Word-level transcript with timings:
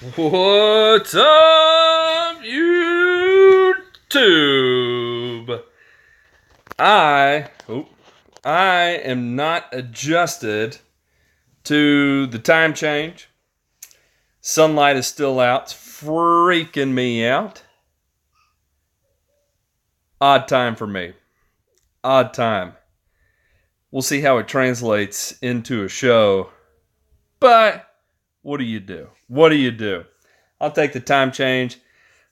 What's 0.00 1.12
up, 1.12 2.40
YouTube? 2.44 3.10
I, 6.78 7.50
oh, 7.68 7.88
I 8.44 9.00
am 9.02 9.34
not 9.34 9.64
adjusted 9.72 10.78
to 11.64 12.26
the 12.28 12.38
time 12.38 12.74
change. 12.74 13.28
Sunlight 14.40 14.94
is 14.96 15.08
still 15.08 15.40
out, 15.40 15.62
it's 15.64 15.74
freaking 15.74 16.92
me 16.92 17.26
out. 17.26 17.64
Odd 20.20 20.46
time 20.46 20.76
for 20.76 20.86
me. 20.86 21.14
Odd 22.04 22.32
time. 22.32 22.74
We'll 23.90 24.02
see 24.02 24.20
how 24.20 24.38
it 24.38 24.46
translates 24.46 25.32
into 25.42 25.82
a 25.82 25.88
show. 25.88 26.50
But 27.40 27.87
what 28.42 28.58
do 28.58 28.64
you 28.64 28.80
do? 28.80 29.08
What 29.26 29.50
do 29.50 29.56
you 29.56 29.70
do? 29.70 30.04
I'll 30.60 30.72
take 30.72 30.92
the 30.92 31.00
time 31.00 31.32
change. 31.32 31.78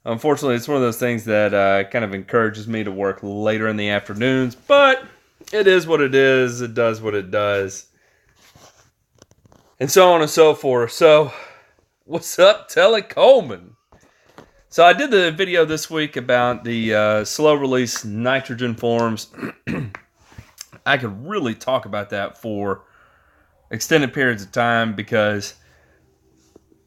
Unfortunately, 0.05 0.55
it's 0.55 0.69
one 0.69 0.77
of 0.77 0.83
those 0.83 0.99
things 0.99 1.25
that 1.25 1.53
uh, 1.53 1.85
kind 1.91 2.05
of 2.05 2.15
encourages 2.15 2.69
me 2.69 2.85
to 2.85 2.93
work 2.93 3.19
later 3.23 3.67
in 3.67 3.77
the 3.77 3.91
afternoons, 3.91 4.55
but 4.55 5.05
it 5.53 5.67
is 5.67 5.87
what 5.87 6.01
it 6.01 6.15
is. 6.15 6.61
It 6.61 6.75
does 6.75 7.01
what 7.01 7.15
it 7.15 7.31
does. 7.31 7.87
And 9.81 9.91
so 9.91 10.13
on 10.13 10.23
and 10.23 10.31
so 10.31 10.55
forth. 10.55 10.93
So, 10.93 11.33
what's 12.05 12.39
up, 12.39 12.69
Telly 12.69 13.03
Coleman? 13.03 13.77
So, 14.69 14.85
I 14.85 14.93
did 14.93 15.11
the 15.11 15.33
video 15.33 15.65
this 15.65 15.91
week 15.91 16.17
about 16.17 16.65
the 16.65 16.95
uh, 16.95 17.25
slow 17.25 17.55
release 17.55 18.05
nitrogen 18.05 18.75
forms. 18.75 19.29
I 20.87 20.99
could 20.99 21.27
really 21.27 21.55
talk 21.55 21.85
about 21.85 22.11
that 22.11 22.39
for 22.39 22.85
extended 23.71 24.15
periods 24.15 24.45
of 24.45 24.53
time 24.53 24.95
because 24.95 25.55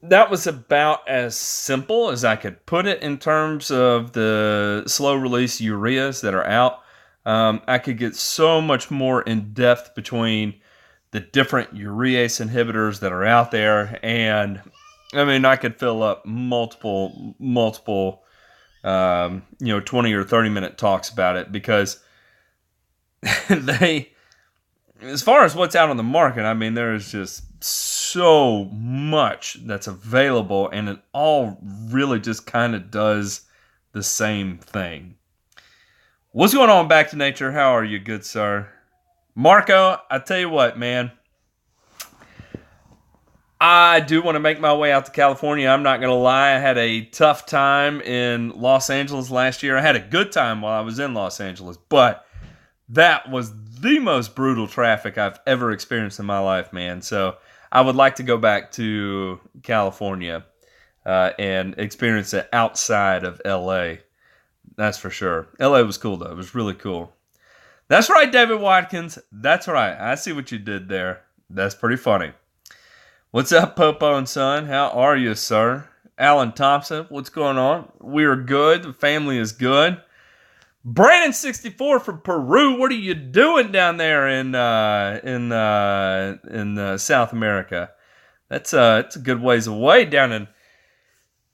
that 0.04 0.30
was 0.30 0.48
about 0.48 1.08
as 1.08 1.36
simple 1.36 2.10
as 2.10 2.24
I 2.24 2.36
could 2.36 2.66
put 2.66 2.86
it 2.86 3.02
in 3.04 3.18
terms 3.18 3.70
of 3.70 4.14
the 4.14 4.84
slow 4.88 5.16
release 5.16 5.60
ureas 5.60 6.22
that 6.22 6.34
are 6.34 6.46
out. 6.46 6.80
Um, 7.26 7.62
I 7.68 7.80
could 7.80 7.98
get 7.98 8.16
so 8.16 8.62
much 8.62 8.90
more 8.90 9.22
in 9.22 9.54
depth 9.54 9.94
between 9.96 10.56
the 11.12 11.20
different 11.20 11.76
urease 11.76 12.46
inhibitors 12.46 13.00
that 13.02 13.12
are 13.12 13.26
out 13.26 13.52
there, 13.52 14.00
and 14.04 14.62
I 15.14 15.26
mean, 15.26 15.44
I 15.44 15.56
could 15.56 15.78
fill 15.78 16.04
up 16.04 16.26
multiple, 16.26 17.36
multiple, 17.40 18.24
um, 18.84 19.44
you 19.60 19.74
know, 19.74 19.80
20 19.80 20.14
or 20.14 20.24
30 20.24 20.50
minute 20.50 20.78
talks 20.78 21.10
about 21.10 21.36
it 21.36 21.52
because 21.52 22.00
they, 23.50 24.12
as 25.02 25.22
far 25.22 25.44
as 25.44 25.56
what's 25.56 25.76
out 25.76 25.90
on 25.90 25.98
the 25.98 26.04
market, 26.04 26.44
I 26.44 26.54
mean, 26.54 26.76
there's 26.76 27.12
just 27.12 27.64
so 27.64 27.99
much 28.16 29.58
that's 29.66 29.88
available, 29.88 30.70
and 30.70 30.90
it 30.90 31.00
all 31.14 31.58
really 31.90 32.20
just 32.20 32.46
kind 32.46 32.76
of 32.76 32.92
does 32.92 33.42
the 33.92 34.04
same 34.04 34.58
thing. 34.58 35.16
What's 36.32 36.54
going 36.54 36.70
on, 36.70 36.88
Back 36.88 37.10
to 37.10 37.16
Nature? 37.16 37.52
How 37.52 37.76
are 37.76 37.84
you, 37.84 38.00
good 38.00 38.24
sir? 38.24 38.70
Marco, 39.36 39.98
I 40.10 40.20
tell 40.20 40.40
you 40.40 40.50
what, 40.50 40.78
man. 40.78 41.12
I 43.62 44.00
do 44.00 44.22
want 44.22 44.36
to 44.36 44.40
make 44.40 44.60
my 44.60 44.74
way 44.74 44.92
out 44.92 45.06
to 45.06 45.12
California. 45.12 45.68
I'm 45.68 45.84
not 45.84 46.00
going 46.00 46.12
to 46.12 46.16
lie. 46.16 46.56
I 46.56 46.60
had 46.60 46.78
a 46.78 47.06
tough 47.06 47.46
time 47.46 48.00
in 48.02 48.52
Los 48.52 48.90
Angeles 48.90 49.30
last 49.30 49.64
year. 49.64 49.78
I 49.78 49.82
had 49.82 49.98
a 49.98 50.00
good 50.00 50.32
time 50.32 50.62
while 50.62 50.80
I 50.80 50.82
was 50.82 51.00
in 51.00 51.14
Los 51.14 51.42
Angeles, 51.42 51.78
but 51.90 52.26
that 52.88 53.30
was 53.30 53.52
the 53.82 54.00
most 54.00 54.36
brutal 54.36 54.68
traffic 54.68 55.18
I've 55.18 55.40
ever 55.46 55.72
experienced 55.72 56.20
in 56.20 56.26
my 56.26 56.40
life, 56.40 56.72
man. 56.72 57.02
So 57.02 57.36
I 57.72 57.82
would 57.82 57.96
like 57.96 58.16
to 58.16 58.24
go 58.24 58.38
back 58.38 58.72
to 58.74 59.40
California 59.64 60.46
uh, 61.06 61.32
and 61.38 61.76
experience 61.78 62.34
it 62.34 62.50
outside 62.52 63.24
of 63.24 63.42
LA. 63.46 63.96
That's 64.76 64.98
for 64.98 65.10
sure. 65.10 65.48
LA 65.60 65.82
was 65.82 65.98
cool 65.98 66.18
though. 66.18 66.32
It 66.32 66.38
was 66.38 66.56
really 66.56 66.74
cool. 66.74 67.14
That's 67.88 68.10
right, 68.10 68.32
David 68.32 68.60
Watkins. 68.62 69.18
That's 69.32 69.68
right. 69.68 69.98
I 70.00 70.16
see 70.16 70.32
what 70.32 70.52
you 70.52 70.60
did 70.60 70.90
there. 70.90 71.24
That's 71.50 71.74
pretty 71.74 71.98
funny. 71.98 72.34
What's 73.32 73.52
up, 73.52 73.76
Popo 73.76 74.16
and 74.16 74.30
Son? 74.30 74.66
How 74.66 74.90
are 74.90 75.18
you, 75.18 75.36
sir? 75.36 75.88
Alan 76.18 76.52
Thompson, 76.52 77.06
what's 77.10 77.30
going 77.30 77.58
on? 77.58 77.92
We 78.00 78.26
are 78.26 78.36
good. 78.36 78.84
The 78.84 78.94
family 78.94 79.38
is 79.38 79.52
good. 79.52 80.02
Brandon 80.86 81.34
sixty 81.34 81.70
four 81.70 82.00
from 82.00 82.22
Peru. 82.22 82.80
What 82.80 82.92
are 82.92 82.96
you 82.96 83.14
doing 83.14 83.72
down 83.72 83.98
there 83.98 84.28
in 84.28 84.56
uh, 84.56 85.20
in 85.24 85.52
uh, 85.52 86.38
in 86.50 86.78
uh, 86.78 86.98
South 86.98 87.34
America? 87.34 87.92
That's 88.48 88.74
uh, 88.74 89.04
it's 89.06 89.16
a 89.16 89.20
good 89.20 89.42
ways 89.42 89.68
away 89.68 90.06
down 90.06 90.32
in 90.32 90.48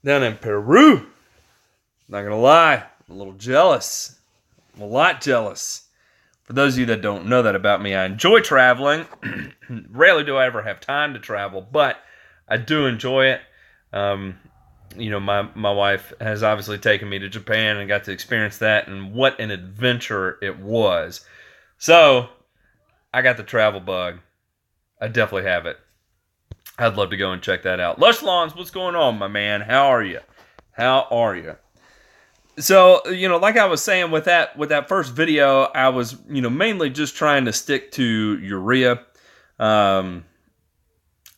down 0.04 0.22
in 0.22 0.36
Peru. 0.36 1.06
Not 2.08 2.22
gonna 2.22 2.38
lie, 2.38 2.84
I'm 3.08 3.14
a 3.14 3.18
little 3.18 3.32
jealous. 3.34 4.18
I'm 4.74 4.82
a 4.82 4.86
lot 4.86 5.20
jealous. 5.20 5.82
For 6.44 6.52
those 6.52 6.74
of 6.74 6.78
you 6.78 6.86
that 6.86 7.02
don't 7.02 7.26
know 7.26 7.42
that 7.42 7.56
about 7.56 7.82
me, 7.82 7.94
I 7.96 8.04
enjoy 8.04 8.40
traveling. 8.40 9.06
Rarely 9.90 10.22
do 10.22 10.36
I 10.36 10.46
ever 10.46 10.62
have 10.62 10.80
time 10.80 11.14
to 11.14 11.18
travel, 11.18 11.60
but 11.60 11.96
I 12.48 12.56
do 12.56 12.86
enjoy 12.86 13.26
it. 13.26 13.40
Um, 13.92 14.38
you 14.98 15.10
know, 15.10 15.20
my 15.20 15.48
my 15.54 15.70
wife 15.70 16.12
has 16.20 16.42
obviously 16.42 16.78
taken 16.78 17.08
me 17.08 17.18
to 17.18 17.28
Japan 17.28 17.76
and 17.76 17.88
got 17.88 18.04
to 18.04 18.12
experience 18.12 18.58
that, 18.58 18.88
and 18.88 19.12
what 19.12 19.38
an 19.40 19.50
adventure 19.50 20.38
it 20.42 20.58
was. 20.58 21.24
So, 21.78 22.28
I 23.12 23.22
got 23.22 23.36
the 23.36 23.42
travel 23.42 23.80
bug. 23.80 24.20
I 25.00 25.08
definitely 25.08 25.50
have 25.50 25.66
it. 25.66 25.78
I'd 26.78 26.96
love 26.96 27.10
to 27.10 27.16
go 27.16 27.32
and 27.32 27.42
check 27.42 27.62
that 27.62 27.80
out. 27.80 27.98
Lush 27.98 28.22
Lawns, 28.22 28.54
what's 28.54 28.70
going 28.70 28.94
on, 28.94 29.18
my 29.18 29.28
man? 29.28 29.62
How 29.62 29.86
are 29.86 30.02
you? 30.02 30.20
How 30.72 31.06
are 31.10 31.34
you? 31.34 31.56
So, 32.58 33.06
you 33.08 33.28
know, 33.28 33.36
like 33.36 33.56
I 33.56 33.66
was 33.66 33.82
saying 33.82 34.10
with 34.10 34.24
that 34.24 34.56
with 34.56 34.70
that 34.70 34.88
first 34.88 35.12
video, 35.12 35.64
I 35.64 35.90
was, 35.90 36.16
you 36.28 36.40
know, 36.40 36.50
mainly 36.50 36.90
just 36.90 37.14
trying 37.14 37.44
to 37.46 37.52
stick 37.52 37.92
to 37.92 38.38
urea. 38.38 39.04
Um, 39.58 40.24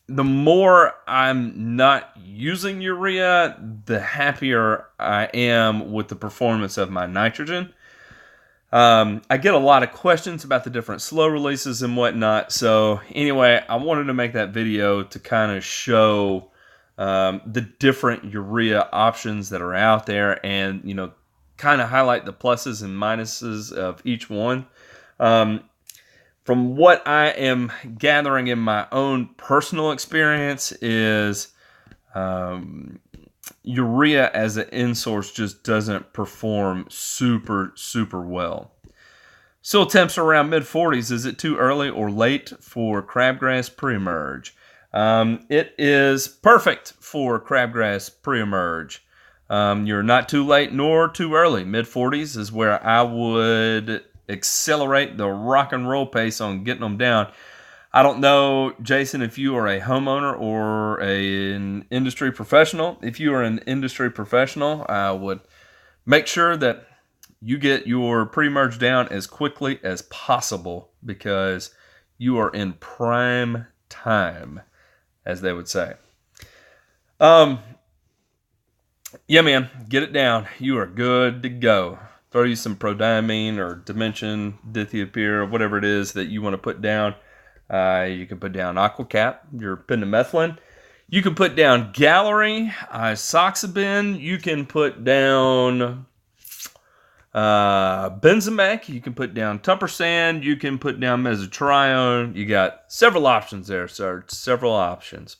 the 0.09 0.23
more 0.23 0.95
I'm 1.07 1.75
not 1.75 2.11
using 2.17 2.81
urea, 2.81 3.57
the 3.85 3.99
happier 3.99 4.85
I 4.99 5.25
am 5.25 5.91
with 5.91 6.07
the 6.07 6.15
performance 6.15 6.77
of 6.77 6.89
my 6.89 7.05
nitrogen. 7.05 7.73
Um, 8.71 9.21
I 9.29 9.37
get 9.37 9.53
a 9.53 9.59
lot 9.59 9.83
of 9.83 9.91
questions 9.91 10.43
about 10.43 10.63
the 10.63 10.69
different 10.69 11.01
slow 11.01 11.27
releases 11.27 11.81
and 11.81 11.95
whatnot. 11.95 12.51
So, 12.51 13.01
anyway, 13.13 13.63
I 13.67 13.75
wanted 13.77 14.05
to 14.05 14.13
make 14.13 14.33
that 14.33 14.49
video 14.49 15.03
to 15.03 15.19
kind 15.19 15.55
of 15.55 15.63
show 15.63 16.51
um, 16.97 17.41
the 17.45 17.61
different 17.61 18.25
urea 18.25 18.89
options 18.91 19.49
that 19.49 19.61
are 19.61 19.75
out 19.75 20.05
there 20.05 20.43
and, 20.45 20.81
you 20.83 20.93
know, 20.93 21.13
kind 21.57 21.81
of 21.81 21.89
highlight 21.89 22.25
the 22.25 22.33
pluses 22.33 22.83
and 22.83 22.95
minuses 22.95 23.71
of 23.71 24.01
each 24.05 24.29
one. 24.29 24.65
Um, 25.19 25.63
from 26.49 26.75
what 26.75 27.07
I 27.07 27.27
am 27.27 27.71
gathering 27.99 28.49
N 28.49 28.57
my 28.57 28.87
own 28.91 29.29
personal 29.37 29.91
experience 29.91 30.71
is 30.81 31.49
um, 32.15 32.99
urea 33.61 34.31
as 34.33 34.57
an 34.57 34.67
in 34.69 34.95
source 34.95 35.31
just 35.31 35.63
doesn't 35.63 36.11
perform 36.11 36.87
super 36.89 37.71
super 37.75 38.25
well. 38.25 38.71
Soil 39.61 39.85
temps 39.85 40.17
around 40.17 40.49
mid 40.49 40.63
40s. 40.63 41.11
Is 41.11 41.27
it 41.27 41.37
too 41.37 41.55
early 41.55 41.87
or 41.87 42.09
late 42.09 42.51
for 42.59 43.03
crabgrass 43.03 43.69
pre-emerge? 43.77 44.55
Um, 44.91 45.45
it 45.49 45.75
is 45.77 46.27
perfect 46.27 46.93
for 46.99 47.39
crabgrass 47.39 48.09
pre-emerge. 48.23 49.05
Um, 49.51 49.85
you're 49.85 50.01
not 50.01 50.27
too 50.27 50.43
late 50.43 50.73
nor 50.73 51.09
too 51.09 51.35
early. 51.35 51.63
Mid 51.63 51.85
40s 51.85 52.35
is 52.35 52.51
where 52.51 52.83
I 52.83 53.03
would 53.03 54.03
accelerate 54.29 55.17
the 55.17 55.27
rock 55.27 55.73
and 55.73 55.89
roll 55.89 56.05
pace 56.05 56.39
on 56.39 56.63
getting 56.63 56.81
them 56.81 56.97
down. 56.97 57.31
I 57.91 58.03
don't 58.03 58.19
know, 58.19 58.73
Jason, 58.81 59.23
if 59.23 59.37
you 59.39 59.55
are 59.55 59.67
a 59.67 59.81
homeowner 59.81 60.39
or 60.39 61.01
a, 61.01 61.53
an 61.53 61.85
industry 61.89 62.31
professional. 62.31 62.99
If 63.01 63.19
you 63.19 63.33
are 63.33 63.41
an 63.41 63.59
industry 63.65 64.11
professional, 64.11 64.85
I 64.87 65.11
would 65.11 65.39
make 66.05 66.27
sure 66.27 66.55
that 66.57 66.85
you 67.41 67.57
get 67.57 67.87
your 67.87 68.25
pre-merge 68.27 68.77
down 68.77 69.07
as 69.07 69.25
quickly 69.25 69.79
as 69.83 70.03
possible 70.03 70.91
because 71.03 71.73
you 72.17 72.37
are 72.37 72.49
in 72.49 72.73
prime 72.73 73.65
time, 73.87 74.61
as 75.25 75.41
they 75.41 75.53
would 75.53 75.67
say. 75.67 75.93
Um, 77.19 77.59
yeah, 79.27 79.41
man, 79.41 79.69
get 79.87 80.03
it 80.03 80.13
down. 80.13 80.47
You 80.59 80.77
are 80.77 80.85
good 80.85 81.41
to 81.41 81.49
go 81.49 81.97
throw 82.31 82.43
you 82.43 82.55
some 82.55 82.75
prodiamine 82.75 83.57
or 83.57 83.75
dimension, 83.75 84.57
dithiopyr, 84.71 85.39
or 85.39 85.45
whatever 85.45 85.77
it 85.77 85.85
is 85.85 86.13
that 86.13 86.27
you 86.27 86.41
want 86.41 86.53
to 86.53 86.57
put 86.57 86.81
down. 86.81 87.15
Uh, 87.69 88.07
you 88.09 88.25
can 88.25 88.39
put 88.39 88.51
down 88.51 88.75
Aquacap, 88.75 89.39
your 89.57 89.77
pendimethalin. 89.77 90.57
You 91.07 91.21
can 91.21 91.33
put 91.33 91.55
down 91.55 91.91
Gallery, 91.91 92.71
isoxaben. 92.93 94.19
You 94.19 94.37
can 94.37 94.65
put 94.67 95.03
down 95.03 96.05
uh, 97.33 98.09
Benzimec. 98.11 98.89
You 98.89 99.01
can 99.01 99.13
put 99.13 99.33
down 99.33 99.59
Tupper 99.59 99.87
You 100.41 100.55
can 100.55 100.77
put 100.77 100.99
down 100.99 101.23
Mesotrione. 101.23 102.35
You 102.35 102.45
got 102.45 102.83
several 102.89 103.25
options 103.25 103.67
there, 103.67 103.87
sir. 103.87 104.23
Several 104.27 104.73
options. 104.73 105.37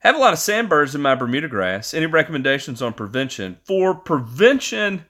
Have 0.00 0.14
a 0.14 0.18
lot 0.18 0.32
of 0.32 0.38
sandburs 0.38 0.94
in 0.94 1.02
my 1.02 1.14
Bermuda 1.14 1.48
grass. 1.48 1.92
Any 1.92 2.06
recommendations 2.06 2.80
on 2.80 2.92
prevention? 2.92 3.58
For 3.64 3.94
prevention, 3.94 5.04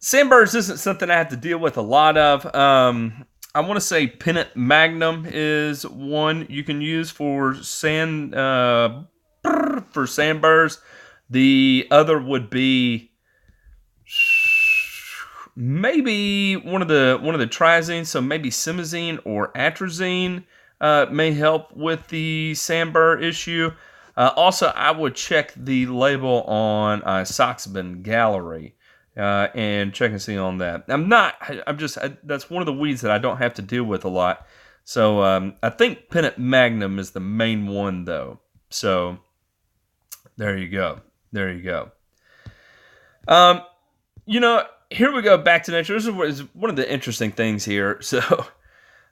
sandburs 0.00 0.54
isn't 0.54 0.78
something 0.78 1.08
I 1.10 1.16
have 1.16 1.28
to 1.28 1.36
deal 1.36 1.58
with 1.58 1.76
a 1.76 1.82
lot 1.82 2.16
of. 2.16 2.52
Um, 2.54 3.24
I 3.54 3.60
want 3.60 3.74
to 3.74 3.80
say 3.80 4.06
Pennant 4.06 4.56
Magnum 4.56 5.26
is 5.28 5.86
one 5.86 6.46
you 6.48 6.64
can 6.64 6.80
use 6.80 7.10
for 7.10 7.54
sand 7.54 8.34
uh, 8.34 9.02
for 9.42 10.06
sandburs. 10.06 10.80
The 11.28 11.86
other 11.90 12.20
would 12.20 12.50
be 12.50 13.12
maybe 15.54 16.56
one 16.56 16.82
of 16.82 16.88
the 16.88 17.18
one 17.20 17.34
of 17.34 17.40
the 17.40 17.46
triazines, 17.46 18.06
so 18.06 18.20
maybe 18.20 18.50
simazine 18.50 19.20
or 19.24 19.52
atrazine 19.52 20.44
uh, 20.80 21.06
may 21.10 21.32
help 21.32 21.76
with 21.76 22.08
the 22.08 22.52
sandbur 22.54 23.22
issue. 23.22 23.70
Uh, 24.16 24.30
also, 24.36 24.66
I 24.68 24.90
would 24.90 25.14
check 25.14 25.52
the 25.56 25.86
label 25.86 26.42
on 26.42 27.02
uh, 27.02 27.22
isoxaben 27.22 28.02
Gallery 28.02 28.74
uh, 29.16 29.48
and 29.54 29.92
check 29.92 30.10
and 30.10 30.22
see 30.22 30.36
on 30.36 30.58
that. 30.58 30.84
I'm 30.88 31.08
not. 31.08 31.34
I'm 31.66 31.78
just. 31.78 31.98
I, 31.98 32.16
that's 32.22 32.48
one 32.48 32.62
of 32.62 32.66
the 32.66 32.72
weeds 32.72 33.00
that 33.02 33.10
I 33.10 33.18
don't 33.18 33.38
have 33.38 33.54
to 33.54 33.62
deal 33.62 33.84
with 33.84 34.04
a 34.04 34.08
lot. 34.08 34.46
So 34.84 35.22
um, 35.22 35.54
I 35.62 35.70
think 35.70 36.08
Pennant 36.10 36.38
Magnum 36.38 36.98
is 36.98 37.10
the 37.10 37.20
main 37.20 37.66
one 37.66 38.04
though. 38.04 38.40
So 38.70 39.18
there 40.36 40.56
you 40.56 40.68
go. 40.68 41.00
There 41.32 41.52
you 41.52 41.62
go. 41.62 41.92
Um, 43.28 43.62
you 44.26 44.40
know, 44.40 44.64
here 44.90 45.12
we 45.12 45.22
go 45.22 45.38
back 45.38 45.64
to 45.64 45.72
nature. 45.72 45.94
This 45.94 46.06
is 46.06 46.42
one 46.54 46.70
of 46.70 46.76
the 46.76 46.90
interesting 46.90 47.32
things 47.32 47.64
here. 47.64 48.00
So 48.10 48.46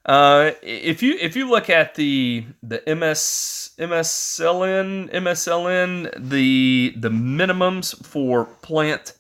uh, 0.06 0.52
if 0.62 1.02
you 1.02 1.16
if 1.20 1.36
you 1.36 1.50
look 1.50 1.68
at 1.68 1.94
the 1.94 2.46
the 2.62 2.82
MS 2.86 3.72
MSLN 3.78 5.12
MSLN 5.12 6.30
the 6.30 6.94
the 6.96 7.10
minimums 7.10 7.94
for 8.06 8.46
plant 8.46 9.12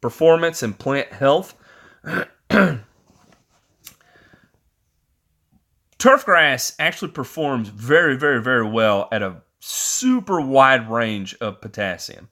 performance 0.00 0.62
and 0.62 0.78
plant 0.78 1.12
health. 1.12 1.54
Turfgrass 5.98 6.74
actually 6.78 7.10
performs 7.10 7.68
very, 7.68 8.16
very, 8.16 8.42
very 8.42 8.68
well 8.68 9.08
at 9.10 9.22
a 9.22 9.42
super 9.60 10.40
wide 10.40 10.90
range 10.90 11.34
of 11.40 11.60
potassium. 11.60 12.28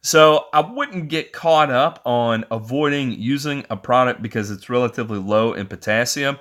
So 0.00 0.46
I 0.52 0.60
wouldn't 0.60 1.08
get 1.08 1.32
caught 1.32 1.70
up 1.70 2.02
on 2.04 2.44
avoiding 2.50 3.12
using 3.12 3.64
a 3.70 3.76
product 3.76 4.20
because 4.20 4.50
it's 4.50 4.68
relatively 4.68 5.18
low 5.18 5.54
in 5.54 5.66
potassium. 5.66 6.38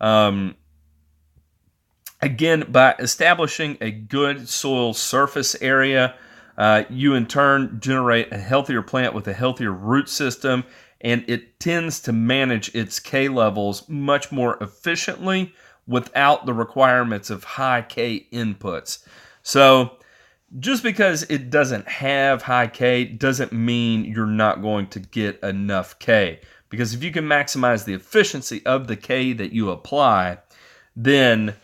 Um, 0.00 0.56
again, 2.20 2.64
by 2.70 2.94
establishing 2.98 3.78
a 3.80 3.90
good 3.90 4.48
soil 4.48 4.94
surface 4.94 5.54
area, 5.60 6.16
uh, 6.56 6.84
you 6.88 7.14
in 7.14 7.26
turn 7.26 7.78
generate 7.80 8.32
a 8.32 8.38
healthier 8.38 8.82
plant 8.82 9.14
with 9.14 9.26
a 9.28 9.32
healthier 9.32 9.72
root 9.72 10.08
system, 10.08 10.64
and 11.00 11.24
it 11.28 11.58
tends 11.60 12.00
to 12.00 12.12
manage 12.12 12.74
its 12.74 12.98
K 13.00 13.28
levels 13.28 13.88
much 13.88 14.32
more 14.32 14.56
efficiently 14.62 15.52
without 15.86 16.46
the 16.46 16.54
requirements 16.54 17.30
of 17.30 17.44
high 17.44 17.82
K 17.82 18.26
inputs. 18.32 19.06
So, 19.42 19.98
just 20.58 20.82
because 20.82 21.24
it 21.24 21.50
doesn't 21.50 21.88
have 21.88 22.42
high 22.42 22.68
K 22.68 23.04
doesn't 23.04 23.52
mean 23.52 24.04
you're 24.04 24.26
not 24.26 24.62
going 24.62 24.86
to 24.88 25.00
get 25.00 25.42
enough 25.42 25.98
K. 25.98 26.40
Because 26.70 26.94
if 26.94 27.02
you 27.02 27.10
can 27.12 27.24
maximize 27.24 27.84
the 27.84 27.94
efficiency 27.94 28.64
of 28.64 28.86
the 28.86 28.96
K 28.96 29.32
that 29.32 29.52
you 29.52 29.70
apply, 29.70 30.38
then 30.96 31.54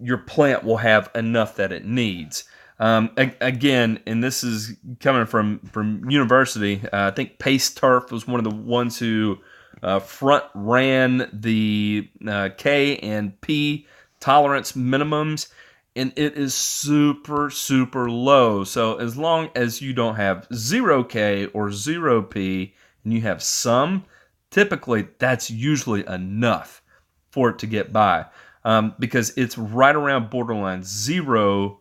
your 0.00 0.18
plant 0.18 0.64
will 0.64 0.78
have 0.78 1.10
enough 1.14 1.56
that 1.56 1.72
it 1.72 1.84
needs. 1.84 2.44
Um, 2.80 3.10
again, 3.16 4.00
and 4.04 4.22
this 4.22 4.42
is 4.42 4.76
coming 5.00 5.26
from 5.26 5.60
from 5.60 6.10
university. 6.10 6.80
Uh, 6.92 7.08
I 7.08 7.10
think 7.12 7.38
Pace 7.38 7.72
Turf 7.72 8.10
was 8.10 8.26
one 8.26 8.40
of 8.40 8.44
the 8.44 8.56
ones 8.56 8.98
who 8.98 9.38
uh, 9.82 10.00
front 10.00 10.44
ran 10.54 11.28
the 11.32 12.08
uh, 12.26 12.48
K 12.56 12.96
and 12.98 13.40
P 13.40 13.86
tolerance 14.18 14.72
minimums, 14.72 15.52
and 15.94 16.12
it 16.16 16.36
is 16.36 16.52
super 16.52 17.48
super 17.48 18.10
low. 18.10 18.64
So 18.64 18.96
as 18.96 19.16
long 19.16 19.50
as 19.54 19.80
you 19.80 19.92
don't 19.92 20.16
have 20.16 20.48
zero 20.52 21.04
K 21.04 21.46
or 21.46 21.70
zero 21.70 22.22
P, 22.22 22.74
and 23.04 23.12
you 23.12 23.20
have 23.20 23.40
some, 23.40 24.04
typically 24.50 25.06
that's 25.18 25.48
usually 25.48 26.04
enough 26.08 26.82
for 27.30 27.50
it 27.50 27.60
to 27.60 27.66
get 27.68 27.92
by, 27.92 28.26
um, 28.64 28.94
because 28.98 29.30
it's 29.36 29.56
right 29.56 29.94
around 29.94 30.30
borderline 30.30 30.82
zero 30.82 31.78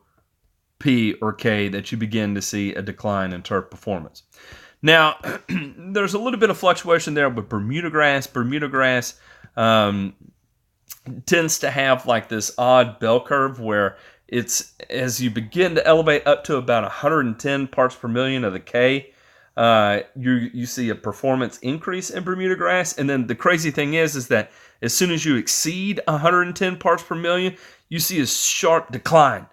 P 0.79 1.13
or 1.21 1.33
K 1.33 1.67
that 1.69 1.91
you 1.91 1.97
begin 1.97 2.35
to 2.35 2.41
see 2.41 2.73
a 2.73 2.81
decline 2.81 3.33
in 3.33 3.41
turf 3.41 3.69
performance. 3.69 4.23
Now, 4.81 5.17
there's 5.47 6.13
a 6.13 6.19
little 6.19 6.39
bit 6.39 6.49
of 6.49 6.57
fluctuation 6.57 7.13
there 7.13 7.29
with 7.29 7.49
Bermuda 7.49 7.89
grass. 7.89 8.27
Bermuda 8.27 8.67
grass 8.67 9.15
um, 9.55 10.13
tends 11.25 11.59
to 11.59 11.71
have 11.71 12.05
like 12.05 12.29
this 12.29 12.53
odd 12.57 12.99
bell 12.99 13.23
curve 13.23 13.59
where 13.59 13.97
it's 14.27 14.73
as 14.89 15.21
you 15.21 15.29
begin 15.29 15.75
to 15.75 15.87
elevate 15.87 16.25
up 16.27 16.43
to 16.45 16.57
about 16.57 16.83
110 16.83 17.67
parts 17.67 17.95
per 17.95 18.07
million 18.07 18.43
of 18.43 18.53
the 18.53 18.59
K, 18.59 19.13
uh, 19.55 19.99
you 20.15 20.49
you 20.53 20.65
see 20.65 20.89
a 20.89 20.95
performance 20.95 21.59
increase 21.59 22.09
in 22.09 22.23
Bermuda 22.23 22.55
grass. 22.55 22.97
And 22.97 23.09
then 23.09 23.27
the 23.27 23.35
crazy 23.35 23.71
thing 23.71 23.93
is, 23.93 24.15
is 24.15 24.27
that 24.29 24.51
as 24.81 24.93
soon 24.93 25.11
as 25.11 25.23
you 25.23 25.35
exceed 25.37 26.01
110 26.07 26.77
parts 26.77 27.03
per 27.03 27.15
million, 27.15 27.55
you 27.89 27.99
see 27.99 28.19
a 28.19 28.25
sharp 28.25 28.91
decline 28.91 29.47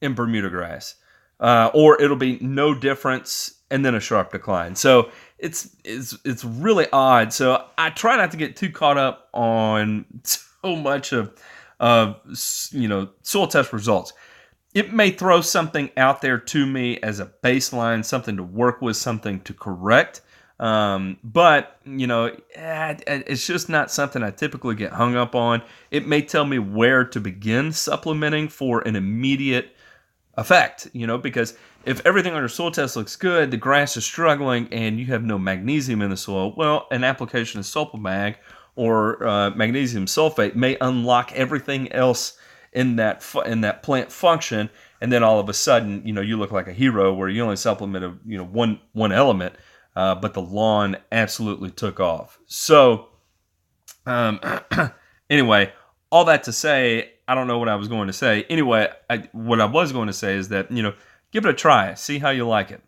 in 0.00 0.14
Bermuda 0.14 0.50
grass, 0.50 0.94
uh, 1.40 1.70
or 1.74 2.00
it'll 2.00 2.16
be 2.16 2.38
no 2.40 2.74
difference 2.74 3.56
and 3.70 3.84
then 3.84 3.94
a 3.94 4.00
sharp 4.00 4.32
decline. 4.32 4.74
So 4.74 5.10
it's 5.38 5.76
it's 5.84 6.16
it's 6.24 6.44
really 6.44 6.86
odd. 6.92 7.32
So 7.32 7.64
I 7.76 7.90
try 7.90 8.16
not 8.16 8.30
to 8.30 8.36
get 8.36 8.56
too 8.56 8.70
caught 8.70 8.98
up 8.98 9.28
on 9.32 10.04
so 10.22 10.76
much 10.76 11.12
of 11.12 11.32
of 11.80 12.20
you 12.72 12.88
know 12.88 13.10
soil 13.22 13.46
test 13.46 13.72
results. 13.72 14.12
It 14.74 14.92
may 14.92 15.10
throw 15.10 15.40
something 15.40 15.90
out 15.96 16.20
there 16.20 16.38
to 16.38 16.66
me 16.66 16.98
as 16.98 17.18
a 17.18 17.32
baseline, 17.42 18.04
something 18.04 18.36
to 18.36 18.42
work 18.42 18.82
with, 18.82 18.96
something 18.96 19.40
to 19.40 19.54
correct. 19.54 20.20
Um, 20.58 21.18
but 21.22 21.78
you 21.84 22.06
know, 22.06 22.34
eh, 22.54 22.94
it's 23.06 23.46
just 23.46 23.68
not 23.68 23.90
something 23.90 24.22
I 24.22 24.30
typically 24.30 24.74
get 24.74 24.92
hung 24.92 25.16
up 25.16 25.34
on. 25.34 25.62
It 25.90 26.06
may 26.06 26.22
tell 26.22 26.44
me 26.44 26.58
where 26.58 27.04
to 27.04 27.20
begin 27.20 27.72
supplementing 27.72 28.48
for 28.48 28.80
an 28.86 28.96
immediate 28.96 29.75
effect, 30.36 30.88
you 30.92 31.06
know, 31.06 31.18
because 31.18 31.56
if 31.84 32.04
everything 32.04 32.32
on 32.32 32.40
your 32.40 32.48
soil 32.48 32.70
test 32.70 32.96
looks 32.96 33.16
good, 33.16 33.50
the 33.50 33.56
grass 33.56 33.96
is 33.96 34.04
struggling, 34.04 34.68
and 34.72 34.98
you 34.98 35.06
have 35.06 35.24
no 35.24 35.38
magnesium 35.38 36.02
in 36.02 36.10
the 36.10 36.16
soil, 36.16 36.54
well, 36.56 36.86
an 36.90 37.04
application 37.04 37.60
of 37.60 37.66
Sul-Po-Mag 37.66 38.36
or 38.76 39.26
uh, 39.26 39.50
magnesium 39.50 40.04
sulfate 40.04 40.54
may 40.54 40.76
unlock 40.80 41.32
everything 41.32 41.90
else 41.92 42.38
in 42.72 42.96
that 42.96 43.22
fu- 43.22 43.40
in 43.40 43.62
that 43.62 43.82
plant 43.82 44.12
function, 44.12 44.68
and 45.00 45.10
then 45.10 45.22
all 45.22 45.40
of 45.40 45.48
a 45.48 45.54
sudden, 45.54 46.02
you 46.04 46.12
know, 46.12 46.20
you 46.20 46.36
look 46.36 46.52
like 46.52 46.68
a 46.68 46.72
hero 46.72 47.12
where 47.14 47.28
you 47.28 47.42
only 47.42 47.56
supplement 47.56 48.02
supplemented, 48.02 48.30
you 48.30 48.36
know, 48.36 48.44
one 48.44 48.78
one 48.92 49.12
element, 49.12 49.54
uh, 49.96 50.14
but 50.14 50.34
the 50.34 50.42
lawn 50.42 50.96
absolutely 51.10 51.70
took 51.70 51.98
off. 52.00 52.38
So, 52.46 53.08
um, 54.04 54.40
anyway, 55.30 55.72
all 56.12 56.26
that 56.26 56.42
to 56.44 56.52
say, 56.52 57.12
I 57.28 57.34
don't 57.34 57.46
know 57.46 57.58
what 57.58 57.68
I 57.68 57.76
was 57.76 57.88
going 57.88 58.06
to 58.06 58.12
say. 58.12 58.44
Anyway, 58.48 58.88
I, 59.10 59.28
what 59.32 59.60
I 59.60 59.64
was 59.66 59.92
going 59.92 60.06
to 60.06 60.12
say 60.12 60.34
is 60.36 60.48
that 60.48 60.70
you 60.70 60.82
know, 60.82 60.94
give 61.32 61.44
it 61.44 61.50
a 61.50 61.54
try, 61.54 61.94
see 61.94 62.18
how 62.18 62.30
you 62.30 62.46
like 62.46 62.70
it. 62.70 62.82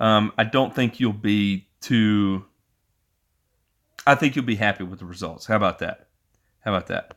Um, 0.00 0.32
I 0.36 0.44
don't 0.44 0.74
think 0.74 1.00
you'll 1.00 1.12
be 1.12 1.68
too. 1.80 2.44
I 4.06 4.14
think 4.14 4.36
you'll 4.36 4.44
be 4.44 4.56
happy 4.56 4.84
with 4.84 4.98
the 4.98 5.06
results. 5.06 5.46
How 5.46 5.56
about 5.56 5.78
that? 5.80 6.08
How 6.60 6.74
about 6.74 6.88
that? 6.88 7.14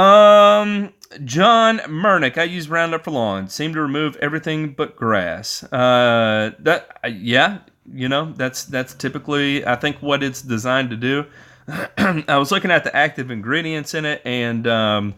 Um, 0.00 0.92
John 1.24 1.78
Mernick, 1.78 2.38
I 2.38 2.44
use 2.44 2.68
Roundup 2.68 3.04
for 3.04 3.10
lawn. 3.10 3.48
Seem 3.48 3.74
to 3.74 3.80
remove 3.80 4.16
everything 4.16 4.72
but 4.72 4.96
grass. 4.96 5.64
Uh, 5.64 6.52
that 6.60 6.98
yeah, 7.08 7.60
you 7.92 8.08
know 8.08 8.32
that's 8.32 8.64
that's 8.64 8.94
typically 8.94 9.66
I 9.66 9.76
think 9.76 9.96
what 9.96 10.22
it's 10.22 10.42
designed 10.42 10.90
to 10.90 10.96
do. 10.96 11.26
I 11.98 12.38
was 12.38 12.50
looking 12.50 12.70
at 12.70 12.84
the 12.84 12.96
active 12.96 13.30
ingredients 13.30 13.92
in 13.92 14.04
it, 14.06 14.22
and 14.24 14.66
um, 14.66 15.14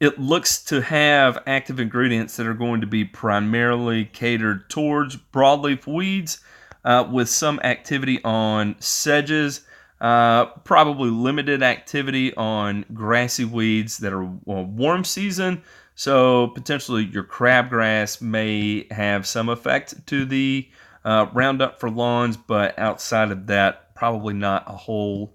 it 0.00 0.18
looks 0.18 0.62
to 0.64 0.82
have 0.82 1.42
active 1.46 1.78
ingredients 1.78 2.36
that 2.36 2.46
are 2.46 2.54
going 2.54 2.80
to 2.80 2.86
be 2.86 3.04
primarily 3.04 4.06
catered 4.06 4.68
towards 4.68 5.16
broadleaf 5.16 5.86
weeds, 5.86 6.40
uh, 6.84 7.08
with 7.10 7.28
some 7.28 7.60
activity 7.60 8.22
on 8.24 8.74
sedges. 8.80 9.60
Uh, 10.00 10.46
probably 10.64 11.08
limited 11.08 11.62
activity 11.62 12.34
on 12.34 12.84
grassy 12.92 13.44
weeds 13.44 13.98
that 13.98 14.12
are 14.12 14.24
warm 14.24 15.04
season. 15.04 15.62
So 15.94 16.48
potentially 16.48 17.04
your 17.04 17.24
crabgrass 17.24 18.20
may 18.20 18.86
have 18.90 19.26
some 19.26 19.48
effect 19.48 20.06
to 20.08 20.24
the 20.24 20.68
uh, 21.04 21.26
Roundup 21.32 21.78
for 21.78 21.88
lawns, 21.88 22.36
but 22.36 22.78
outside 22.78 23.30
of 23.30 23.46
that, 23.46 23.83
probably 23.94 24.34
not 24.34 24.64
a 24.66 24.76
whole 24.76 25.34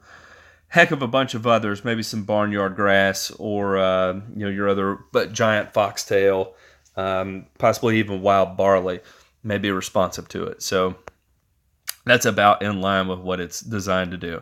heck 0.68 0.92
of 0.92 1.02
a 1.02 1.08
bunch 1.08 1.34
of 1.34 1.48
others, 1.48 1.84
maybe 1.84 2.04
some 2.04 2.24
barnyard 2.24 2.76
grass 2.76 3.32
or 3.32 3.78
uh, 3.78 4.14
you 4.14 4.46
know 4.46 4.50
your 4.50 4.70
other 4.70 5.00
but 5.12 5.34
giant 5.34 5.74
foxtail, 5.74 6.54
um, 6.96 7.46
possibly 7.58 8.00
even 8.00 8.22
wild 8.22 8.56
barley, 8.56 9.00
may 9.44 9.58
be 9.58 9.72
responsive 9.72 10.28
to 10.30 10.44
it. 10.44 10.62
So 10.62 10.96
that's 12.06 12.26
about 12.26 12.62
in 12.62 12.82
line 12.82 13.08
with 13.08 13.20
what 13.20 13.40
it's 13.40 13.60
designed 13.60 14.12
to 14.12 14.18
do. 14.18 14.42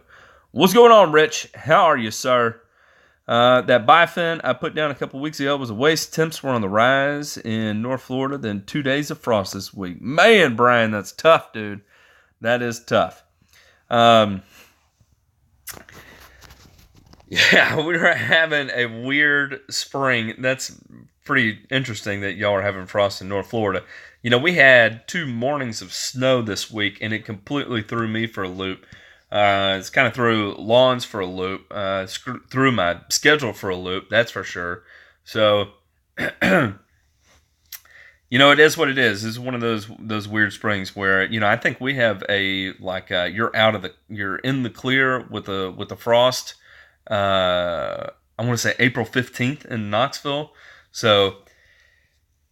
What's 0.52 0.74
going 0.74 0.92
on, 0.92 1.12
Rich? 1.12 1.50
How 1.56 1.86
are 1.86 1.98
you, 1.98 2.12
sir? 2.12 2.62
Uh, 3.28 3.60
that 3.62 3.86
bifin 3.86 4.40
I 4.44 4.54
put 4.54 4.74
down 4.74 4.90
a 4.90 4.96
couple 4.96 5.20
weeks 5.20 5.40
ago 5.42 5.58
was 5.58 5.70
a 5.70 5.74
waste. 5.74 6.14
Temps 6.14 6.42
were 6.42 6.52
on 6.52 6.62
the 6.62 6.70
rise 6.70 7.38
in 7.38 7.82
North 7.82 8.04
Florida. 8.04 8.38
Then 8.38 8.64
two 8.66 8.82
days 8.82 9.12
of 9.12 9.20
frost 9.20 9.54
this 9.54 9.74
week. 9.74 10.02
Man, 10.02 10.56
Brian, 10.56 10.92
that's 10.92 11.12
tough, 11.12 11.52
dude. 11.52 11.82
That 12.40 12.62
is 12.62 12.84
tough. 12.84 13.24
Um, 13.90 14.42
yeah, 17.28 17.76
we 17.86 17.96
are 17.96 18.14
having 18.14 18.70
a 18.70 18.86
weird 18.86 19.62
spring. 19.70 20.36
That's 20.40 20.80
pretty 21.26 21.60
interesting 21.70 22.22
that 22.22 22.36
y'all 22.36 22.54
are 22.54 22.62
having 22.62 22.86
frost 22.86 23.22
in 23.22 23.28
North 23.28 23.50
Florida. 23.50 23.84
You 24.24 24.30
know, 24.30 24.38
we 24.38 24.54
had 24.54 25.08
two 25.08 25.26
mornings 25.26 25.82
of 25.82 25.94
snow 25.94 26.42
this 26.42 26.72
week, 26.72 26.98
and 27.02 27.14
it 27.14 27.26
completely 27.26 27.82
threw 27.82 28.08
me 28.08 28.28
for 28.28 28.44
a 28.44 28.50
loop. 28.50 28.86
Uh, 29.32 29.76
it's 29.78 29.90
kind 29.90 30.08
of 30.08 30.14
threw 30.14 30.56
lawns 30.56 31.04
for 31.04 31.20
a 31.20 31.26
loop, 31.26 31.66
uh, 31.70 32.08
threw 32.50 32.72
my 32.72 33.02
schedule 33.10 33.52
for 33.52 33.70
a 33.70 33.76
loop, 33.76 34.10
that's 34.10 34.32
for 34.32 34.44
sure. 34.44 34.84
So, 35.26 35.72
you 38.30 38.38
know, 38.38 38.52
it 38.52 38.60
is 38.60 38.78
what 38.78 38.90
it 38.90 38.98
is. 38.98 39.24
It's 39.24 39.40
one 39.40 39.56
of 39.56 39.62
those 39.62 39.90
those 40.00 40.28
weird 40.28 40.52
springs 40.52 40.96
where 40.96 41.26
you 41.26 41.40
know 41.40 41.48
I 41.48 41.56
think 41.56 41.80
we 41.80 41.96
have 41.96 42.24
a 42.28 42.74
like 42.80 43.12
uh, 43.12 43.30
you're 43.32 43.56
out 43.56 43.76
of 43.76 43.82
the 43.84 43.94
you're 44.10 44.38
in 44.38 44.64
the 44.64 44.70
clear 44.70 45.22
with 45.30 45.46
the 45.46 45.74
with 45.76 45.90
the 45.90 45.96
frost. 45.96 46.56
Uh, 47.10 48.08
I 48.38 48.46
want 48.46 48.52
to 48.52 48.58
say 48.58 48.76
April 48.80 49.06
fifteenth 49.06 49.66
in 49.66 49.90
Knoxville. 49.90 50.52
So, 50.92 51.38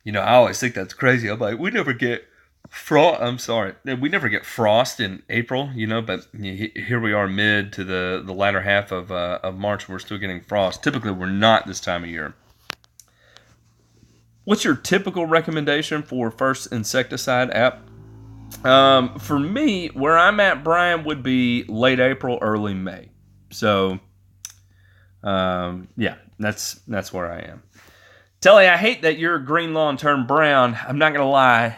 you 0.03 0.12
know, 0.12 0.22
I 0.22 0.36
always 0.36 0.60
think 0.60 0.75
that's 0.75 0.94
crazy. 0.94 1.29
I'm 1.29 1.39
like, 1.39 1.60
we 1.60 1.72
never 1.72 1.94
get 1.94 2.24
frost. 2.70 3.22
I'm 3.22 3.38
sorry, 3.38 3.74
we 3.84 4.08
never 4.08 4.29
get 4.29 4.46
frost 4.46 5.00
in 5.00 5.24
April, 5.29 5.72
you 5.75 5.88
know, 5.88 6.01
but 6.01 6.27
here 6.34 7.00
we 7.01 7.12
are 7.12 7.27
mid 7.27 7.74
to 7.74 7.84
the 7.84 8.24
the 8.25 8.34
latter 8.34 8.62
half 8.62 8.94
of 8.94 9.12
uh, 9.12 9.39
of 9.44 9.58
March. 9.58 9.89
We're 9.89 10.00
still 10.00 10.20
getting 10.20 10.41
frost. 10.41 10.84
Typically, 10.84 11.12
we're 11.12 11.29
not 11.29 11.67
this 11.67 11.82
time 11.82 12.03
of 12.05 12.10
year. 12.10 12.34
What's 14.46 14.64
your 14.64 14.75
typical 14.75 15.25
recommendation 15.25 16.02
for 16.04 16.32
first 16.32 16.72
insecticide 16.72 17.52
app? 17.52 17.82
Um, 18.64 19.20
for 19.20 19.38
me, 19.38 19.88
where 19.88 20.18
I'm 20.18 20.40
at, 20.40 20.64
Brian, 20.64 21.04
would 21.04 21.24
be 21.24 21.66
late 21.68 22.00
April, 22.00 22.38
early 22.42 22.74
May. 22.74 23.10
So, 23.52 24.00
um, 25.24 25.90
yeah, 25.98 26.16
that's 26.40 26.75
that's 26.88 27.12
where 27.12 27.32
I 27.32 27.40
am. 27.40 27.64
Telly, 28.40 28.68
I 28.68 28.78
hate 28.78 29.02
that 29.02 29.18
your 29.18 29.40
green 29.40 29.74
lawn 29.74 29.98
turned 29.98 30.28
brown. 30.28 30.78
I'm 30.88 30.98
not 30.98 31.14
gonna 31.14 31.30
lie 31.30 31.78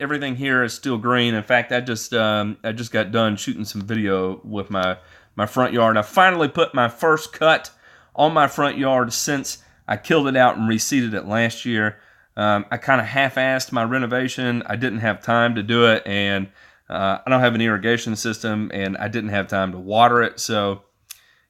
everything 0.00 0.36
here 0.36 0.62
is 0.62 0.72
still 0.74 0.98
green. 0.98 1.34
In 1.34 1.42
fact, 1.42 1.72
I 1.72 1.80
just 1.80 2.14
um, 2.14 2.56
I 2.62 2.72
just 2.72 2.92
got 2.92 3.12
done 3.12 3.36
shooting 3.36 3.64
some 3.64 3.82
video 3.82 4.40
with 4.44 4.70
my 4.70 4.98
my 5.36 5.46
front 5.46 5.72
yard. 5.72 5.96
I 5.96 6.02
finally 6.02 6.48
put 6.48 6.74
my 6.74 6.88
first 6.88 7.32
cut 7.32 7.70
on 8.14 8.32
my 8.32 8.46
front 8.46 8.78
yard 8.78 9.12
since 9.12 9.62
I 9.88 9.96
killed 9.96 10.28
it 10.28 10.36
out 10.36 10.58
and 10.58 10.68
reseeded 10.68 11.14
it 11.14 11.26
last 11.26 11.64
year. 11.64 11.98
Um, 12.36 12.66
I 12.70 12.76
kind 12.76 13.00
of 13.00 13.06
half-assed 13.06 13.72
my 13.72 13.82
renovation. 13.82 14.62
I 14.66 14.76
didn't 14.76 15.00
have 15.00 15.22
time 15.22 15.54
to 15.56 15.62
do 15.62 15.86
it, 15.86 16.06
and 16.06 16.48
uh, 16.88 17.18
I 17.26 17.30
don't 17.30 17.40
have 17.40 17.54
an 17.54 17.60
irrigation 17.60 18.14
system, 18.14 18.70
and 18.72 18.96
I 18.98 19.08
didn't 19.08 19.30
have 19.30 19.48
time 19.48 19.72
to 19.72 19.78
water 19.78 20.22
it. 20.22 20.38
So, 20.38 20.82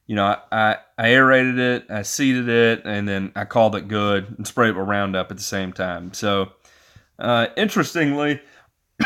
you 0.07 0.15
know, 0.15 0.37
I, 0.51 0.77
I 0.97 1.09
aerated 1.09 1.59
it, 1.59 1.91
I 1.91 2.01
seeded 2.01 2.49
it, 2.49 2.81
and 2.85 3.07
then 3.07 3.31
I 3.35 3.45
called 3.45 3.75
it 3.75 3.87
good 3.87 4.33
and 4.37 4.47
sprayed 4.47 4.71
it 4.71 4.79
with 4.79 4.87
Roundup 4.87 5.29
at 5.29 5.37
the 5.37 5.43
same 5.43 5.73
time. 5.73 6.13
So, 6.13 6.53
uh, 7.19 7.47
interestingly, 7.57 8.41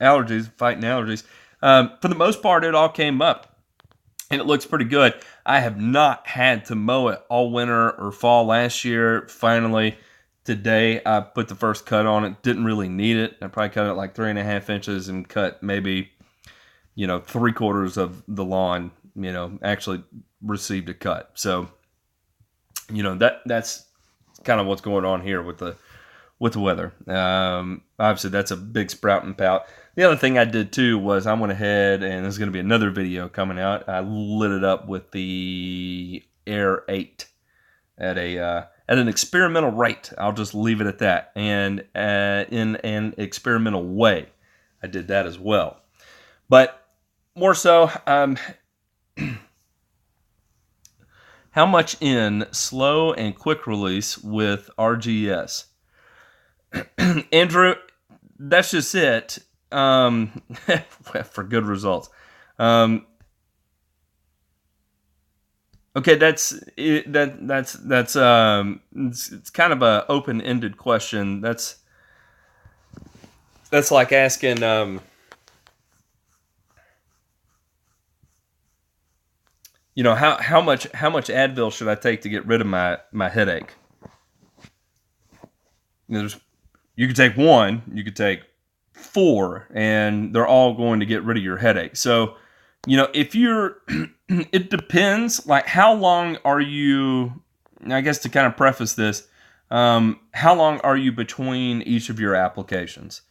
allergies, 0.00 0.52
fighting 0.58 0.82
allergies. 0.82 1.22
Um, 1.62 1.92
for 2.02 2.08
the 2.08 2.14
most 2.14 2.42
part, 2.42 2.64
it 2.64 2.74
all 2.74 2.90
came 2.90 3.22
up 3.22 3.53
and 4.30 4.40
it 4.40 4.44
looks 4.44 4.66
pretty 4.66 4.86
good. 4.86 5.14
I 5.44 5.60
have 5.60 5.80
not 5.80 6.26
had 6.26 6.66
to 6.66 6.74
mow 6.74 7.08
it 7.08 7.20
all 7.28 7.50
winter 7.50 7.90
or 7.90 8.12
fall 8.12 8.46
last 8.46 8.84
year. 8.84 9.26
Finally, 9.28 9.96
today 10.44 11.00
I 11.04 11.20
put 11.20 11.48
the 11.48 11.54
first 11.54 11.86
cut 11.86 12.06
on 12.06 12.24
it. 12.24 12.42
Didn't 12.42 12.64
really 12.64 12.88
need 12.88 13.16
it. 13.16 13.36
I 13.42 13.48
probably 13.48 13.70
cut 13.70 13.86
it 13.86 13.94
like 13.94 14.14
three 14.14 14.30
and 14.30 14.38
a 14.38 14.44
half 14.44 14.70
inches 14.70 15.08
and 15.08 15.28
cut 15.28 15.62
maybe, 15.62 16.10
you 16.94 17.06
know, 17.06 17.20
three 17.20 17.52
quarters 17.52 17.96
of 17.96 18.22
the 18.28 18.44
lawn. 18.44 18.90
You 19.16 19.32
know, 19.32 19.58
actually 19.62 20.02
received 20.42 20.88
a 20.88 20.94
cut. 20.94 21.30
So, 21.34 21.68
you 22.92 23.02
know 23.02 23.14
that 23.16 23.42
that's 23.46 23.86
kind 24.44 24.60
of 24.60 24.66
what's 24.66 24.82
going 24.82 25.04
on 25.04 25.22
here 25.22 25.42
with 25.42 25.58
the 25.58 25.76
with 26.38 26.54
the 26.54 26.60
weather. 26.60 26.92
Um, 27.06 27.82
obviously, 27.98 28.30
that's 28.30 28.50
a 28.50 28.56
big 28.56 28.90
sprouting 28.90 29.34
pout. 29.34 29.66
The 29.94 30.02
other 30.02 30.16
thing 30.16 30.38
I 30.38 30.44
did 30.44 30.72
too 30.72 30.98
was 30.98 31.26
I 31.26 31.34
went 31.34 31.52
ahead 31.52 32.02
and 32.02 32.24
there's 32.24 32.38
going 32.38 32.48
to 32.48 32.52
be 32.52 32.58
another 32.58 32.90
video 32.90 33.28
coming 33.28 33.60
out. 33.60 33.88
I 33.88 34.00
lit 34.00 34.50
it 34.50 34.64
up 34.64 34.88
with 34.88 35.12
the 35.12 36.22
Air 36.46 36.82
8 36.88 37.26
at 37.98 38.18
a 38.18 38.38
uh, 38.38 38.64
at 38.88 38.98
an 38.98 39.06
experimental 39.06 39.70
rate. 39.70 40.12
I'll 40.18 40.32
just 40.32 40.54
leave 40.54 40.80
it 40.80 40.88
at 40.88 40.98
that. 40.98 41.30
And 41.36 41.84
uh, 41.94 42.44
in 42.50 42.76
an 42.76 43.14
experimental 43.18 43.84
way, 43.84 44.30
I 44.82 44.88
did 44.88 45.08
that 45.08 45.26
as 45.26 45.38
well. 45.38 45.80
But 46.48 46.86
more 47.36 47.54
so, 47.54 47.90
um, 48.06 48.36
how 51.50 51.66
much 51.66 51.96
in 52.02 52.46
slow 52.50 53.12
and 53.12 53.34
quick 53.36 53.66
release 53.66 54.18
with 54.18 54.70
RGS? 54.76 55.66
Andrew, 57.32 57.76
that's 58.38 58.72
just 58.72 58.94
it. 58.96 59.38
Um, 59.74 60.40
for 61.24 61.42
good 61.42 61.64
results. 61.64 62.08
Um, 62.60 63.06
okay, 65.96 66.14
that's 66.14 66.54
it, 66.76 67.12
that 67.12 67.46
that's 67.48 67.72
that's 67.72 68.14
um, 68.14 68.80
it's, 68.94 69.32
it's 69.32 69.50
kind 69.50 69.72
of 69.72 69.82
a 69.82 70.06
open 70.08 70.40
ended 70.40 70.76
question. 70.76 71.40
That's 71.40 71.78
that's 73.70 73.90
like 73.90 74.12
asking. 74.12 74.62
Um, 74.62 75.00
you 79.96 80.04
know 80.04 80.14
how 80.14 80.40
how 80.40 80.60
much 80.60 80.86
how 80.92 81.10
much 81.10 81.26
Advil 81.28 81.72
should 81.72 81.88
I 81.88 81.96
take 81.96 82.22
to 82.22 82.28
get 82.28 82.46
rid 82.46 82.60
of 82.60 82.68
my 82.68 82.98
my 83.10 83.28
headache? 83.28 83.74
There's 86.08 86.38
you 86.94 87.08
could 87.08 87.16
take 87.16 87.36
one, 87.36 87.82
you 87.92 88.04
could 88.04 88.14
take 88.14 88.42
four, 88.94 89.68
and 89.74 90.34
they're 90.34 90.46
all 90.46 90.74
going 90.74 91.00
to 91.00 91.06
get 91.06 91.22
rid 91.24 91.36
of 91.36 91.42
your 91.42 91.58
headache. 91.58 91.96
So, 91.96 92.36
you 92.86 92.96
know, 92.96 93.08
if 93.12 93.34
you're, 93.34 93.82
it 94.28 94.70
depends. 94.70 95.46
Like, 95.46 95.66
how 95.66 95.92
long 95.92 96.38
are 96.44 96.60
you? 96.60 97.42
I 97.86 98.00
guess 98.00 98.18
to 98.20 98.30
kind 98.30 98.46
of 98.46 98.56
preface 98.56 98.94
this, 98.94 99.28
um, 99.70 100.20
how 100.32 100.54
long 100.54 100.80
are 100.80 100.96
you 100.96 101.12
between 101.12 101.82
each 101.82 102.08
of 102.08 102.18
your 102.18 102.34
applications? 102.34 103.22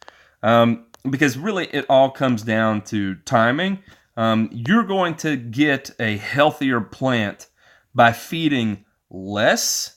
Um, 0.42 0.86
because 1.10 1.36
really, 1.36 1.66
it 1.66 1.86
all 1.88 2.10
comes 2.10 2.42
down 2.42 2.82
to 2.82 3.16
timing. 3.24 3.80
Um, 4.16 4.48
you're 4.52 4.84
going 4.84 5.16
to 5.16 5.36
get 5.36 5.90
a 5.98 6.16
healthier 6.16 6.80
plant 6.80 7.48
by 7.94 8.12
feeding 8.12 8.84
less 9.10 9.96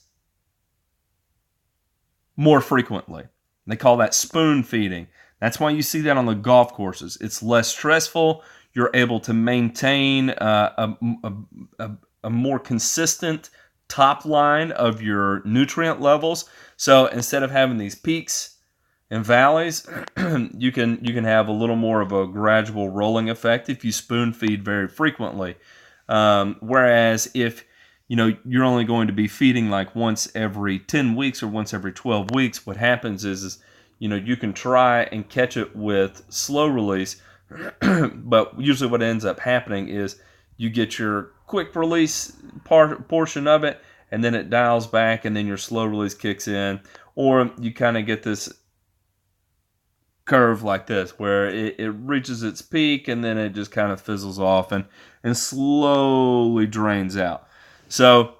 more 2.36 2.60
frequently. 2.60 3.24
They 3.66 3.76
call 3.76 3.98
that 3.98 4.14
spoon 4.14 4.62
feeding. 4.62 5.08
That's 5.40 5.60
why 5.60 5.70
you 5.70 5.82
see 5.82 6.00
that 6.02 6.16
on 6.16 6.26
the 6.26 6.34
golf 6.34 6.72
courses. 6.72 7.16
It's 7.20 7.42
less 7.42 7.68
stressful. 7.68 8.42
You're 8.72 8.90
able 8.94 9.20
to 9.20 9.32
maintain 9.32 10.30
uh, 10.30 10.94
a, 11.02 11.32
a, 11.78 11.90
a, 12.24 12.30
more 12.30 12.58
consistent 12.58 13.50
top 13.88 14.24
line 14.24 14.72
of 14.72 15.00
your 15.00 15.42
nutrient 15.44 16.00
levels. 16.00 16.48
So 16.76 17.06
instead 17.06 17.42
of 17.42 17.50
having 17.50 17.78
these 17.78 17.94
peaks 17.94 18.56
and 19.10 19.24
valleys, 19.24 19.88
you 20.56 20.70
can 20.70 20.98
you 21.02 21.14
can 21.14 21.24
have 21.24 21.48
a 21.48 21.52
little 21.52 21.76
more 21.76 22.00
of 22.00 22.12
a 22.12 22.26
gradual 22.26 22.90
rolling 22.90 23.30
effect 23.30 23.68
if 23.68 23.84
you 23.84 23.92
spoon 23.92 24.32
feed 24.32 24.64
very 24.64 24.88
frequently. 24.88 25.56
Um, 26.08 26.56
whereas 26.60 27.30
if 27.34 27.64
you 28.08 28.16
know 28.16 28.36
you're 28.44 28.64
only 28.64 28.84
going 28.84 29.06
to 29.06 29.12
be 29.12 29.28
feeding 29.28 29.70
like 29.70 29.94
once 29.94 30.30
every 30.34 30.78
10 30.78 31.16
weeks 31.16 31.42
or 31.42 31.48
once 31.48 31.74
every 31.74 31.92
12 31.92 32.30
weeks 32.32 32.66
what 32.66 32.76
happens 32.76 33.24
is, 33.24 33.42
is 33.42 33.58
you 33.98 34.08
know 34.08 34.16
you 34.16 34.36
can 34.36 34.52
try 34.52 35.02
and 35.04 35.28
catch 35.28 35.56
it 35.56 35.74
with 35.74 36.22
slow 36.28 36.66
release 36.66 37.20
but 38.14 38.60
usually 38.60 38.90
what 38.90 39.02
ends 39.02 39.24
up 39.24 39.40
happening 39.40 39.88
is 39.88 40.20
you 40.56 40.68
get 40.70 40.98
your 40.98 41.32
quick 41.46 41.74
release 41.74 42.32
part 42.64 43.08
portion 43.08 43.46
of 43.46 43.64
it 43.64 43.80
and 44.10 44.22
then 44.22 44.34
it 44.34 44.50
dials 44.50 44.86
back 44.86 45.24
and 45.24 45.36
then 45.36 45.46
your 45.46 45.56
slow 45.56 45.84
release 45.84 46.14
kicks 46.14 46.48
in 46.48 46.80
or 47.14 47.50
you 47.58 47.72
kind 47.72 47.96
of 47.96 48.06
get 48.06 48.22
this 48.22 48.52
curve 50.28 50.62
like 50.62 50.86
this 50.86 51.18
where 51.18 51.48
it, 51.48 51.80
it 51.80 51.90
reaches 51.90 52.42
its 52.42 52.62
peak 52.62 53.08
and 53.08 53.24
then 53.24 53.38
it 53.38 53.50
just 53.50 53.72
kind 53.72 53.90
of 53.90 54.00
fizzles 54.00 54.38
off 54.38 54.70
and, 54.70 54.84
and 55.24 55.36
slowly 55.36 56.66
drains 56.66 57.16
out. 57.16 57.48
So 57.88 58.36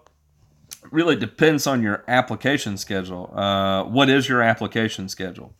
really 0.90 1.16
depends 1.16 1.66
on 1.66 1.82
your 1.82 2.04
application 2.08 2.76
schedule. 2.76 3.32
Uh, 3.34 3.84
what 3.84 4.08
is 4.08 4.28
your 4.28 4.42
application 4.42 5.08
schedule? 5.08 5.54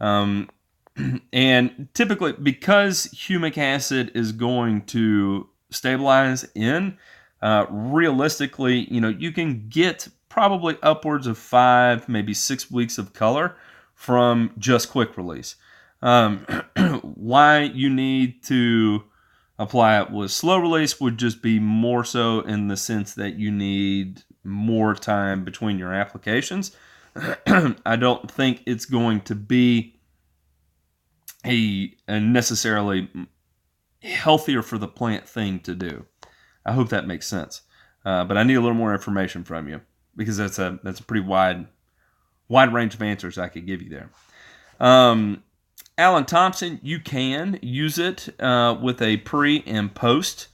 Um, 0.00 0.48
and 1.32 1.88
typically, 1.94 2.32
because 2.32 3.08
humic 3.08 3.58
acid 3.58 4.12
is 4.14 4.32
going 4.32 4.82
to 4.86 5.48
stabilize 5.70 6.46
in, 6.54 6.98
uh, 7.42 7.66
realistically, 7.68 8.86
you 8.92 9.00
know, 9.00 9.08
you 9.08 9.32
can 9.32 9.68
get 9.68 10.08
probably 10.28 10.76
upwards 10.82 11.26
of 11.26 11.38
five, 11.38 12.08
maybe 12.08 12.34
six 12.34 12.70
weeks 12.70 12.98
of 12.98 13.12
color 13.12 13.56
from 13.94 14.52
just 14.58 14.90
quick 14.90 15.16
release. 15.16 15.56
Um, 16.02 16.46
why 17.02 17.62
you 17.62 17.90
need 17.90 18.42
to 18.44 19.04
apply 19.58 20.00
it 20.00 20.10
with 20.10 20.30
slow 20.30 20.58
release 20.58 21.00
would 21.00 21.18
just 21.18 21.40
be 21.40 21.58
more 21.58 22.04
so 22.04 22.40
in 22.40 22.68
the 22.68 22.76
sense 22.76 23.14
that 23.14 23.34
you 23.38 23.50
need 23.50 24.22
more 24.44 24.94
time 24.94 25.44
between 25.44 25.78
your 25.78 25.92
applications. 25.92 26.76
I 27.46 27.96
don't 27.96 28.30
think 28.30 28.62
it's 28.66 28.86
going 28.86 29.20
to 29.22 29.34
be 29.34 29.98
a, 31.46 31.94
a 32.08 32.20
necessarily 32.20 33.08
healthier 34.02 34.62
for 34.62 34.78
the 34.78 34.88
plant 34.88 35.28
thing 35.28 35.60
to 35.60 35.74
do. 35.74 36.06
I 36.66 36.72
hope 36.72 36.88
that 36.90 37.06
makes 37.06 37.26
sense. 37.26 37.62
Uh, 38.04 38.24
but 38.24 38.36
I 38.36 38.42
need 38.42 38.54
a 38.54 38.60
little 38.60 38.76
more 38.76 38.92
information 38.92 39.44
from 39.44 39.68
you 39.68 39.80
because 40.16 40.36
that's 40.36 40.58
a 40.58 40.78
that's 40.82 41.00
a 41.00 41.04
pretty 41.04 41.24
wide 41.24 41.66
wide 42.48 42.72
range 42.72 42.94
of 42.94 43.02
answers 43.02 43.38
I 43.38 43.48
could 43.48 43.66
give 43.66 43.82
you 43.82 43.88
there. 43.88 44.10
Um, 44.78 45.42
Alan 45.96 46.24
Thompson, 46.24 46.80
you 46.82 46.98
can 47.00 47.58
use 47.62 47.98
it 47.98 48.28
uh, 48.40 48.76
with 48.80 49.00
a 49.00 49.18
pre 49.18 49.62
and 49.66 49.94
post. 49.94 50.48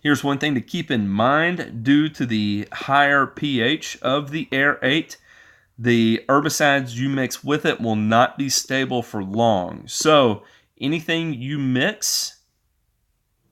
Here's 0.00 0.24
one 0.24 0.38
thing 0.38 0.54
to 0.54 0.60
keep 0.60 0.90
in 0.90 1.08
mind 1.08 1.84
due 1.84 2.08
to 2.08 2.24
the 2.24 2.66
higher 2.72 3.26
pH 3.26 3.98
of 4.00 4.30
the 4.30 4.48
Air 4.50 4.78
8, 4.82 5.16
the 5.78 6.24
herbicides 6.28 6.94
you 6.94 7.08
mix 7.08 7.44
with 7.44 7.64
it 7.64 7.80
will 7.80 7.96
not 7.96 8.38
be 8.38 8.48
stable 8.48 9.02
for 9.02 9.22
long. 9.22 9.86
So, 9.86 10.42
anything 10.80 11.34
you 11.34 11.58
mix 11.58 12.40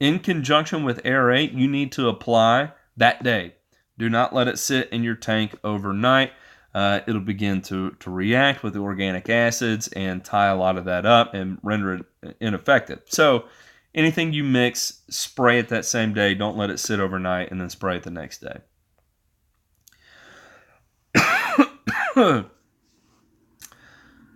in 0.00 0.18
conjunction 0.20 0.84
with 0.84 1.04
Air 1.04 1.30
8, 1.30 1.52
you 1.52 1.68
need 1.68 1.92
to 1.92 2.08
apply 2.08 2.72
that 2.96 3.22
day. 3.22 3.54
Do 3.98 4.08
not 4.08 4.34
let 4.34 4.48
it 4.48 4.58
sit 4.58 4.90
in 4.90 5.02
your 5.02 5.16
tank 5.16 5.54
overnight 5.62 6.32
uh, 6.74 7.00
it'll 7.06 7.20
begin 7.20 7.62
to, 7.62 7.90
to 7.98 8.10
react 8.10 8.62
with 8.62 8.74
the 8.74 8.80
organic 8.80 9.28
acids 9.28 9.88
and 9.88 10.24
tie 10.24 10.46
a 10.46 10.56
lot 10.56 10.76
of 10.76 10.84
that 10.84 11.06
up 11.06 11.34
and 11.34 11.58
render 11.62 11.94
it 11.94 12.36
ineffective. 12.40 13.00
So, 13.06 13.46
anything 13.94 14.32
you 14.32 14.44
mix, 14.44 15.02
spray 15.10 15.58
it 15.58 15.68
that 15.68 15.84
same 15.84 16.14
day. 16.14 16.34
Don't 16.34 16.56
let 16.56 16.70
it 16.70 16.78
sit 16.78 17.00
overnight 17.00 17.50
and 17.50 17.60
then 17.60 17.70
spray 17.70 17.96
it 17.96 18.02
the 18.02 18.10
next 18.10 18.40
day. 18.40 18.58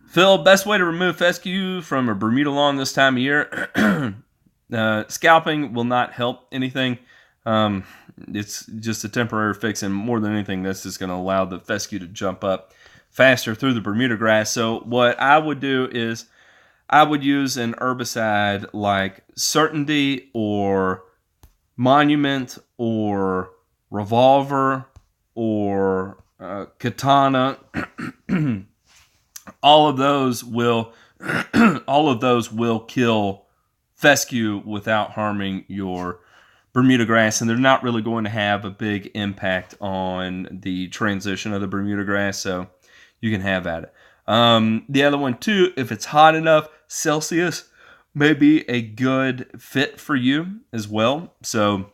Phil, 0.09 0.39
best 0.39 0.67
way 0.67 0.79
to 0.79 0.85
remove 0.85 1.17
fescue 1.17 1.81
from 1.81 2.09
a 2.09 2.15
Bermuda 2.15 2.51
lawn 2.51 2.77
this 2.77 2.93
time 2.93 3.17
of 3.17 3.23
year? 3.23 3.71
uh, 4.73 5.05
scalping 5.09 5.73
will 5.73 5.85
not 5.85 6.13
help 6.13 6.47
anything. 6.53 6.99
Um, 7.47 7.85
it's 8.29 8.67
just 8.67 9.05
a 9.05 9.09
temporary 9.09 9.55
fix, 9.55 9.83
and 9.83 9.93
more 9.95 10.21
than 10.21 10.33
anything, 10.33 10.63
this 10.63 10.87
is 10.87 10.99
going 10.99 11.11
to 11.11 11.17
allow 11.17 11.45
the 11.45 11.59
fescue 11.59 11.99
to 11.99 12.07
jump 12.07 12.45
up 12.45 12.73
faster 13.11 13.55
through 13.55 13.75
the 13.75 13.81
Bermuda 13.81 14.17
grass. 14.17 14.51
So, 14.51 14.81
what 14.81 15.19
I 15.19 15.39
would 15.39 15.61
do 15.61 15.89
is 15.91 16.27
I 16.93 17.03
would 17.05 17.25
use 17.25 17.57
an 17.57 17.73
herbicide 17.75 18.67
like 18.75 19.25
Certainty 19.35 20.31
or 20.35 21.05
Monument 21.75 22.59
or 22.77 23.51
Revolver 23.91 24.85
or 25.35 26.23
uh, 26.39 26.67
Katana. 26.79 27.59
all 29.63 29.89
of 29.89 29.97
those 29.97 30.45
will 30.45 30.93
all 31.89 32.11
of 32.11 32.21
those 32.21 32.53
will 32.53 32.81
kill 32.81 33.47
fescue 33.95 34.63
without 34.67 35.13
harming 35.13 35.65
your 35.69 36.21
Bermuda 36.75 37.07
grass, 37.07 37.41
and 37.41 37.49
they're 37.49 37.57
not 37.57 37.83
really 37.83 38.03
going 38.03 38.25
to 38.25 38.31
have 38.31 38.65
a 38.65 38.71
big 38.71 39.11
impact 39.15 39.77
on 39.81 40.49
the 40.51 40.89
transition 40.89 41.53
of 41.53 41.61
the 41.61 41.67
Bermuda 41.67 42.05
grass, 42.05 42.39
so 42.39 42.69
you 43.21 43.31
can 43.31 43.41
have 43.41 43.67
at 43.67 43.85
it. 43.85 43.95
Um, 44.27 44.85
the 44.89 45.03
other 45.03 45.19
one, 45.19 45.39
too, 45.39 45.73
if 45.77 45.91
it's 45.91 46.07
hot 46.07 46.35
enough, 46.35 46.69
Celsius 46.87 47.69
may 48.15 48.35
be 48.35 48.69
a 48.69 48.83
good 48.83 49.51
fit 49.59 49.99
for 49.99 50.15
you 50.15 50.61
as 50.73 50.87
well. 50.87 51.35
So 51.43 51.93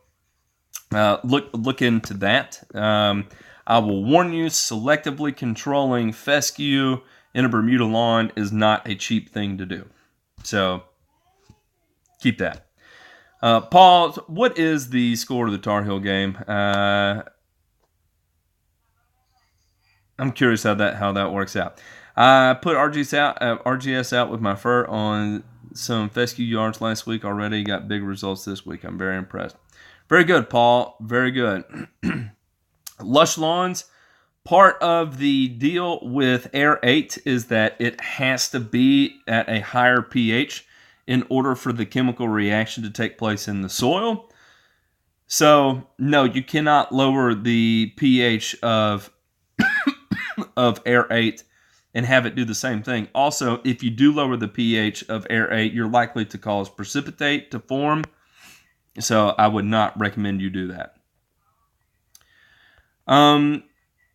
uh, 0.92 1.18
look 1.24 1.50
look 1.52 1.82
into 1.82 2.14
that. 2.14 2.62
Um, 2.74 3.28
I 3.66 3.78
will 3.78 4.04
warn 4.04 4.32
you: 4.32 4.46
selectively 4.46 5.36
controlling 5.36 6.12
fescue 6.12 7.00
in 7.34 7.44
a 7.44 7.48
Bermuda 7.48 7.84
lawn 7.84 8.32
is 8.36 8.52
not 8.52 8.88
a 8.88 8.94
cheap 8.94 9.30
thing 9.30 9.58
to 9.58 9.66
do. 9.66 9.88
So 10.42 10.82
keep 12.20 12.38
that. 12.38 12.66
Uh, 13.40 13.60
Paul, 13.60 14.12
what 14.26 14.58
is 14.58 14.90
the 14.90 15.14
score 15.14 15.46
of 15.46 15.52
the 15.52 15.58
Tar 15.58 15.84
Heel 15.84 16.00
game? 16.00 16.36
Uh, 16.48 17.22
I'm 20.18 20.32
curious 20.32 20.64
how 20.64 20.74
that 20.74 20.96
how 20.96 21.12
that 21.12 21.32
works 21.32 21.54
out. 21.54 21.80
I 22.20 22.54
put 22.54 22.76
RGS 22.76 23.16
out 23.16 23.40
uh, 23.40 23.58
RGS 23.58 24.12
out 24.12 24.28
with 24.28 24.40
my 24.40 24.56
fur 24.56 24.84
on 24.86 25.44
some 25.72 26.10
fescue 26.10 26.44
yards 26.44 26.80
last 26.80 27.06
week 27.06 27.24
already. 27.24 27.62
Got 27.62 27.86
big 27.86 28.02
results 28.02 28.44
this 28.44 28.66
week. 28.66 28.82
I'm 28.82 28.98
very 28.98 29.16
impressed. 29.16 29.54
Very 30.08 30.24
good, 30.24 30.50
Paul. 30.50 30.96
Very 31.00 31.30
good. 31.30 31.62
Lush 33.00 33.38
lawns. 33.38 33.84
Part 34.42 34.82
of 34.82 35.18
the 35.18 35.46
deal 35.46 36.00
with 36.02 36.50
Air 36.52 36.80
8 36.82 37.18
is 37.24 37.46
that 37.46 37.76
it 37.78 38.00
has 38.00 38.48
to 38.50 38.58
be 38.58 39.20
at 39.28 39.48
a 39.48 39.60
higher 39.60 40.02
pH 40.02 40.66
in 41.06 41.24
order 41.28 41.54
for 41.54 41.72
the 41.72 41.86
chemical 41.86 42.28
reaction 42.28 42.82
to 42.82 42.90
take 42.90 43.16
place 43.16 43.46
in 43.46 43.62
the 43.62 43.68
soil. 43.68 44.28
So, 45.28 45.86
no, 45.98 46.24
you 46.24 46.42
cannot 46.42 46.92
lower 46.92 47.34
the 47.34 47.92
pH 47.96 48.56
of 48.60 49.12
of 50.56 50.80
air 50.84 51.06
8 51.12 51.44
and 51.94 52.06
have 52.06 52.26
it 52.26 52.34
do 52.34 52.44
the 52.44 52.54
same 52.54 52.82
thing. 52.82 53.08
Also, 53.14 53.60
if 53.64 53.82
you 53.82 53.90
do 53.90 54.12
lower 54.12 54.36
the 54.36 54.48
pH 54.48 55.04
of 55.08 55.26
air 55.30 55.52
8, 55.52 55.72
you're 55.72 55.88
likely 55.88 56.24
to 56.26 56.38
cause 56.38 56.68
precipitate 56.68 57.50
to 57.50 57.58
form. 57.58 58.04
So, 59.00 59.34
I 59.38 59.48
would 59.48 59.64
not 59.64 59.98
recommend 59.98 60.40
you 60.40 60.50
do 60.50 60.68
that. 60.68 60.96
Um, 63.06 63.64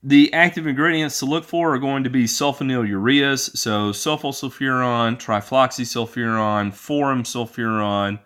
the 0.04 0.34
active 0.34 0.68
ingredients 0.68 1.20
to 1.20 1.26
look 1.26 1.46
for 1.46 1.74
are 1.74 1.80
going 1.80 2.04
to 2.04 2.10
be 2.10 2.26
sulfonyl 2.26 2.88
ureas, 2.88 3.56
so 3.58 3.92
sulfosulfuron, 3.92 5.18
trifloxysulfuron, 5.18 6.72
foramsulfuron. 6.72 8.20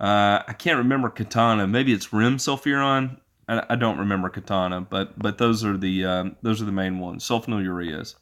Uh, 0.00 0.42
I 0.46 0.52
can't 0.52 0.78
remember 0.78 1.10
katana. 1.10 1.66
Maybe 1.66 1.92
it's 1.92 2.08
rimsulfuron. 2.08 3.18
I, 3.48 3.64
I 3.70 3.74
don't 3.74 3.98
remember 3.98 4.28
katana, 4.28 4.80
but 4.80 5.18
but 5.18 5.38
those 5.38 5.64
are 5.64 5.76
the 5.76 6.04
um, 6.04 6.36
those 6.42 6.62
are 6.62 6.66
the 6.66 6.72
main 6.72 7.00
ones. 7.00 7.26
Sulfonyl 7.28 7.64
ureas. 7.64 8.14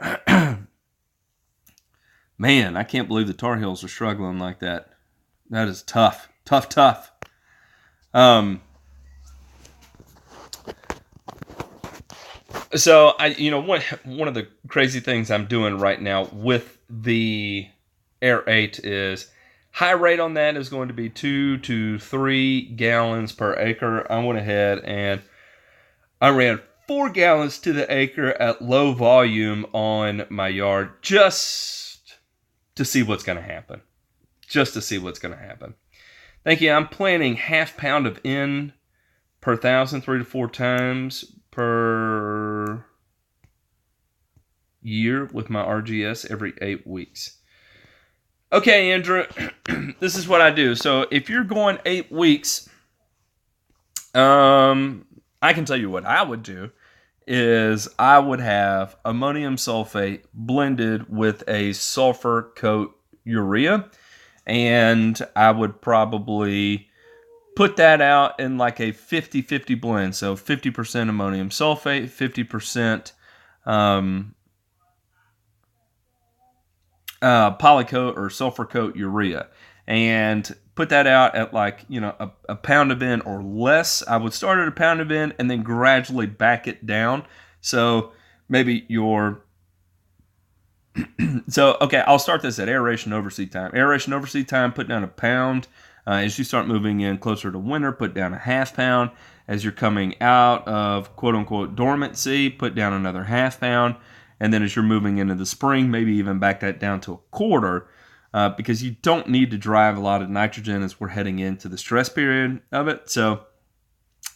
Man, 2.38 2.76
I 2.76 2.82
can't 2.84 3.08
believe 3.08 3.26
the 3.26 3.34
Tar 3.34 3.56
Heels 3.56 3.82
are 3.82 3.88
struggling 3.88 4.38
like 4.38 4.60
that. 4.60 4.90
That 5.50 5.68
is 5.68 5.82
tough, 5.82 6.28
tough, 6.44 6.68
tough. 6.68 7.12
Um, 8.12 8.60
So 12.74 13.14
I, 13.18 13.28
you 13.28 13.50
know, 13.50 13.60
one 13.60 13.80
one 14.04 14.28
of 14.28 14.34
the 14.34 14.48
crazy 14.68 15.00
things 15.00 15.30
I'm 15.30 15.46
doing 15.46 15.78
right 15.78 16.00
now 16.00 16.24
with 16.32 16.78
the 16.90 17.68
Air 18.20 18.42
Eight 18.48 18.80
is 18.80 19.30
high 19.72 19.92
rate 19.92 20.20
on 20.20 20.34
that 20.34 20.56
is 20.56 20.68
going 20.68 20.88
to 20.88 20.94
be 20.94 21.08
two 21.08 21.58
to 21.58 21.98
three 21.98 22.62
gallons 22.62 23.32
per 23.32 23.54
acre. 23.58 24.10
I 24.10 24.22
went 24.22 24.38
ahead 24.38 24.80
and 24.80 25.22
I 26.20 26.30
ran 26.30 26.60
four 26.86 27.10
gallons 27.10 27.58
to 27.58 27.72
the 27.72 27.92
acre 27.92 28.30
at 28.40 28.62
low 28.62 28.92
volume 28.92 29.66
on 29.72 30.26
my 30.28 30.48
yard 30.48 31.02
just 31.02 32.14
to 32.76 32.84
see 32.84 33.02
what's 33.02 33.24
going 33.24 33.38
to 33.38 33.42
happen. 33.42 33.80
Just 34.46 34.74
to 34.74 34.82
see 34.82 34.98
what's 34.98 35.18
going 35.18 35.34
to 35.34 35.40
happen. 35.40 35.74
Thank 36.44 36.60
you. 36.60 36.70
I'm 36.70 36.86
planting 36.86 37.34
half 37.34 37.76
pound 37.76 38.06
of 38.06 38.20
N 38.24 38.72
per 39.40 39.56
thousand, 39.56 40.02
three 40.02 40.18
to 40.18 40.24
four 40.24 40.48
times 40.48 41.24
per 41.50 42.84
year 44.80 45.24
with 45.32 45.50
my 45.50 45.64
RGS 45.64 46.30
every 46.30 46.54
eight 46.60 46.86
weeks. 46.86 47.38
Okay, 48.52 48.92
Andrew, 48.92 49.24
this 50.00 50.16
is 50.16 50.28
what 50.28 50.40
I 50.40 50.50
do. 50.50 50.76
So 50.76 51.06
if 51.10 51.28
you're 51.28 51.42
going 51.42 51.78
eight 51.84 52.12
weeks, 52.12 52.68
um, 54.14 55.04
I 55.42 55.52
can 55.52 55.64
tell 55.64 55.76
you 55.76 55.90
what 55.90 56.04
I 56.04 56.22
would 56.22 56.44
do 56.44 56.70
is 57.26 57.88
I 57.98 58.18
would 58.18 58.40
have 58.40 58.96
ammonium 59.04 59.56
sulfate 59.56 60.22
blended 60.32 61.08
with 61.08 61.42
a 61.48 61.72
sulfur 61.72 62.52
coat 62.56 62.96
urea, 63.24 63.90
and 64.46 65.20
I 65.34 65.50
would 65.50 65.80
probably 65.80 66.88
put 67.56 67.76
that 67.76 68.00
out 68.00 68.38
in 68.38 68.58
like 68.58 68.80
a 68.80 68.92
50 68.92 69.42
50 69.42 69.74
blend. 69.74 70.14
So 70.14 70.36
50% 70.36 71.08
ammonium 71.08 71.48
sulfate, 71.48 72.04
50% 72.04 73.12
um, 73.70 74.34
uh, 77.20 77.56
polycoat 77.56 78.16
or 78.16 78.30
sulfur 78.30 78.66
coat 78.66 78.94
urea. 78.94 79.48
And 79.86 80.54
put 80.74 80.90
that 80.90 81.06
out 81.06 81.34
at 81.34 81.52
like, 81.54 81.84
you 81.88 82.00
know, 82.00 82.14
a, 82.20 82.30
a 82.50 82.54
pound 82.56 82.92
of 82.92 83.02
N 83.02 83.22
or 83.22 83.42
less. 83.42 84.06
I 84.06 84.16
would 84.16 84.32
start 84.32 84.58
at 84.58 84.68
a 84.68 84.72
pound 84.72 85.00
of 85.00 85.10
N 85.10 85.34
and 85.38 85.50
then 85.50 85.62
gradually 85.62 86.26
back 86.26 86.68
it 86.68 86.86
down. 86.86 87.24
So 87.60 88.12
maybe 88.48 88.84
your 88.88 89.42
so 91.48 91.76
okay, 91.80 92.02
I'll 92.06 92.18
start 92.18 92.42
this 92.42 92.58
at 92.58 92.68
aeration 92.68 93.12
overseed 93.12 93.50
time. 93.50 93.72
Aeration 93.74 94.12
overseed 94.12 94.48
time, 94.48 94.72
put 94.72 94.88
down 94.88 95.02
a 95.04 95.08
pound. 95.08 95.66
Uh, 96.06 96.20
as 96.22 96.38
you 96.38 96.44
start 96.44 96.68
moving 96.68 97.00
in 97.00 97.18
closer 97.18 97.50
to 97.50 97.58
winter, 97.58 97.90
put 97.90 98.14
down 98.14 98.32
a 98.32 98.38
half 98.38 98.76
pound. 98.76 99.10
As 99.48 99.64
you're 99.64 99.72
coming 99.72 100.20
out 100.20 100.66
of 100.66 101.14
quote 101.16 101.34
unquote 101.34 101.74
dormancy, 101.74 102.50
put 102.50 102.74
down 102.74 102.92
another 102.92 103.24
half 103.24 103.60
pound. 103.60 103.96
And 104.38 104.52
then 104.52 104.62
as 104.62 104.76
you're 104.76 104.84
moving 104.84 105.18
into 105.18 105.34
the 105.34 105.46
spring, 105.46 105.90
maybe 105.90 106.12
even 106.14 106.38
back 106.38 106.60
that 106.60 106.78
down 106.78 107.00
to 107.02 107.14
a 107.14 107.18
quarter 107.30 107.88
uh, 108.36 108.50
because 108.50 108.82
you 108.82 108.90
don't 109.00 109.30
need 109.30 109.50
to 109.50 109.56
drive 109.56 109.96
a 109.96 110.00
lot 110.00 110.20
of 110.20 110.28
nitrogen 110.28 110.82
as 110.82 111.00
we're 111.00 111.08
heading 111.08 111.38
into 111.38 111.70
the 111.70 111.78
stress 111.78 112.10
period 112.10 112.60
of 112.70 112.86
it. 112.86 113.08
So 113.08 113.46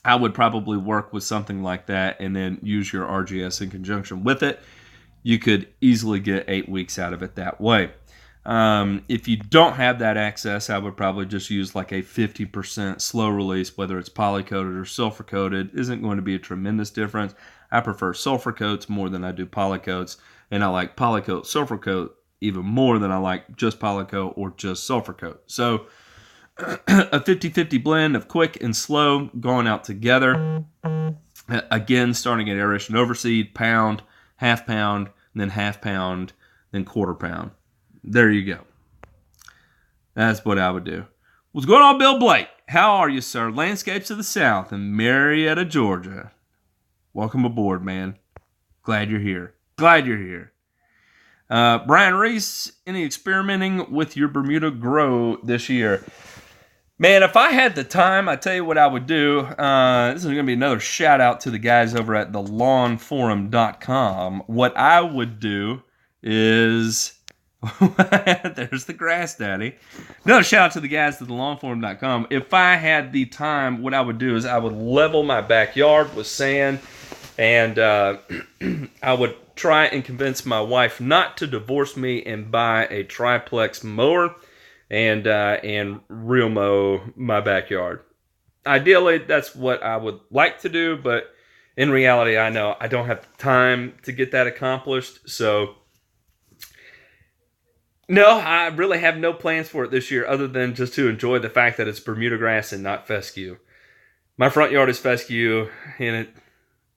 I 0.02 0.16
would 0.16 0.32
probably 0.32 0.78
work 0.78 1.12
with 1.12 1.22
something 1.22 1.62
like 1.62 1.84
that 1.88 2.18
and 2.18 2.34
then 2.34 2.58
use 2.62 2.94
your 2.94 3.06
RGS 3.06 3.60
in 3.60 3.68
conjunction 3.68 4.24
with 4.24 4.42
it. 4.42 4.58
You 5.22 5.38
could 5.38 5.68
easily 5.82 6.18
get 6.18 6.46
eight 6.48 6.66
weeks 6.66 6.98
out 6.98 7.12
of 7.12 7.22
it 7.22 7.34
that 7.34 7.60
way. 7.60 7.90
Um, 8.46 9.04
if 9.10 9.28
you 9.28 9.36
don't 9.36 9.74
have 9.74 9.98
that 9.98 10.16
access, 10.16 10.70
I 10.70 10.78
would 10.78 10.96
probably 10.96 11.26
just 11.26 11.50
use 11.50 11.74
like 11.74 11.92
a 11.92 12.00
50% 12.02 13.02
slow 13.02 13.28
release, 13.28 13.76
whether 13.76 13.98
it's 13.98 14.08
poly 14.08 14.44
coated 14.44 14.76
or 14.76 14.86
sulfur 14.86 15.24
coated. 15.24 15.78
Isn't 15.78 16.00
going 16.00 16.16
to 16.16 16.22
be 16.22 16.36
a 16.36 16.38
tremendous 16.38 16.88
difference. 16.88 17.34
I 17.70 17.80
prefer 17.80 18.14
sulfur 18.14 18.52
coats 18.52 18.88
more 18.88 19.10
than 19.10 19.24
I 19.24 19.32
do 19.32 19.44
poly 19.44 19.78
coats, 19.78 20.16
and 20.50 20.64
I 20.64 20.68
like 20.68 20.96
poly 20.96 21.20
coat 21.20 21.46
sulfur 21.46 21.76
coat 21.76 22.16
even 22.40 22.64
more 22.64 22.98
than 22.98 23.10
I 23.10 23.18
like 23.18 23.56
just 23.56 23.78
poly 23.78 24.04
coat 24.04 24.34
or 24.36 24.52
just 24.56 24.84
sulfur 24.84 25.12
coat. 25.12 25.42
So 25.46 25.86
a 26.58 27.20
50-50 27.20 27.82
blend 27.82 28.16
of 28.16 28.28
quick 28.28 28.62
and 28.62 28.74
slow 28.74 29.26
going 29.38 29.66
out 29.66 29.84
together. 29.84 30.64
Again, 31.48 32.14
starting 32.14 32.48
at 32.48 32.56
aeration 32.56 32.94
overseed, 32.94 33.54
pound, 33.54 34.02
half 34.36 34.66
pound, 34.66 35.10
then 35.34 35.50
half 35.50 35.80
pound, 35.80 36.32
then 36.70 36.84
quarter 36.84 37.14
pound. 37.14 37.50
There 38.02 38.30
you 38.30 38.44
go. 38.44 38.60
That's 40.14 40.44
what 40.44 40.58
I 40.58 40.70
would 40.70 40.84
do. 40.84 41.06
What's 41.52 41.66
going 41.66 41.82
on, 41.82 41.98
Bill 41.98 42.18
Blake? 42.18 42.48
How 42.68 42.92
are 42.96 43.08
you, 43.08 43.20
sir? 43.20 43.50
Landscapes 43.50 44.10
of 44.10 44.16
the 44.16 44.24
South 44.24 44.72
in 44.72 44.94
Marietta, 44.96 45.64
Georgia. 45.64 46.30
Welcome 47.12 47.44
aboard, 47.44 47.84
man. 47.84 48.16
Glad 48.82 49.10
you're 49.10 49.20
here. 49.20 49.54
Glad 49.76 50.06
you're 50.06 50.18
here. 50.18 50.52
Uh, 51.50 51.78
Brian 51.86 52.14
Reese, 52.14 52.72
any 52.86 53.04
experimenting 53.04 53.92
with 53.92 54.16
your 54.16 54.28
Bermuda 54.28 54.70
grow 54.70 55.36
this 55.42 55.68
year? 55.68 56.04
Man, 56.98 57.22
if 57.22 57.36
I 57.36 57.50
had 57.50 57.74
the 57.74 57.84
time, 57.84 58.28
I 58.28 58.36
tell 58.36 58.54
you 58.54 58.64
what 58.64 58.78
I 58.78 58.86
would 58.86 59.06
do. 59.06 59.40
Uh, 59.40 60.12
this 60.12 60.22
is 60.22 60.26
going 60.26 60.36
to 60.36 60.42
be 60.44 60.52
another 60.52 60.80
shout 60.80 61.20
out 61.20 61.40
to 61.40 61.50
the 61.50 61.58
guys 61.58 61.94
over 61.94 62.14
at 62.14 62.30
thelawnforum.com. 62.30 64.42
What 64.46 64.76
I 64.76 65.00
would 65.00 65.40
do 65.40 65.82
is 66.22 67.14
There's 67.80 68.86
the 68.86 68.94
grass 68.96 69.36
daddy. 69.36 69.76
Another 70.24 70.42
shout 70.42 70.66
out 70.66 70.72
to 70.72 70.80
the 70.80 70.88
guys 70.88 71.20
at 71.20 71.28
the 71.28 71.34
lawnforum.com. 71.34 72.28
If 72.30 72.54
I 72.54 72.76
had 72.76 73.12
the 73.12 73.26
time, 73.26 73.82
what 73.82 73.92
I 73.92 74.00
would 74.00 74.18
do 74.18 74.34
is 74.34 74.46
I 74.46 74.56
would 74.56 74.72
level 74.72 75.22
my 75.22 75.42
backyard 75.42 76.14
with 76.14 76.26
sand 76.26 76.78
and 77.36 77.78
uh, 77.78 78.16
I 79.02 79.12
would 79.12 79.36
try 79.60 79.84
and 79.84 80.04
convince 80.04 80.46
my 80.46 80.60
wife 80.60 81.00
not 81.00 81.36
to 81.36 81.46
divorce 81.46 81.96
me 81.96 82.22
and 82.24 82.50
buy 82.50 82.86
a 82.86 83.04
triplex 83.04 83.84
mower 83.84 84.34
and 84.90 85.26
uh, 85.26 85.58
and 85.62 86.00
reel 86.08 86.48
mow 86.48 87.02
my 87.14 87.40
backyard. 87.40 88.00
Ideally, 88.66 89.18
that's 89.18 89.54
what 89.54 89.82
I 89.82 89.96
would 89.96 90.20
like 90.30 90.60
to 90.62 90.68
do, 90.68 90.96
but 90.96 91.34
in 91.76 91.90
reality, 91.90 92.38
I 92.38 92.48
know 92.50 92.74
I 92.80 92.88
don't 92.88 93.06
have 93.06 93.26
time 93.36 93.94
to 94.04 94.12
get 94.12 94.32
that 94.32 94.46
accomplished. 94.46 95.28
So 95.28 95.76
no, 98.08 98.38
I 98.38 98.68
really 98.68 98.98
have 98.98 99.18
no 99.18 99.32
plans 99.32 99.68
for 99.68 99.84
it 99.84 99.90
this 99.90 100.10
year 100.10 100.26
other 100.26 100.48
than 100.48 100.74
just 100.74 100.94
to 100.94 101.08
enjoy 101.08 101.38
the 101.38 101.50
fact 101.50 101.76
that 101.76 101.86
it's 101.86 102.00
Bermuda 102.00 102.38
grass 102.38 102.72
and 102.72 102.82
not 102.82 103.06
fescue. 103.06 103.58
My 104.36 104.48
front 104.48 104.72
yard 104.72 104.88
is 104.88 104.98
fescue 104.98 105.68
and 105.98 106.16
it 106.16 106.34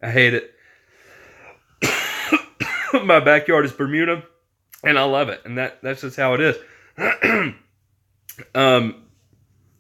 I 0.01 0.11
hate 0.11 0.33
it. 0.33 0.52
My 3.03 3.19
backyard 3.19 3.65
is 3.65 3.71
Bermuda 3.71 4.23
and 4.83 4.99
I 4.99 5.03
love 5.03 5.29
it. 5.29 5.41
And 5.45 5.57
that 5.57 5.81
that's 5.81 6.01
just 6.01 6.17
how 6.17 6.35
it 6.35 6.41
is. 6.41 6.55
um 8.55 9.03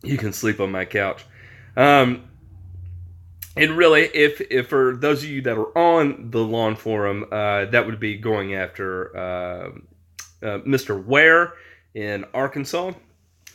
you 0.01 0.17
can 0.17 0.33
sleep 0.33 0.59
on 0.59 0.71
my 0.71 0.85
couch. 0.85 1.23
Um 1.77 2.23
and 3.55 3.77
really, 3.77 4.01
if 4.01 4.41
if 4.41 4.67
for 4.67 4.95
those 4.95 5.23
of 5.23 5.29
you 5.29 5.41
that 5.43 5.57
are 5.57 5.77
on 5.77 6.31
the 6.31 6.39
lawn 6.39 6.75
forum, 6.75 7.25
uh, 7.31 7.65
that 7.65 7.85
would 7.85 7.99
be 7.99 8.17
going 8.17 8.55
after 8.55 9.15
uh, 9.15 9.69
uh, 10.41 10.59
Mr. 10.59 11.03
Ware 11.03 11.53
in 11.93 12.25
Arkansas. 12.33 12.93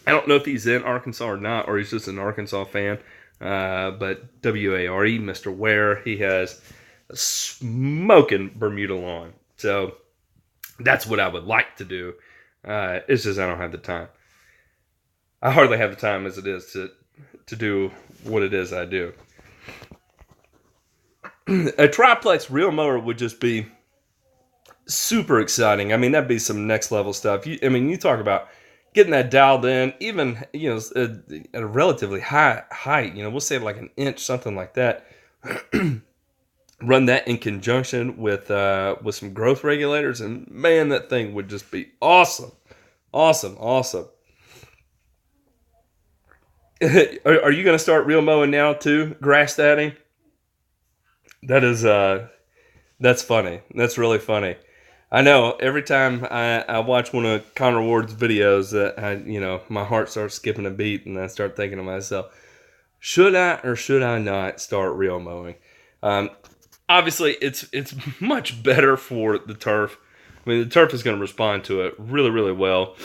I 0.07 0.13
don't 0.13 0.29
know 0.29 0.37
if 0.37 0.45
he's 0.45 0.69
in 0.69 0.85
Arkansas 0.85 1.25
or 1.27 1.37
not, 1.37 1.67
or 1.67 1.79
he's 1.79 1.91
just 1.91 2.07
an 2.07 2.19
Arkansas 2.19 2.65
fan. 2.67 2.99
Uh, 3.41 3.91
but 3.93 4.41
W 4.43 4.77
A 4.77 4.87
R 4.87 5.05
E, 5.05 5.19
Mr. 5.19 5.55
Ware, 5.55 5.97
he 6.03 6.19
has 6.19 6.61
a 7.11 7.17
smoking 7.17 8.53
Bermuda 8.55 8.95
lawn. 8.95 9.33
So 9.59 9.97
that's 10.81 11.07
what 11.07 11.21
I 11.21 11.29
would 11.29 11.45
like 11.45 11.77
to 11.77 11.85
do. 11.85 12.15
Uh, 12.65 13.01
it's 13.09 13.25
just 13.25 13.39
I 13.39 13.47
don't 13.47 13.59
have 13.59 13.73
the 13.73 13.79
time. 13.79 14.09
I 15.43 15.51
hardly 15.51 15.79
have 15.79 15.91
the 15.91 15.97
time 15.97 16.27
as 16.27 16.39
it 16.39 16.47
is 16.47 16.73
to 16.73 16.91
to 17.47 17.57
do 17.57 17.91
what 18.25 18.43
it 18.43 18.55
is 18.55 18.73
I 18.73 18.85
do. 18.85 19.13
a 21.79 21.89
triplex 21.89 22.51
reel 22.51 22.71
mower 22.71 22.99
would 22.99 23.19
just 23.19 23.41
be 23.41 23.67
super 24.87 25.41
exciting. 25.41 25.93
I 25.93 25.97
mean, 25.97 26.13
that'd 26.13 26.29
be 26.29 26.39
some 26.39 26.67
next 26.67 26.91
level 26.91 27.13
stuff. 27.13 27.47
You, 27.47 27.59
I 27.63 27.69
mean, 27.69 27.89
you 27.89 27.97
talk 27.97 28.21
about 28.21 28.49
getting 28.95 29.13
that 29.13 29.31
dialed 29.31 29.65
in, 29.65 29.95
even 30.01 30.45
you 30.53 30.71
know 30.71 30.81
at 30.97 31.11
a 31.55 31.67
relatively 31.67 32.21
high 32.21 32.65
height. 32.71 33.15
You 33.15 33.23
know, 33.23 33.31
we'll 33.31 33.41
say 33.41 33.59
like 33.59 33.79
an 33.79 33.91
inch, 33.97 34.21
something 34.21 34.55
like 34.55 34.75
that. 34.75 35.07
Run 36.81 37.07
that 37.07 37.27
in 37.27 37.39
conjunction 37.39 38.19
with 38.19 38.51
uh, 38.51 38.97
with 39.03 39.17
some 39.17 39.33
growth 39.33 39.65
regulators, 39.65 40.21
and 40.21 40.49
man, 40.49 40.91
that 40.91 41.11
thing 41.11 41.35
would 41.35 41.49
just 41.49 41.71
be 41.73 41.89
awesome, 42.01 42.53
awesome, 43.13 43.57
awesome. 43.59 44.09
are, 46.83 47.43
are 47.43 47.51
you 47.51 47.65
going 47.65 47.75
to 47.75 47.79
start 47.79 48.07
reel 48.07 48.23
mowing 48.23 48.53
now 48.53 48.73
too, 48.73 49.17
grass 49.21 49.57
dadding? 49.57 49.93
That 51.43 51.65
is 51.65 51.85
uh, 51.85 52.29
that's 53.01 53.23
funny. 53.23 53.61
That's 53.75 53.99
really 53.99 54.19
funny. 54.19 54.57
I 55.11 55.23
know 55.23 55.53
every 55.53 55.83
time 55.83 56.27
I, 56.31 56.63
I 56.63 56.79
watch 56.81 57.13
one 57.13 57.25
of 57.25 57.55
Connor 57.55 57.83
Ward's 57.83 58.15
videos 58.15 58.73
that 58.73 59.03
I 59.03 59.15
you 59.15 59.41
know 59.41 59.63
my 59.69 59.85
heart 59.85 60.11
starts 60.11 60.35
skipping 60.35 60.67
a 60.67 60.71
beat 60.71 61.07
and 61.07 61.19
I 61.19 61.27
start 61.29 61.57
thinking 61.57 61.79
to 61.79 61.85
myself, 61.85 62.27
should 62.99 63.35
I 63.35 63.55
or 63.65 63.75
should 63.75 64.03
I 64.03 64.19
not 64.19 64.61
start 64.61 64.95
reel 64.95 65.19
mowing? 65.19 65.57
Um, 66.03 66.31
obviously, 66.89 67.37
it's 67.41 67.69
it's 67.73 67.95
much 68.21 68.63
better 68.63 68.97
for 68.97 69.39
the 69.39 69.55
turf. 69.55 69.99
I 70.47 70.51
mean, 70.51 70.61
the 70.61 70.71
turf 70.71 70.95
is 70.95 71.03
going 71.03 71.17
to 71.17 71.21
respond 71.21 71.65
to 71.65 71.83
it 71.83 71.95
really 71.99 72.31
really 72.31 72.53
well. 72.53 72.97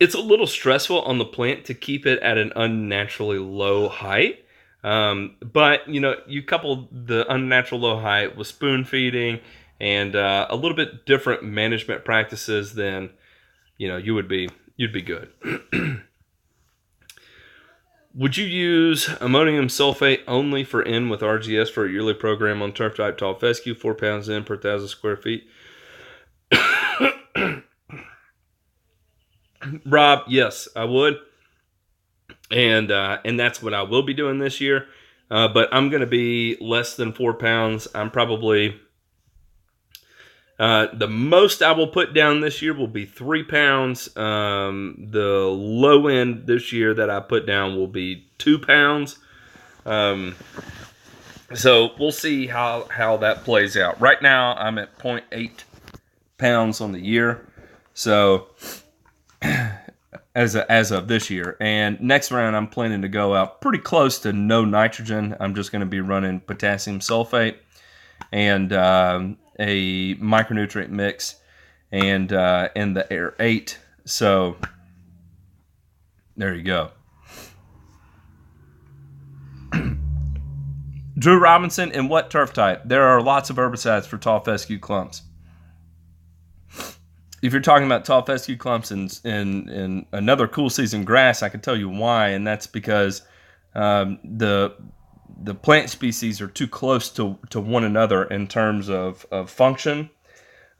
It's 0.00 0.14
a 0.14 0.20
little 0.20 0.46
stressful 0.46 1.02
on 1.02 1.18
the 1.18 1.24
plant 1.24 1.64
to 1.66 1.74
keep 1.74 2.04
it 2.04 2.20
at 2.20 2.36
an 2.36 2.52
unnaturally 2.56 3.38
low 3.38 3.88
height. 3.88 4.44
Um, 4.82 5.36
but 5.40 5.88
you 5.88 6.00
know, 6.00 6.16
you 6.26 6.42
couple 6.42 6.88
the 6.90 7.24
unnatural 7.32 7.80
low 7.80 8.00
height 8.00 8.36
with 8.36 8.46
spoon 8.46 8.84
feeding 8.84 9.40
and 9.80 10.14
uh, 10.14 10.46
a 10.50 10.56
little 10.56 10.76
bit 10.76 11.06
different 11.06 11.42
management 11.42 12.04
practices 12.04 12.74
than 12.74 13.10
you 13.78 13.88
know 13.88 13.96
you 13.96 14.14
would 14.14 14.28
be 14.28 14.48
you'd 14.76 14.92
be 14.92 15.02
good. 15.02 15.30
would 18.14 18.36
you 18.36 18.46
use 18.46 19.08
ammonium 19.20 19.68
sulfate 19.68 20.20
only 20.28 20.64
for 20.64 20.82
N 20.82 21.08
with 21.08 21.20
RGS 21.20 21.70
for 21.70 21.86
a 21.86 21.90
yearly 21.90 22.14
program 22.14 22.62
on 22.62 22.72
turf 22.72 22.96
type 22.96 23.18
tall 23.18 23.34
fescue, 23.34 23.74
four 23.74 23.94
pounds 23.94 24.28
N 24.30 24.44
per 24.44 24.56
thousand 24.56 24.88
square 24.88 25.16
feet? 25.16 25.46
Rob, 29.86 30.22
yes, 30.28 30.68
I 30.76 30.84
would, 30.84 31.18
and 32.50 32.90
uh, 32.90 33.18
and 33.24 33.38
that's 33.40 33.62
what 33.62 33.74
I 33.74 33.82
will 33.82 34.02
be 34.02 34.14
doing 34.14 34.38
this 34.38 34.60
year. 34.60 34.86
uh, 35.30 35.48
but 35.48 35.68
I'm 35.72 35.88
going 35.90 36.00
to 36.02 36.06
be 36.06 36.56
less 36.60 36.96
than 36.96 37.12
four 37.12 37.34
pounds. 37.34 37.88
I'm 37.94 38.10
probably 38.10 38.80
uh, 40.58 40.86
the 40.92 41.08
most 41.08 41.62
I 41.62 41.72
will 41.72 41.88
put 41.88 42.14
down 42.14 42.40
this 42.40 42.62
year 42.62 42.74
will 42.74 42.86
be 42.86 43.04
three 43.04 43.42
pounds. 43.42 44.14
Um, 44.16 45.08
the 45.10 45.40
low 45.40 46.06
end 46.06 46.46
this 46.46 46.72
year 46.72 46.94
that 46.94 47.10
I 47.10 47.20
put 47.20 47.46
down 47.46 47.76
will 47.76 47.88
be 47.88 48.26
two 48.38 48.58
pounds. 48.58 49.18
Um, 49.84 50.36
so 51.54 51.90
we'll 51.98 52.12
see 52.12 52.46
how 52.46 52.86
how 52.90 53.16
that 53.18 53.44
plays 53.44 53.76
out. 53.76 54.00
Right 54.00 54.20
now, 54.22 54.54
I'm 54.54 54.78
at 54.78 54.96
0.8 54.98 55.50
pounds 56.38 56.80
on 56.80 56.92
the 56.92 57.00
year. 57.00 57.46
So 57.92 58.48
as 59.42 60.54
a, 60.54 60.70
as 60.70 60.92
of 60.92 61.08
this 61.08 61.30
year, 61.30 61.56
and 61.60 62.00
next 62.00 62.30
round, 62.30 62.56
I'm 62.56 62.68
planning 62.68 63.02
to 63.02 63.08
go 63.08 63.34
out 63.34 63.60
pretty 63.60 63.78
close 63.78 64.20
to 64.20 64.32
no 64.32 64.64
nitrogen. 64.64 65.36
I'm 65.40 65.54
just 65.54 65.72
going 65.72 65.80
to 65.80 65.86
be 65.86 66.00
running 66.00 66.40
potassium 66.40 67.00
sulfate 67.00 67.56
and 68.32 68.72
um, 68.72 69.38
a 69.58 70.14
micronutrient 70.16 70.90
mix, 70.90 71.36
and 71.92 72.32
uh, 72.32 72.68
in 72.74 72.94
the 72.94 73.10
air 73.12 73.34
eight. 73.38 73.78
So 74.04 74.56
there 76.36 76.54
you 76.54 76.62
go. 76.62 76.90
Drew 81.18 81.38
Robinson, 81.38 81.92
in 81.92 82.08
what 82.08 82.30
turf 82.30 82.52
type? 82.52 82.82
There 82.84 83.04
are 83.04 83.22
lots 83.22 83.50
of 83.50 83.56
herbicides 83.56 84.06
for 84.06 84.18
tall 84.18 84.40
fescue 84.40 84.78
clumps. 84.78 85.22
If 87.42 87.52
you're 87.52 87.62
talking 87.62 87.86
about 87.86 88.04
tall 88.04 88.22
fescue 88.22 88.56
clumps 88.56 88.90
in, 88.90 89.08
in, 89.22 89.68
in 89.68 90.06
another 90.12 90.48
cool 90.48 90.70
season 90.70 91.04
grass, 91.04 91.42
I 91.42 91.50
can 91.50 91.60
tell 91.60 91.76
you 91.76 91.88
why, 91.90 92.28
and 92.28 92.46
that's 92.46 92.66
because 92.66 93.22
um, 93.74 94.18
the 94.24 94.74
the 95.42 95.54
plant 95.54 95.90
species 95.90 96.40
are 96.40 96.48
too 96.48 96.68
close 96.68 97.08
to, 97.10 97.38
to 97.50 97.60
one 97.60 97.84
another 97.84 98.24
in 98.24 98.46
terms 98.46 98.88
of, 98.88 99.26
of 99.30 99.50
function. 99.50 100.10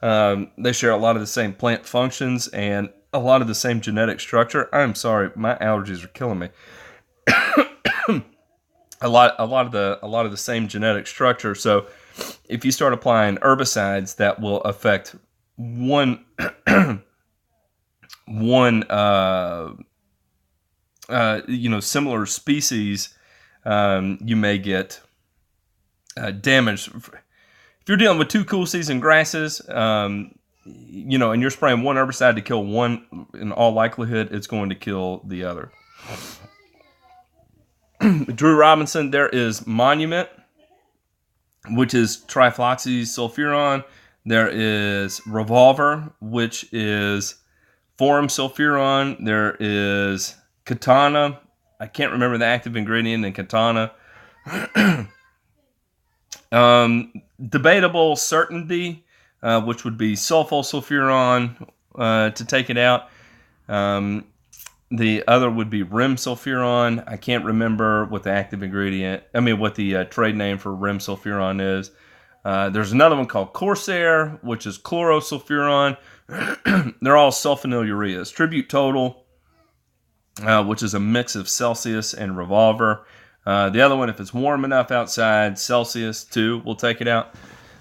Um, 0.02 0.50
they 0.58 0.72
share 0.72 0.90
a 0.90 0.96
lot 0.96 1.16
of 1.16 1.20
the 1.20 1.26
same 1.26 1.54
plant 1.54 1.86
functions 1.86 2.48
and 2.48 2.90
a 3.12 3.18
lot 3.18 3.40
of 3.40 3.48
the 3.48 3.54
same 3.54 3.80
genetic 3.80 4.20
structure. 4.20 4.68
I'm 4.74 4.94
sorry, 4.94 5.30
my 5.34 5.54
allergies 5.56 6.04
are 6.04 6.08
killing 6.08 6.40
me. 6.40 6.48
a 9.00 9.08
lot 9.08 9.34
a 9.38 9.46
lot 9.46 9.66
of 9.66 9.72
the 9.72 9.98
a 10.02 10.08
lot 10.08 10.24
of 10.26 10.30
the 10.30 10.36
same 10.36 10.68
genetic 10.68 11.06
structure. 11.06 11.54
So 11.54 11.86
if 12.48 12.64
you 12.64 12.70
start 12.70 12.92
applying 12.92 13.36
herbicides 13.36 14.16
that 14.16 14.40
will 14.40 14.60
affect 14.62 15.14
one 15.56 16.24
one 18.26 18.82
uh, 18.84 19.72
uh, 21.08 21.40
you 21.46 21.70
know 21.70 21.80
similar 21.80 22.26
species, 22.26 23.16
um, 23.64 24.18
you 24.24 24.36
may 24.36 24.58
get 24.58 25.00
uh, 26.16 26.30
damage. 26.30 26.88
If 26.88 27.10
you're 27.86 27.96
dealing 27.96 28.18
with 28.18 28.28
two 28.28 28.44
cool 28.44 28.66
season 28.66 29.00
grasses, 29.00 29.66
um, 29.68 30.34
you 30.64 31.18
know, 31.18 31.32
and 31.32 31.42
you're 31.42 31.50
spraying 31.50 31.82
one 31.82 31.96
herbicide 31.96 32.36
to 32.36 32.42
kill 32.42 32.64
one, 32.64 33.26
in 33.34 33.52
all 33.52 33.72
likelihood, 33.72 34.30
it's 34.32 34.46
going 34.46 34.70
to 34.70 34.74
kill 34.74 35.22
the 35.26 35.44
other. 35.44 35.70
Drew 38.34 38.56
Robinson, 38.56 39.10
there 39.10 39.28
is 39.28 39.66
Monument, 39.66 40.28
which 41.70 41.94
is 41.94 42.24
trifloxysulfuron. 42.28 43.84
There 44.26 44.48
is 44.48 45.20
Revolver, 45.26 46.12
which 46.20 46.66
is 46.72 47.36
foramsulfuron. 47.98 49.24
There 49.24 49.56
is 49.60 50.34
Katana. 50.64 51.40
I 51.84 51.86
can't 51.86 52.12
remember 52.12 52.38
the 52.38 52.46
active 52.46 52.76
ingredient 52.76 53.26
in 53.26 53.34
Katana. 53.34 53.92
um, 56.50 57.12
debatable 57.46 58.16
certainty, 58.16 59.04
uh, 59.42 59.60
which 59.60 59.84
would 59.84 59.98
be 59.98 60.14
sulfosulfuron 60.14 61.68
uh, 61.94 62.30
to 62.30 62.44
take 62.46 62.70
it 62.70 62.78
out. 62.78 63.10
Um, 63.68 64.24
the 64.90 65.24
other 65.28 65.50
would 65.50 65.68
be 65.68 65.84
rimsulfuron. 65.84 67.04
I 67.06 67.18
can't 67.18 67.44
remember 67.44 68.06
what 68.06 68.22
the 68.22 68.30
active 68.30 68.62
ingredient, 68.62 69.22
I 69.34 69.40
mean, 69.40 69.58
what 69.58 69.74
the 69.74 69.96
uh, 69.96 70.04
trade 70.04 70.36
name 70.36 70.56
for 70.56 70.70
rimsulfuron 70.70 71.60
is. 71.60 71.90
Uh, 72.46 72.70
there's 72.70 72.92
another 72.92 73.16
one 73.16 73.26
called 73.26 73.52
Corsair, 73.52 74.38
which 74.40 74.64
is 74.64 74.78
chlorosulfuron. 74.78 75.98
They're 77.02 77.16
all 77.16 77.30
sulfonylureas. 77.30 78.32
Tribute 78.32 78.70
Total, 78.70 79.23
uh, 80.42 80.64
which 80.64 80.82
is 80.82 80.94
a 80.94 81.00
mix 81.00 81.34
of 81.36 81.48
Celsius 81.48 82.14
and 82.14 82.36
Revolver. 82.36 83.06
Uh, 83.46 83.70
the 83.70 83.80
other 83.80 83.96
one, 83.96 84.08
if 84.08 84.20
it's 84.20 84.32
warm 84.32 84.64
enough 84.64 84.90
outside, 84.90 85.58
Celsius 85.58 86.24
too, 86.24 86.62
we'll 86.64 86.76
take 86.76 87.00
it 87.00 87.08
out. 87.08 87.34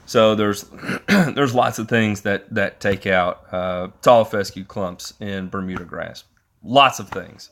So 0.05 0.35
there's 0.35 0.63
there's 1.07 1.55
lots 1.55 1.79
of 1.79 1.87
things 1.87 2.21
that 2.21 2.53
that 2.53 2.79
take 2.79 3.07
out 3.07 3.45
uh, 3.53 3.87
tall 4.01 4.25
fescue 4.25 4.65
clumps 4.65 5.13
in 5.19 5.47
Bermuda 5.47 5.85
grass. 5.85 6.25
Lots 6.61 6.99
of 6.99 7.09
things. 7.09 7.49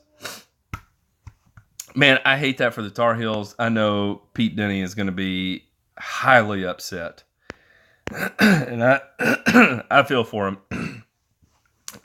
Man, 1.96 2.20
I 2.24 2.38
hate 2.38 2.58
that 2.60 2.74
for 2.74 2.82
the 2.82 2.90
Tar 2.90 3.16
Heels. 3.16 3.56
I 3.60 3.70
know 3.70 4.22
Pete 4.34 4.56
Denny 4.56 4.82
is 4.82 4.96
going 4.96 5.08
to 5.08 5.12
be 5.12 5.66
highly 5.98 6.66
upset, 6.66 7.24
and 8.40 8.84
I 8.84 9.02
I 9.90 10.04
feel 10.04 10.24
for 10.24 10.48
him. 10.48 11.04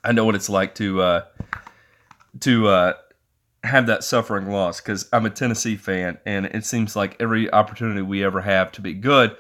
I 0.02 0.12
know 0.12 0.24
what 0.24 0.34
it's 0.34 0.48
like 0.48 0.74
to 0.76 1.02
uh, 1.02 1.24
to 2.40 2.68
uh, 2.68 2.92
have 3.62 3.86
that 3.86 4.04
suffering 4.04 4.50
loss 4.50 4.80
because 4.80 5.08
I'm 5.12 5.26
a 5.26 5.30
Tennessee 5.30 5.76
fan, 5.76 6.18
and 6.24 6.46
it 6.46 6.64
seems 6.64 6.96
like 6.96 7.16
every 7.20 7.50
opportunity 7.52 8.02
we 8.02 8.24
ever 8.24 8.40
have 8.40 8.72
to 8.72 8.80
be 8.80 8.94
good, 8.94 9.36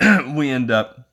we 0.34 0.50
end 0.50 0.70
up 0.70 1.08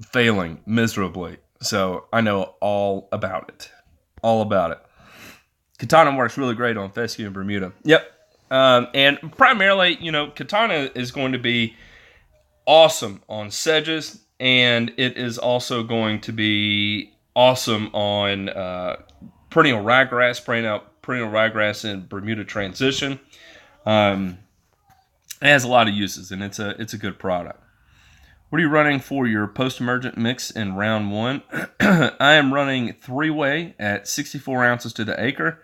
failing 0.00 0.60
miserably. 0.66 1.38
So 1.60 2.06
I 2.12 2.20
know 2.20 2.54
all 2.60 3.08
about 3.12 3.48
it, 3.48 3.70
all 4.22 4.42
about 4.42 4.72
it. 4.72 4.78
Katana 5.78 6.16
works 6.16 6.36
really 6.36 6.54
great 6.54 6.76
on 6.76 6.90
fescue 6.90 7.26
and 7.26 7.34
Bermuda. 7.34 7.72
Yep. 7.84 8.06
Um, 8.50 8.88
and 8.94 9.18
primarily, 9.36 9.96
you 10.00 10.12
know, 10.12 10.30
Katana 10.30 10.90
is 10.94 11.10
going 11.10 11.32
to 11.32 11.38
be 11.38 11.74
awesome 12.66 13.22
on 13.28 13.50
sedges, 13.50 14.24
and 14.38 14.92
it 14.96 15.16
is 15.16 15.38
also 15.38 15.82
going 15.82 16.20
to 16.22 16.32
be 16.32 17.14
awesome 17.34 17.88
on 17.94 18.48
uh, 18.50 18.96
perennial 19.52 19.84
ryegrass, 19.84 20.64
out 20.64 21.02
perennial 21.02 21.30
ryegrass 21.30 21.84
in 21.84 22.06
Bermuda 22.06 22.44
transition. 22.44 23.20
Um, 23.84 24.38
it 25.40 25.48
has 25.48 25.64
a 25.64 25.68
lot 25.68 25.88
of 25.88 25.94
uses, 25.94 26.30
and 26.30 26.42
it's 26.42 26.58
a 26.58 26.70
it's 26.80 26.94
a 26.94 26.98
good 26.98 27.18
product. 27.18 27.60
What 28.48 28.58
are 28.58 28.62
you 28.62 28.68
running 28.68 29.00
for 29.00 29.26
your 29.26 29.46
post-emergent 29.46 30.18
mix 30.18 30.50
in 30.50 30.74
round 30.74 31.10
one? 31.10 31.42
I 31.80 32.34
am 32.34 32.52
running 32.52 32.92
three-way 33.00 33.74
at 33.78 34.06
64 34.06 34.64
ounces 34.64 34.92
to 34.94 35.06
the 35.06 35.22
acre 35.22 35.58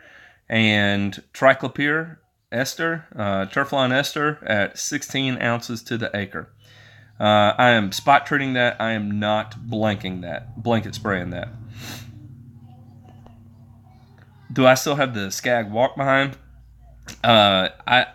and 0.49 1.23
triclopyr 1.35 2.17
ester, 2.51 3.07
uh, 3.15 3.45
Turflon 3.47 3.93
ester 3.93 4.39
at 4.43 4.79
16 4.79 5.41
ounces 5.43 5.83
to 5.83 5.99
the 5.99 6.11
acre. 6.17 6.51
Uh, 7.21 7.53
I 7.59 7.71
am 7.71 7.93
spot 7.93 8.27
treating 8.27 8.55
that. 8.55 8.81
I 8.81 8.93
am 8.93 9.19
not 9.19 9.59
blanking 9.69 10.23
that, 10.23 10.63
blanket 10.63 10.95
spraying 10.95 11.31
that. 11.31 11.49
Do 14.53 14.67
I 14.67 14.75
still 14.75 14.97
have 14.97 15.15
the 15.15 15.31
Skag 15.31 15.71
walk 15.71 15.97
behind? 15.97 16.37
Uh, 17.23 17.69
I 17.87 18.07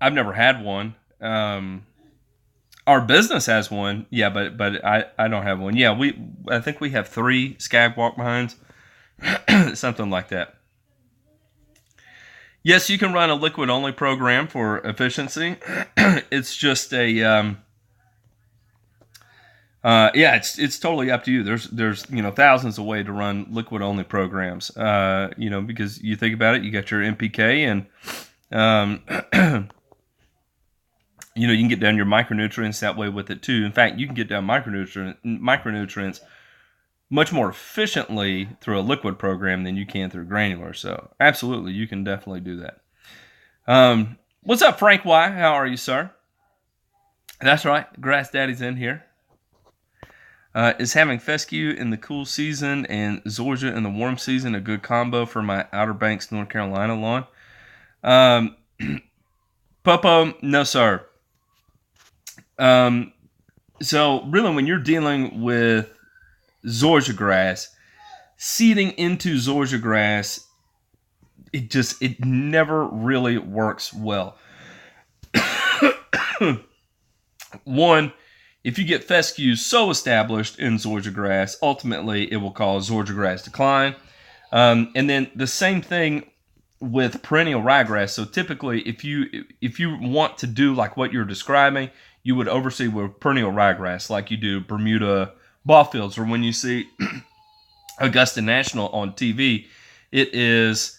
I've 0.00 0.12
never 0.12 0.32
had 0.32 0.62
one. 0.62 0.94
Um, 1.20 1.86
our 2.86 3.00
business 3.00 3.46
has 3.46 3.70
one, 3.70 4.06
yeah, 4.10 4.30
but 4.30 4.56
but 4.56 4.84
I, 4.84 5.04
I 5.18 5.28
don't 5.28 5.42
have 5.42 5.60
one. 5.60 5.76
Yeah, 5.76 5.96
we 5.96 6.18
I 6.48 6.60
think 6.60 6.80
we 6.80 6.90
have 6.90 7.08
three 7.08 7.56
Skag 7.58 7.96
walk 7.96 8.16
behinds, 8.16 8.56
something 9.74 10.10
like 10.10 10.28
that. 10.28 10.56
Yes, 12.62 12.90
you 12.90 12.98
can 12.98 13.12
run 13.12 13.30
a 13.30 13.34
liquid 13.34 13.70
only 13.70 13.92
program 13.92 14.46
for 14.46 14.78
efficiency. 14.80 15.56
it's 15.96 16.54
just 16.56 16.92
a 16.92 17.22
um, 17.22 17.58
uh, 19.82 20.10
yeah, 20.14 20.36
it's 20.36 20.58
it's 20.58 20.78
totally 20.78 21.10
up 21.10 21.24
to 21.24 21.32
you. 21.32 21.42
There's 21.42 21.64
there's 21.64 22.04
you 22.10 22.22
know 22.22 22.30
thousands 22.30 22.78
of 22.78 22.84
ways 22.84 23.06
to 23.06 23.12
run 23.12 23.46
liquid 23.50 23.80
only 23.80 24.04
programs. 24.04 24.76
Uh, 24.76 25.30
you 25.38 25.48
know 25.48 25.62
because 25.62 26.02
you 26.02 26.16
think 26.16 26.34
about 26.34 26.54
it, 26.56 26.62
you 26.62 26.70
got 26.70 26.90
your 26.90 27.00
NPK 27.00 27.66
and 27.66 27.86
um, 28.52 29.02
you 31.34 31.46
know 31.46 31.52
you 31.52 31.60
can 31.60 31.68
get 31.68 31.80
down 31.80 31.96
your 31.96 32.06
micronutrients 32.06 32.80
that 32.80 32.96
way 32.96 33.08
with 33.08 33.30
it 33.30 33.42
too. 33.42 33.64
In 33.64 33.72
fact, 33.72 33.98
you 33.98 34.06
can 34.06 34.14
get 34.14 34.28
down 34.28 34.46
micronutrient 34.46 35.16
micronutrients 35.24 36.20
much 37.08 37.32
more 37.32 37.48
efficiently 37.48 38.48
through 38.60 38.78
a 38.78 38.82
liquid 38.82 39.18
program 39.18 39.64
than 39.64 39.76
you 39.76 39.86
can 39.86 40.10
through 40.10 40.24
granular. 40.26 40.74
So, 40.74 41.10
absolutely, 41.18 41.72
you 41.72 41.88
can 41.88 42.04
definitely 42.04 42.40
do 42.40 42.56
that. 42.58 42.80
Um, 43.66 44.18
what's 44.42 44.62
up, 44.62 44.78
Frank 44.78 45.06
Why? 45.06 45.30
How 45.30 45.54
are 45.54 45.66
you, 45.66 45.78
sir? 45.78 46.10
That's 47.40 47.64
right, 47.64 47.86
Grass 47.98 48.30
Daddy's 48.30 48.60
in 48.60 48.76
here. 48.76 49.06
Uh, 50.52 50.72
is 50.80 50.92
having 50.94 51.18
fescue 51.20 51.70
in 51.70 51.90
the 51.90 51.96
cool 51.96 52.24
season 52.24 52.84
and 52.86 53.22
Zoysia 53.24 53.74
in 53.74 53.84
the 53.84 53.90
warm 53.90 54.18
season 54.18 54.56
a 54.56 54.60
good 54.60 54.82
combo 54.82 55.24
for 55.24 55.42
my 55.42 55.66
Outer 55.72 55.94
Banks, 55.94 56.32
North 56.32 56.48
Carolina 56.48 56.98
lawn? 56.98 57.24
Um, 58.02 58.56
Popo, 59.84 60.34
no 60.42 60.64
sir. 60.64 61.06
Um, 62.58 63.12
so 63.80 64.24
really, 64.24 64.54
when 64.54 64.66
you're 64.66 64.78
dealing 64.78 65.40
with 65.40 65.88
zoysia 66.66 67.16
grass, 67.16 67.74
seeding 68.36 68.90
into 68.92 69.36
zoysia 69.36 69.80
grass, 69.80 70.46
it 71.52 71.70
just 71.70 72.02
it 72.02 72.24
never 72.24 72.86
really 72.86 73.38
works 73.38 73.92
well. 73.94 74.36
One, 77.64 78.12
if 78.64 78.78
you 78.78 78.84
get 78.84 79.04
fescue 79.04 79.56
so 79.56 79.90
established 79.90 80.58
in 80.58 80.74
zoysia 80.76 81.12
grass, 81.12 81.56
ultimately 81.62 82.30
it 82.32 82.36
will 82.36 82.50
cause 82.50 82.90
zoysia 82.90 83.14
grass 83.14 83.42
decline. 83.42 83.94
Um, 84.52 84.92
and 84.94 85.08
then 85.08 85.30
the 85.34 85.46
same 85.46 85.80
thing 85.80 86.30
with 86.80 87.22
perennial 87.22 87.62
ryegrass. 87.62 88.10
So 88.10 88.24
typically, 88.24 88.80
if 88.82 89.04
you 89.04 89.44
if 89.60 89.78
you 89.78 89.96
want 89.98 90.38
to 90.38 90.46
do 90.46 90.74
like 90.74 90.96
what 90.96 91.12
you're 91.12 91.24
describing, 91.24 91.90
you 92.22 92.34
would 92.34 92.48
oversee 92.48 92.88
with 92.88 93.20
perennial 93.20 93.52
ryegrass, 93.52 94.10
like 94.10 94.30
you 94.30 94.36
do 94.36 94.60
Bermuda 94.60 95.32
ball 95.64 95.84
fields, 95.84 96.18
or 96.18 96.24
when 96.24 96.42
you 96.42 96.52
see 96.52 96.88
Augusta 97.98 98.40
National 98.40 98.88
on 98.88 99.12
TV, 99.12 99.66
it 100.10 100.34
is 100.34 100.98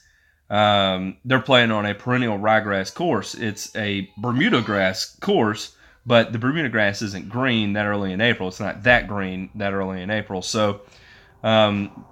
um, 0.50 1.18
they're 1.26 1.40
playing 1.40 1.72
on 1.72 1.86
a 1.86 1.96
perennial 1.96 2.38
ryegrass 2.38 2.94
course. 2.94 3.36
It's 3.36 3.76
a 3.76 4.10
Bermuda 4.18 4.62
grass 4.62 5.16
course, 5.20 5.76
but 6.06 6.32
the 6.32 6.40
Bermuda 6.40 6.70
grass 6.70 7.02
isn't 7.02 7.30
green 7.30 7.74
that 7.74 7.86
early 7.86 8.12
in 8.12 8.22
April. 8.22 8.50
It's 8.50 8.60
not 8.60 8.84
that 8.84 9.08
green 9.08 9.50
that 9.56 9.74
early 9.74 10.02
in 10.02 10.10
April. 10.10 10.42
So 10.42 10.82
um, 11.44 12.06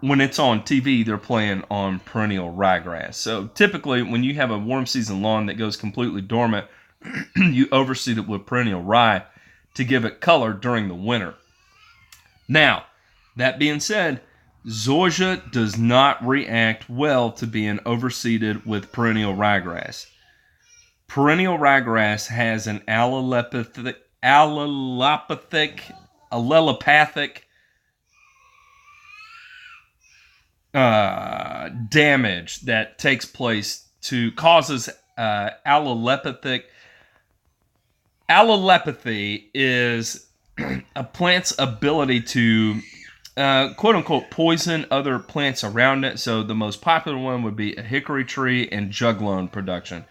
when 0.00 0.20
it's 0.20 0.38
on 0.38 0.62
TV, 0.62 1.04
they're 1.04 1.16
playing 1.16 1.64
on 1.70 2.00
perennial 2.00 2.52
ryegrass. 2.52 3.14
So 3.14 3.46
typically, 3.48 4.02
when 4.02 4.22
you 4.22 4.34
have 4.34 4.50
a 4.50 4.58
warm 4.58 4.86
season 4.86 5.22
lawn 5.22 5.46
that 5.46 5.54
goes 5.54 5.76
completely 5.76 6.20
dormant, 6.20 6.66
you 7.36 7.66
overseed 7.68 8.18
it 8.18 8.28
with 8.28 8.46
perennial 8.46 8.82
rye 8.82 9.24
to 9.74 9.84
give 9.84 10.04
it 10.04 10.20
color 10.20 10.52
during 10.52 10.88
the 10.88 10.94
winter. 10.94 11.34
Now, 12.48 12.84
that 13.36 13.58
being 13.58 13.80
said, 13.80 14.20
zoysia 14.66 15.50
does 15.50 15.78
not 15.78 16.24
react 16.24 16.88
well 16.88 17.32
to 17.32 17.46
being 17.46 17.78
overseeded 17.78 18.66
with 18.66 18.92
perennial 18.92 19.34
ryegrass. 19.34 20.06
Perennial 21.06 21.58
ryegrass 21.58 22.26
has 22.28 22.66
an 22.66 22.80
allelopathic, 22.88 23.96
allelopathic, 24.22 25.80
allelopathic 26.32 27.42
uh, 30.74 31.68
damage 31.88 32.60
that 32.62 32.98
takes 32.98 33.24
place 33.24 33.86
to 34.02 34.32
causes 34.32 34.90
uh, 35.16 35.50
allolepathic. 35.66 36.64
Allolepathy 38.28 39.50
is 39.54 40.26
a 40.96 41.04
plant's 41.04 41.54
ability 41.58 42.20
to 42.22 42.80
uh, 43.36 43.74
quote 43.74 43.96
unquote 43.96 44.30
poison 44.30 44.86
other 44.90 45.18
plants 45.18 45.64
around 45.64 46.04
it. 46.04 46.18
So 46.18 46.42
the 46.42 46.54
most 46.54 46.80
popular 46.80 47.18
one 47.18 47.42
would 47.42 47.56
be 47.56 47.74
a 47.76 47.82
hickory 47.82 48.24
tree 48.24 48.68
and 48.68 48.90
juglone 48.90 49.50
production. 49.50 50.04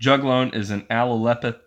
Juglone 0.00 0.54
is 0.54 0.70
an 0.70 0.86
allopathic, 0.90 1.58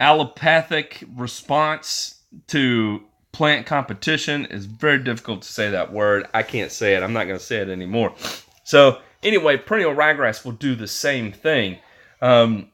allopathic 0.00 1.04
response 1.14 2.20
to 2.48 3.02
plant 3.32 3.66
competition 3.66 4.46
is 4.46 4.64
very 4.64 4.98
difficult 4.98 5.42
to 5.42 5.52
say 5.52 5.70
that 5.70 5.92
word. 5.92 6.26
I 6.32 6.42
can't 6.42 6.72
say 6.72 6.94
it. 6.94 7.02
I'm 7.02 7.12
not 7.12 7.26
going 7.26 7.38
to 7.38 7.44
say 7.44 7.58
it 7.58 7.68
anymore. 7.68 8.14
So 8.64 9.00
anyway, 9.22 9.58
perennial 9.58 9.94
ryegrass 9.94 10.44
will 10.44 10.52
do 10.52 10.74
the 10.74 10.86
same 10.86 11.32
thing. 11.32 11.78
Um, 12.22 12.70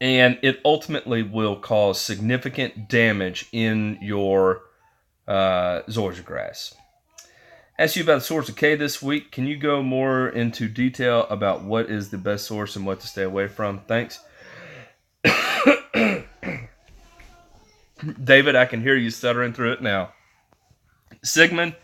and 0.00 0.38
it 0.42 0.60
ultimately 0.64 1.22
will 1.22 1.56
cause 1.56 2.00
significant 2.00 2.88
damage 2.88 3.46
in 3.52 3.98
your 4.00 4.62
uh, 5.28 5.82
zoysia 5.82 6.24
grass. 6.24 6.74
Asked 7.78 7.96
you 7.96 8.02
about 8.02 8.16
the 8.16 8.20
source 8.20 8.50
of 8.50 8.56
K 8.56 8.74
this 8.74 9.00
week. 9.00 9.32
Can 9.32 9.46
you 9.46 9.56
go 9.56 9.82
more 9.82 10.28
into 10.28 10.68
detail 10.68 11.26
about 11.30 11.64
what 11.64 11.88
is 11.88 12.10
the 12.10 12.18
best 12.18 12.44
source 12.46 12.76
and 12.76 12.84
what 12.84 13.00
to 13.00 13.06
stay 13.06 13.22
away 13.22 13.48
from? 13.48 13.80
Thanks. 13.88 14.20
David, 18.24 18.56
I 18.56 18.66
can 18.66 18.82
hear 18.82 18.96
you 18.96 19.10
stuttering 19.10 19.54
through 19.54 19.72
it 19.72 19.82
now. 19.82 20.12
Sigmund, 21.22 21.74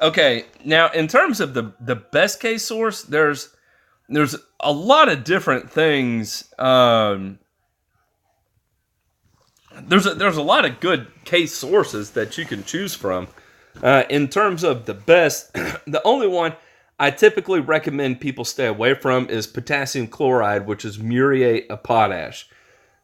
okay. 0.00 0.46
Now, 0.64 0.88
in 0.90 1.06
terms 1.06 1.40
of 1.40 1.52
the 1.52 1.74
the 1.80 1.96
best 1.96 2.40
K 2.40 2.56
source, 2.56 3.02
there's 3.02 3.54
there's 4.08 4.36
a 4.60 4.72
lot 4.72 5.10
of 5.10 5.24
different 5.24 5.70
things. 5.70 6.52
Um, 6.58 7.40
there's 9.82 10.06
a, 10.06 10.14
there's 10.14 10.38
a 10.38 10.42
lot 10.42 10.64
of 10.64 10.80
good 10.80 11.08
K 11.24 11.44
sources 11.46 12.12
that 12.12 12.38
you 12.38 12.46
can 12.46 12.64
choose 12.64 12.94
from. 12.94 13.28
Uh, 13.82 14.04
in 14.08 14.28
terms 14.28 14.64
of 14.64 14.86
the 14.86 14.94
best, 14.94 15.52
the 15.86 16.00
only 16.04 16.26
one 16.26 16.54
I 16.98 17.10
typically 17.10 17.60
recommend 17.60 18.20
people 18.20 18.44
stay 18.44 18.66
away 18.66 18.94
from 18.94 19.28
is 19.28 19.46
potassium 19.46 20.06
chloride, 20.06 20.66
which 20.66 20.84
is 20.84 20.98
muriate 20.98 21.70
of 21.70 21.82
potash. 21.82 22.48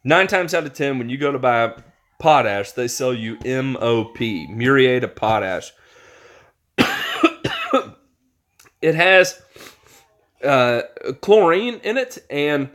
Nine 0.03 0.27
times 0.27 0.55
out 0.55 0.65
of 0.65 0.73
ten, 0.73 0.99
when 0.99 1.11
you 1.11 1.19
go 1.19 1.31
to 1.31 1.39
buy 1.39 1.75
potash, 2.19 2.73
they 2.73 2.89
sell 2.89 3.13
you 3.13 3.37
MOP, 3.45 4.19
muriate 4.19 5.05
of 5.05 5.15
potash. 5.15 5.73
it 8.81 8.95
has 8.95 9.43
uh, 10.43 10.83
chlorine 11.21 11.81
in 11.85 11.99
it, 11.99 12.19
and 12.31 12.71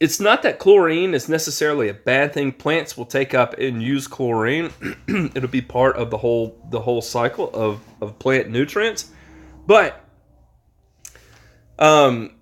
it's 0.00 0.20
not 0.20 0.42
that 0.42 0.58
chlorine 0.58 1.12
is 1.12 1.28
necessarily 1.28 1.88
a 1.88 1.94
bad 1.94 2.32
thing. 2.32 2.52
Plants 2.52 2.96
will 2.96 3.04
take 3.06 3.34
up 3.34 3.58
and 3.58 3.82
use 3.82 4.06
chlorine. 4.06 4.70
It'll 5.08 5.48
be 5.48 5.62
part 5.62 5.96
of 5.96 6.10
the 6.10 6.18
whole 6.18 6.56
the 6.70 6.80
whole 6.80 7.02
cycle 7.02 7.50
of, 7.52 7.80
of 8.00 8.18
plant 8.18 8.48
nutrients. 8.48 9.10
But 9.66 10.04
um, 11.78 12.36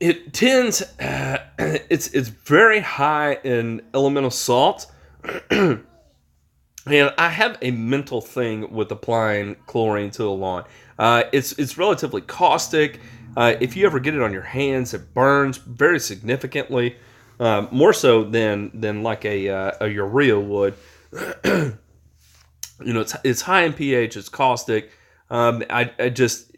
it 0.00 0.34
tends 0.34 0.82
uh, 1.00 1.38
it's 1.58 2.08
it's 2.08 2.28
very 2.28 2.80
high 2.80 3.34
in 3.42 3.80
elemental 3.94 4.30
salt 4.30 4.92
and 5.50 5.82
I 6.86 7.28
have 7.30 7.58
a 7.62 7.70
mental 7.72 8.20
thing 8.20 8.70
with 8.70 8.90
applying 8.92 9.56
chlorine 9.66 10.10
to 10.12 10.22
the 10.22 10.30
lawn. 10.30 10.64
Uh, 10.98 11.24
it's 11.32 11.52
it's 11.52 11.76
relatively 11.76 12.20
caustic. 12.20 13.00
Uh, 13.36 13.54
if 13.60 13.76
you 13.76 13.86
ever 13.86 14.00
get 14.00 14.14
it 14.14 14.22
on 14.22 14.32
your 14.32 14.42
hands, 14.42 14.94
it 14.94 15.12
burns 15.12 15.58
very 15.58 16.00
significantly, 16.00 16.96
uh, 17.38 17.66
more 17.70 17.92
so 17.92 18.24
than 18.24 18.70
than 18.72 19.02
like 19.02 19.24
a, 19.24 19.48
uh, 19.48 19.72
a 19.82 19.88
urea 19.88 20.40
would. 20.40 20.74
you 21.44 21.72
know, 22.80 23.00
it's 23.00 23.14
it's 23.24 23.42
high 23.42 23.62
in 23.62 23.72
pH. 23.72 24.16
It's 24.16 24.28
caustic. 24.28 24.90
Um, 25.30 25.62
I, 25.68 25.92
I 25.98 26.08
just 26.08 26.52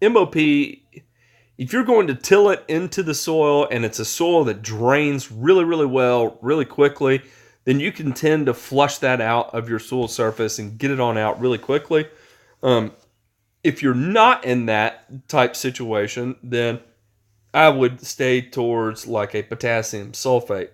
MOP. 0.00 0.36
If 1.58 1.72
you're 1.72 1.84
going 1.84 2.06
to 2.06 2.14
till 2.14 2.48
it 2.48 2.64
into 2.66 3.02
the 3.02 3.14
soil 3.14 3.68
and 3.70 3.84
it's 3.84 3.98
a 3.98 4.04
soil 4.04 4.44
that 4.44 4.62
drains 4.62 5.30
really 5.30 5.64
really 5.64 5.86
well, 5.86 6.38
really 6.40 6.64
quickly 6.64 7.22
then 7.64 7.80
you 7.80 7.92
can 7.92 8.12
tend 8.12 8.46
to 8.46 8.54
flush 8.54 8.98
that 8.98 9.20
out 9.20 9.54
of 9.54 9.68
your 9.68 9.78
soil 9.78 10.08
surface 10.08 10.58
and 10.58 10.78
get 10.78 10.90
it 10.90 11.00
on 11.00 11.16
out 11.16 11.40
really 11.40 11.58
quickly. 11.58 12.06
Um, 12.62 12.92
if 13.64 13.82
you're 13.82 13.94
not 13.94 14.44
in 14.44 14.66
that 14.66 15.28
type 15.28 15.54
situation, 15.54 16.36
then 16.42 16.80
I 17.54 17.68
would 17.68 18.04
stay 18.04 18.40
towards 18.40 19.06
like 19.06 19.34
a 19.34 19.42
potassium 19.42 20.12
sulfate. 20.12 20.70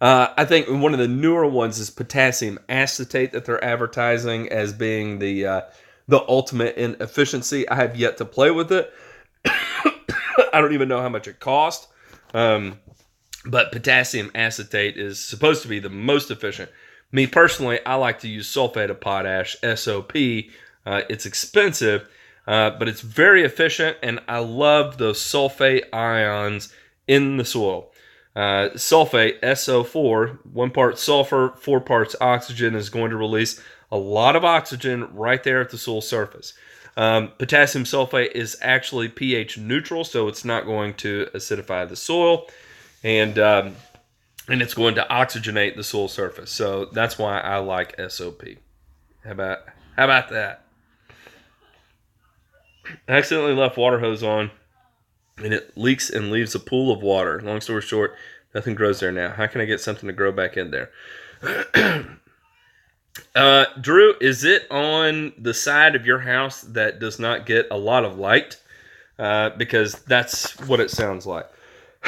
Uh, 0.00 0.32
I 0.36 0.44
think 0.44 0.68
one 0.68 0.94
of 0.94 0.98
the 0.98 1.08
newer 1.08 1.46
ones 1.46 1.78
is 1.78 1.90
potassium 1.90 2.58
acetate 2.68 3.32
that 3.32 3.44
they're 3.44 3.62
advertising 3.62 4.48
as 4.50 4.72
being 4.72 5.18
the 5.18 5.46
uh, 5.46 5.60
the 6.08 6.24
ultimate 6.26 6.76
in 6.76 6.96
efficiency. 7.00 7.68
I 7.68 7.76
have 7.76 7.96
yet 7.96 8.16
to 8.16 8.24
play 8.24 8.50
with 8.50 8.72
it. 8.72 8.92
I 9.44 10.60
don't 10.60 10.72
even 10.72 10.88
know 10.88 11.02
how 11.02 11.08
much 11.08 11.28
it 11.28 11.38
cost. 11.38 11.88
Um, 12.32 12.78
but 13.44 13.72
potassium 13.72 14.30
acetate 14.34 14.96
is 14.96 15.18
supposed 15.18 15.62
to 15.62 15.68
be 15.68 15.78
the 15.78 15.88
most 15.90 16.30
efficient. 16.30 16.70
Me 17.12 17.26
personally, 17.26 17.84
I 17.84 17.94
like 17.96 18.20
to 18.20 18.28
use 18.28 18.52
sulfate 18.52 18.90
of 18.90 19.00
potash, 19.00 19.56
SOP. 19.74 20.12
Uh, 20.84 21.02
it's 21.08 21.26
expensive, 21.26 22.08
uh, 22.46 22.70
but 22.70 22.88
it's 22.88 23.00
very 23.00 23.44
efficient, 23.44 23.96
and 24.02 24.20
I 24.28 24.38
love 24.38 24.98
those 24.98 25.20
sulfate 25.20 25.92
ions 25.92 26.72
in 27.06 27.36
the 27.36 27.44
soil. 27.44 27.92
Uh, 28.34 28.70
sulfate, 28.74 29.40
SO4, 29.40 30.38
one 30.52 30.70
part 30.70 30.98
sulfur, 30.98 31.54
four 31.58 31.80
parts 31.80 32.16
oxygen, 32.20 32.74
is 32.74 32.88
going 32.88 33.10
to 33.10 33.16
release 33.16 33.60
a 33.90 33.98
lot 33.98 34.36
of 34.36 34.44
oxygen 34.44 35.08
right 35.14 35.42
there 35.42 35.60
at 35.60 35.70
the 35.70 35.78
soil 35.78 36.00
surface. 36.00 36.54
Um, 36.96 37.32
potassium 37.38 37.84
sulfate 37.84 38.32
is 38.32 38.56
actually 38.62 39.08
pH 39.08 39.58
neutral, 39.58 40.04
so 40.04 40.28
it's 40.28 40.44
not 40.44 40.64
going 40.64 40.94
to 40.94 41.28
acidify 41.34 41.88
the 41.88 41.96
soil 41.96 42.46
and 43.02 43.38
um, 43.38 43.76
and 44.48 44.62
it's 44.62 44.74
going 44.74 44.94
to 44.96 45.06
oxygenate 45.10 45.76
the 45.76 45.84
soil 45.84 46.08
surface. 46.08 46.50
So 46.50 46.86
that's 46.86 47.18
why 47.18 47.40
I 47.40 47.58
like 47.58 47.98
SOP. 48.10 48.42
How 49.24 49.32
about 49.32 49.58
how 49.96 50.04
about 50.04 50.28
that? 50.30 50.64
I 53.08 53.12
accidentally 53.12 53.54
left 53.54 53.76
water 53.76 54.00
hose 54.00 54.22
on. 54.22 54.50
and 55.38 55.54
it 55.54 55.76
leaks 55.76 56.10
and 56.10 56.30
leaves 56.30 56.54
a 56.54 56.60
pool 56.60 56.92
of 56.92 57.02
water. 57.02 57.40
Long 57.40 57.60
story 57.60 57.82
short, 57.82 58.14
nothing 58.54 58.74
grows 58.74 59.00
there 59.00 59.12
now. 59.12 59.30
How 59.30 59.46
can 59.46 59.60
I 59.60 59.64
get 59.64 59.80
something 59.80 60.06
to 60.06 60.12
grow 60.12 60.32
back 60.32 60.56
in 60.56 60.70
there? 60.70 60.90
uh, 63.34 63.64
Drew, 63.80 64.14
is 64.20 64.44
it 64.44 64.70
on 64.70 65.32
the 65.38 65.54
side 65.54 65.96
of 65.96 66.06
your 66.06 66.20
house 66.20 66.60
that 66.62 67.00
does 67.00 67.18
not 67.18 67.46
get 67.46 67.66
a 67.70 67.78
lot 67.78 68.04
of 68.04 68.18
light? 68.18 68.58
Uh, 69.18 69.50
because 69.50 69.94
that's 70.04 70.58
what 70.60 70.80
it 70.80 70.90
sounds 70.90 71.26
like. 71.26 71.46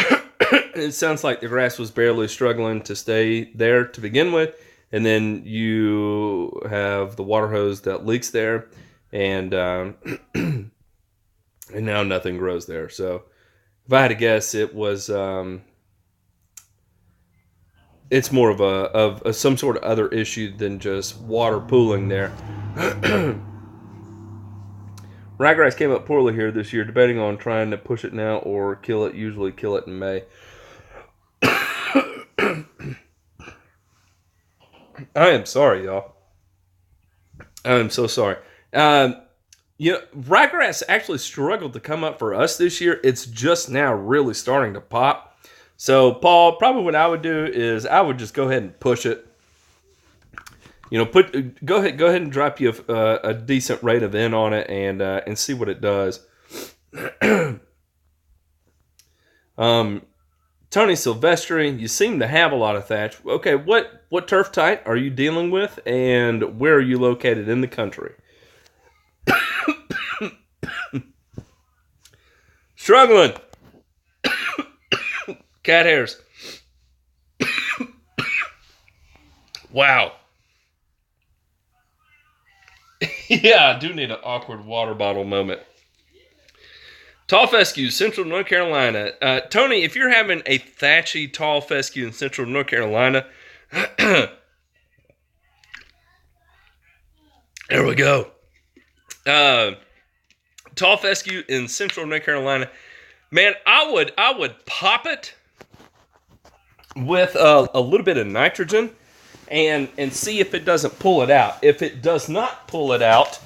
it 0.75 0.95
sounds 0.95 1.23
like 1.23 1.41
the 1.41 1.49
grass 1.49 1.79
was 1.79 1.91
barely 1.91 2.29
struggling 2.29 2.81
to 2.83 2.97
stay 2.97 3.53
there 3.55 3.85
to 3.85 4.01
begin 4.01 4.33
with, 4.33 4.55
and 4.93 5.05
then 5.05 5.43
you 5.45 6.59
have 6.71 7.17
the 7.17 7.23
water 7.23 7.49
hose 7.49 7.83
that 7.83 8.07
leaks 8.07 8.31
there, 8.31 8.69
and 9.13 9.53
um, 9.53 9.97
and 11.75 11.87
now 11.87 12.03
nothing 12.03 12.39
grows 12.39 12.67
there. 12.67 12.89
So, 12.89 13.25
if 13.87 13.93
I 13.93 14.03
had 14.03 14.09
to 14.09 14.15
guess, 14.15 14.55
it 14.55 14.75
was 14.75 15.11
um, 15.11 15.63
it's 18.11 18.31
more 18.31 18.51
of 18.51 18.61
a 18.61 18.65
of 18.65 19.23
a, 19.23 19.33
some 19.33 19.57
sort 19.57 19.79
of 19.79 19.83
other 19.83 20.09
issue 20.09 20.55
than 20.57 20.79
just 20.79 21.19
water 21.19 21.61
pooling 21.61 22.09
there. 22.09 22.33
Ryegrass 25.39 25.77
came 25.77 25.91
up 25.91 26.07
poorly 26.07 26.35
here 26.35 26.53
this 26.53 26.73
year, 26.73 26.85
debating 26.85 27.19
on 27.19 27.39
trying 27.39 27.71
to 27.71 27.79
push 27.79 28.05
it 28.05 28.13
now 28.13 28.37
or 28.39 28.77
kill 28.77 29.07
it. 29.07 29.15
Usually, 29.15 29.51
kill 29.51 29.77
it 29.77 29.87
in 29.87 29.99
May. 29.99 30.25
I 31.43 32.65
am 35.31 35.47
sorry, 35.47 35.85
y'all. 35.85 36.13
I 37.65 37.75
am 37.75 37.91
so 37.91 38.07
sorry. 38.07 38.37
Um, 38.75 39.17
you 39.83 39.91
know, 39.91 40.01
ryegrass 40.17 40.85
actually 40.89 41.19
struggled 41.19 41.73
to 41.73 41.81
come 41.81 42.05
up 42.05 42.21
for 42.21 42.37
us 42.37 42.57
this 42.57 42.81
year. 42.81 43.01
It's 43.03 43.27
just 43.27 43.69
now 43.69 43.93
really 43.93 44.33
starting 44.33 44.75
to 44.75 44.81
pop. 44.81 45.37
So, 45.77 46.15
Paul, 46.15 46.55
probably 46.55 46.85
what 46.85 46.95
I 46.95 47.09
would 47.09 47.23
do 47.23 47.47
is 47.47 47.85
I 47.85 48.01
would 48.01 48.17
just 48.17 48.33
go 48.33 48.49
ahead 48.49 48.63
and 48.63 48.79
push 48.79 49.05
it. 49.05 49.27
You 50.89 50.99
know, 50.99 51.07
put 51.07 51.65
go 51.65 51.79
ahead, 51.79 51.99
go 51.99 52.07
ahead 52.07 52.23
and 52.23 52.31
drop 52.31 52.61
you 52.61 52.73
a, 52.87 52.93
uh, 52.93 53.19
a 53.25 53.35
decent 53.35 53.83
rate 53.83 54.05
of 54.05 54.15
N 54.15 54.35
on 54.35 54.53
it 54.53 54.71
and 54.71 55.03
uh, 55.03 55.23
and 55.27 55.37
see 55.37 55.53
what 55.53 55.69
it 55.69 55.81
does. 55.81 56.25
um, 59.59 60.03
Tony 60.71 60.93
Silvestri, 60.93 61.81
you 61.81 61.89
seem 61.89 62.21
to 62.21 62.29
have 62.29 62.53
a 62.53 62.57
lot 62.57 62.77
of 62.77 62.87
thatch. 62.87 63.17
Okay, 63.27 63.57
what 63.57 64.05
what 64.11 64.29
turf 64.29 64.53
type 64.53 64.87
are 64.87 64.97
you 64.97 65.11
dealing 65.11 65.51
with, 65.51 65.81
and 65.85 66.61
where 66.61 66.77
are 66.77 66.81
you 66.81 67.01
located 67.01 67.49
in 67.49 67.63
the 67.63 67.67
country? 67.67 68.13
Struggling. 72.83 73.33
Cat 75.63 75.87
hairs. 75.87 76.21
wow. 79.73 80.15
yeah, 83.29 83.73
I 83.77 83.79
do 83.79 83.95
need 83.95 84.11
an 84.11 84.19
awkward 84.25 84.65
water 84.65 84.95
bottle 84.95 85.23
moment. 85.23 85.61
Tall 87.29 87.47
fescue, 87.47 87.89
Central 87.89 88.27
North 88.27 88.47
Carolina. 88.47 89.13
Uh, 89.23 89.39
Tony, 89.43 89.85
if 89.85 89.95
you're 89.95 90.11
having 90.11 90.43
a 90.45 90.59
thatchy 90.59 91.29
tall 91.29 91.61
fescue 91.61 92.05
in 92.05 92.13
Central 92.13 92.49
North 92.49 92.67
Carolina, 92.67 93.27
there 93.97 94.29
we 97.71 97.95
go. 97.95 98.33
Uh, 99.25 99.75
tall 100.75 100.97
fescue 100.97 101.43
in 101.49 101.69
Central 101.69 102.07
North 102.07 102.25
Carolina. 102.25 102.69
Man, 103.31 103.55
I 103.67 103.91
would 103.91 104.13
I 104.19 104.33
would 104.33 104.65
pop 104.67 105.07
it 105.07 105.35
with 106.95 107.35
a, 107.35 107.69
a 107.75 107.81
little 107.81 108.05
bit 108.05 108.19
of 108.19 108.27
nitrogen 108.27 108.91
and 109.49 109.89
and 109.99 110.13
see 110.13 110.41
if 110.41 110.55
it 110.55 110.65
doesn't 110.65 110.99
pull 110.99 111.23
it 111.23 111.31
out. 111.31 111.59
If 111.63 111.83
it 111.83 112.03
does 112.03 112.29
not 112.29 112.67
pull 112.69 112.93
it 112.93 113.03
out, 113.03 113.39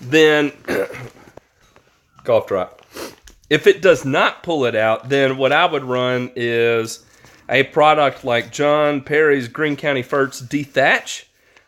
then 0.00 0.52
cough 2.24 2.46
drop. 2.46 2.82
If 3.50 3.66
it 3.66 3.82
does 3.82 4.04
not 4.04 4.42
pull 4.42 4.64
it 4.64 4.74
out, 4.74 5.08
then 5.08 5.36
what 5.36 5.52
I 5.52 5.66
would 5.66 5.84
run 5.84 6.30
is 6.34 7.04
a 7.48 7.64
product 7.64 8.24
like 8.24 8.50
John 8.50 9.02
Perry's 9.02 9.48
Green 9.48 9.76
County 9.76 10.02
Fert's 10.02 10.40
Dethatch, 10.40 11.24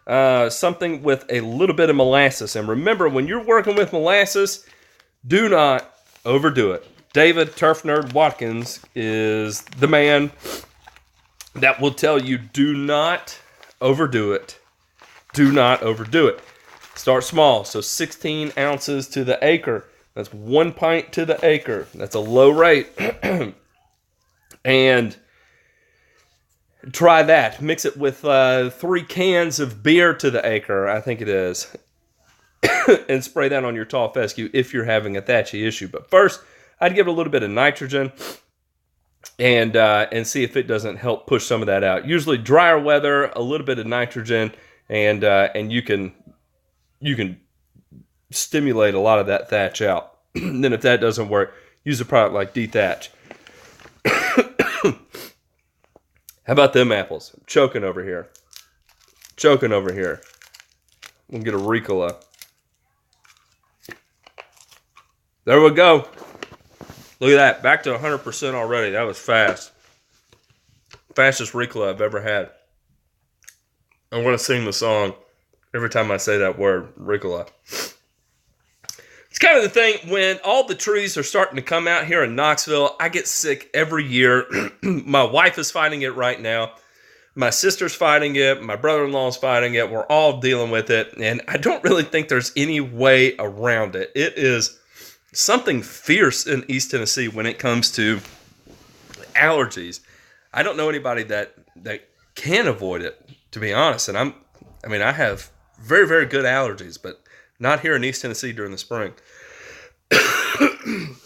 uh, 0.07 0.49
something 0.49 1.03
with 1.03 1.27
a 1.29 1.41
little 1.41 1.77
bit 1.77 1.91
of 1.91 1.97
molasses. 1.97 2.57
And 2.57 2.67
remember, 2.67 3.09
when 3.09 3.29
you're 3.29 3.45
working 3.45 3.77
with 3.77 3.93
molasses, 3.93 4.65
do 5.27 5.49
not 5.49 5.93
overdo 6.25 6.73
it. 6.73 6.87
David 7.13 7.57
Turf 7.57 7.83
Nerd 7.83 8.13
Watkins 8.13 8.81
is 8.95 9.63
the 9.63 9.89
man 9.89 10.31
that 11.55 11.81
will 11.81 11.93
tell 11.93 12.23
you 12.23 12.39
do 12.39 12.77
not 12.77 13.39
overdo 13.81 14.33
it. 14.33 14.59
Do 15.33 15.53
not 15.53 15.83
overdo 15.83 16.27
it. 16.27 16.41
Start 16.95 17.25
small, 17.25 17.65
so 17.65 17.81
16 17.81 18.53
ounces 18.57 19.09
to 19.09 19.25
the 19.25 19.39
acre 19.43 19.87
that's 20.17 20.33
one 20.33 20.73
pint 20.73 21.13
to 21.13 21.27
the 21.27 21.39
acre. 21.45 21.87
That's 21.95 22.15
a 22.15 22.21
low 22.21 22.49
rate. 22.49 22.89
and 24.65 25.15
try 26.91 27.23
that. 27.23 27.61
Mix 27.61 27.85
it 27.85 27.99
with 27.99 28.25
uh, 28.25 28.71
three 28.71 29.03
cans 29.03 29.61
of 29.61 29.83
beer 29.83 30.15
to 30.15 30.31
the 30.31 30.45
acre, 30.45 30.89
I 30.89 31.03
think 31.03 31.21
it 31.21 31.29
is. 31.29 31.77
and 33.09 33.23
spray 33.23 33.49
that 33.49 33.65
on 33.65 33.75
your 33.75 33.85
tall 33.85 34.13
fescue 34.13 34.51
if 34.53 34.73
you're 34.73 34.85
having 34.85 35.17
a 35.17 35.23
thatchy 35.23 35.67
issue. 35.67 35.89
But 35.89 36.11
first, 36.11 36.41
I'd 36.81 36.95
give 36.95 37.07
it 37.07 37.11
a 37.11 37.13
little 37.13 37.33
bit 37.33 37.43
of 37.43 37.51
nitrogen 37.51 38.13
and 39.39 39.77
uh, 39.77 40.07
and 40.13 40.27
see 40.27 40.45
if 40.45 40.57
it 40.57 40.67
doesn't 40.67 40.97
help 40.97 41.27
push 41.27 41.45
some 41.45 41.61
of 41.61 41.67
that 41.67 41.85
out. 41.85 42.07
Usually, 42.07 42.39
drier 42.39 42.79
weather, 42.79 43.27
a 43.27 43.41
little 43.41 43.67
bit 43.67 43.79
of 43.79 43.87
nitrogen, 43.87 44.53
and 44.89 45.25
uh, 45.25 45.49
and 45.55 45.73
you 45.73 45.83
can 45.83 46.13
you 47.01 47.17
can 47.17 47.41
stimulate 48.31 48.95
a 48.95 49.01
lot 49.01 49.19
of 49.19 49.27
that 49.27 49.51
thatch 49.51 49.83
out. 49.83 50.19
then 50.35 50.73
if 50.73 50.83
that 50.83 51.01
doesn't 51.01 51.29
work, 51.29 51.55
use 51.85 52.01
a 52.01 52.05
product 52.05 52.35
like 52.35 52.55
Dethatch. 52.55 53.09
How 56.45 56.53
about 56.53 56.73
them 56.73 56.93
apples? 56.93 57.33
I'm 57.35 57.43
choking 57.47 57.85
over 57.85 58.05
here. 58.05 58.29
Choking 59.37 59.73
over 59.73 59.93
here. 59.93 60.21
We'll 61.29 61.43
get 61.43 61.55
a 61.55 61.59
Ricola. 61.59 62.23
There 65.47 65.61
we 65.61 65.71
go. 65.71 66.09
Look 67.21 67.31
at 67.31 67.37
that. 67.37 67.63
Back 67.63 67.85
to 67.85 67.97
100% 67.97 68.55
already. 68.55 68.91
That 68.91 69.05
was 69.05 69.17
fast. 69.17 69.71
Fastest 71.15 71.53
Ricola 71.53 71.91
I've 71.91 72.01
ever 72.01 72.21
had. 72.21 72.51
I 74.11 74.21
want 74.23 74.37
to 74.37 74.45
sing 74.45 74.65
the 74.65 74.73
song 74.73 75.15
every 75.73 75.89
time 75.89 76.11
I 76.11 76.17
say 76.17 76.39
that 76.39 76.59
word, 76.59 76.93
Ricola. 76.97 77.49
It's 77.63 79.39
kind 79.39 79.57
of 79.57 79.63
the 79.63 79.69
thing 79.69 80.11
when 80.11 80.41
all 80.45 80.67
the 80.67 80.75
trees 80.75 81.17
are 81.17 81.23
starting 81.23 81.55
to 81.55 81.63
come 81.63 81.87
out 81.87 82.07
here 82.07 82.25
in 82.25 82.35
Knoxville. 82.35 82.97
I 82.99 83.09
get 83.09 83.29
sick 83.29 83.71
every 83.73 84.05
year. 84.05 84.47
my 84.83 85.23
wife 85.23 85.59
is 85.59 85.71
fighting 85.71 86.03
it 86.03 86.17
right 86.17 86.41
now. 86.41 86.73
My 87.37 87.51
sister's 87.51 87.95
fighting 87.95 88.35
it. 88.35 88.65
My 88.65 88.75
brother 88.75 89.05
in 89.05 89.13
law's 89.13 89.37
fighting 89.37 89.75
it. 89.75 89.93
We're 89.93 90.07
all 90.07 90.41
dealing 90.41 90.73
with 90.73 90.91
it. 90.91 91.17
And 91.19 91.41
I 91.47 91.57
don't 91.57 91.85
really 91.85 92.03
think 92.03 92.27
there's 92.27 92.51
any 92.57 92.81
way 92.81 93.37
around 93.39 93.95
it. 93.95 94.11
It 94.17 94.37
is 94.37 94.81
something 95.37 95.83
fierce 95.83 96.47
in 96.47 96.65
East 96.69 96.91
Tennessee 96.91 97.29
when 97.29 97.47
it 97.47 97.59
comes 97.59 97.91
to 97.93 98.21
allergies. 99.35 100.01
I 100.53 100.63
don't 100.63 100.77
know 100.77 100.89
anybody 100.89 101.23
that, 101.25 101.55
that 101.77 102.09
can 102.35 102.67
avoid 102.67 103.03
it, 103.03 103.29
to 103.51 103.61
be 103.61 103.73
honest. 103.73 104.09
And 104.09 104.17
I'm, 104.17 104.35
I 104.85 104.89
mean, 104.89 105.03
I 105.03 105.13
have 105.13 105.51
very, 105.79 106.09
very 106.09 106.25
good 106.27 106.45
allergies, 106.45 107.01
but 107.01 107.21
not 107.59 107.81
here 107.81 107.95
in 107.95 108.05
East 108.05 108.23
Tennessee 108.23 108.53
during 108.53 108.73
the 108.73 108.79
spring. 108.79 109.13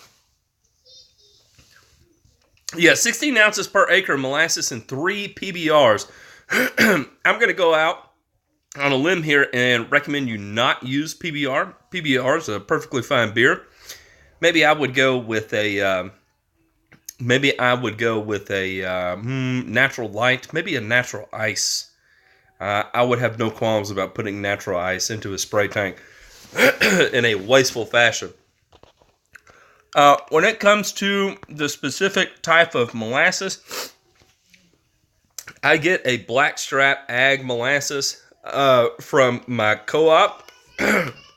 yeah, 2.76 2.94
16 2.94 3.36
ounces 3.36 3.68
per 3.68 3.88
acre 3.90 4.18
molasses 4.18 4.72
and 4.72 4.86
three 4.88 5.32
PBRs. 5.34 6.10
I'm 6.50 7.38
going 7.38 7.46
to 7.48 7.54
go 7.54 7.74
out 7.74 8.10
on 8.76 8.90
a 8.92 8.96
limb 8.96 9.22
here 9.22 9.48
and 9.52 9.90
recommend 9.90 10.28
you 10.28 10.38
not 10.38 10.82
use 10.82 11.14
PBR. 11.16 11.74
PBR 11.92 12.38
is 12.38 12.48
a 12.48 12.58
perfectly 12.58 13.02
fine 13.02 13.32
beer. 13.32 13.66
Maybe 14.40 14.64
I 14.64 14.72
would 14.72 14.94
go 14.94 15.18
with 15.18 15.52
a. 15.52 15.80
Um, 15.80 16.12
maybe 17.20 17.58
I 17.58 17.74
would 17.74 17.98
go 17.98 18.18
with 18.18 18.50
a 18.50 18.84
uh, 18.84 19.16
natural 19.16 20.08
light, 20.08 20.52
maybe 20.52 20.76
a 20.76 20.80
natural 20.80 21.28
ice. 21.32 21.90
Uh, 22.58 22.84
I 22.92 23.02
would 23.02 23.18
have 23.20 23.38
no 23.38 23.50
qualms 23.50 23.90
about 23.90 24.14
putting 24.14 24.42
natural 24.42 24.78
ice 24.78 25.10
into 25.10 25.32
a 25.32 25.38
spray 25.38 25.68
tank 25.68 25.96
in 27.12 27.24
a 27.24 27.36
wasteful 27.36 27.86
fashion. 27.86 28.32
Uh, 29.94 30.16
when 30.28 30.44
it 30.44 30.60
comes 30.60 30.92
to 30.92 31.36
the 31.48 31.68
specific 31.68 32.42
type 32.42 32.74
of 32.74 32.94
molasses, 32.94 33.92
I 35.62 35.78
get 35.78 36.02
a 36.04 36.18
blackstrap 36.18 37.06
ag 37.08 37.44
molasses 37.44 38.22
uh, 38.44 38.88
from 39.00 39.42
my 39.46 39.74
co-op. 39.74 40.50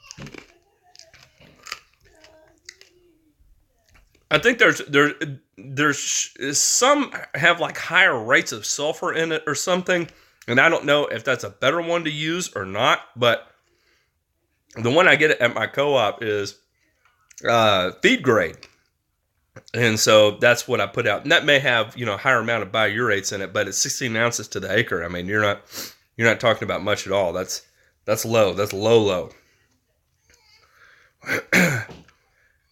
I 4.34 4.39
think 4.39 4.57
there's 4.57 4.79
there 4.88 5.13
there's 5.57 6.34
some 6.57 7.13
have 7.36 7.59
like 7.59 7.77
higher 7.77 8.19
rates 8.19 8.51
of 8.51 8.65
sulfur 8.65 9.13
in 9.13 9.31
it 9.31 9.43
or 9.45 9.53
something, 9.53 10.09
and 10.47 10.59
I 10.59 10.69
don't 10.69 10.86
know 10.86 11.05
if 11.05 11.23
that's 11.23 11.43
a 11.43 11.51
better 11.51 11.79
one 11.79 12.03
to 12.05 12.09
use 12.09 12.51
or 12.55 12.65
not. 12.65 13.01
But 13.15 13.47
the 14.75 14.89
one 14.89 15.07
I 15.07 15.17
get 15.17 15.39
at 15.39 15.53
my 15.53 15.67
co-op 15.67 16.23
is 16.23 16.57
uh, 17.47 17.91
feed 18.01 18.23
grade, 18.23 18.57
and 19.75 19.99
so 19.99 20.31
that's 20.31 20.67
what 20.67 20.81
I 20.81 20.88
put 20.88 21.05
out. 21.05 21.21
And 21.21 21.31
that 21.31 21.45
may 21.45 21.59
have 21.59 21.95
you 21.95 22.07
know 22.07 22.17
higher 22.17 22.39
amount 22.39 22.63
of 22.63 22.71
biurates 22.71 23.34
in 23.34 23.41
it, 23.43 23.53
but 23.53 23.67
it's 23.67 23.77
16 23.77 24.15
ounces 24.15 24.47
to 24.47 24.59
the 24.59 24.75
acre. 24.75 25.03
I 25.03 25.09
mean, 25.09 25.27
you're 25.27 25.43
not 25.43 25.61
you're 26.17 26.27
not 26.27 26.39
talking 26.39 26.63
about 26.63 26.81
much 26.84 27.05
at 27.05 27.13
all. 27.13 27.34
That's 27.34 27.61
that's 28.05 28.25
low. 28.25 28.53
That's 28.53 28.73
low 28.73 28.99
low. 28.99 29.29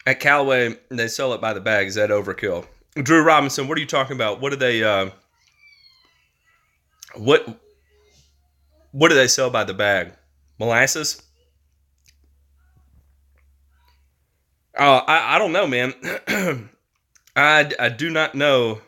at 0.06 0.20
Callaway, 0.20 0.78
they 0.89 1.08
sell 1.08 1.34
it 1.34 1.41
by 1.41 1.54
the 1.54 1.62
bag. 1.62 1.88
Is 1.88 1.95
that 1.95 2.10
overkill? 2.10 2.66
Drew 2.95 3.24
Robinson, 3.24 3.68
what 3.68 3.78
are 3.78 3.82
you 3.82 3.88
talking 3.88 4.16
about? 4.16 4.41
What 4.41 4.52
do 4.52 4.56
they 4.58 4.84
uh, 4.84 5.12
what 7.16 7.47
what 8.91 9.10
do 9.10 9.16
they 9.16 9.28
sell 9.28 9.49
by 9.49 9.64
the 9.64 9.74
bag? 9.74 10.14
Molasses? 10.60 11.22
Oh, 14.78 14.95
I, 14.95 15.36
I 15.36 15.38
don't 15.38 15.52
know, 15.52 15.68
man. 15.68 15.93
I, 17.36 17.72
I 17.80 17.89
do 17.89 18.10
not 18.10 18.36
know 18.36 18.82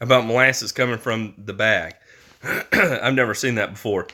about 0.00 0.26
molasses 0.26 0.72
coming 0.72 0.98
from 0.98 1.34
the 1.38 1.52
bag. 1.52 1.94
I've 2.72 3.14
never 3.14 3.34
seen 3.34 3.56
that 3.56 3.72
before. 3.72 4.08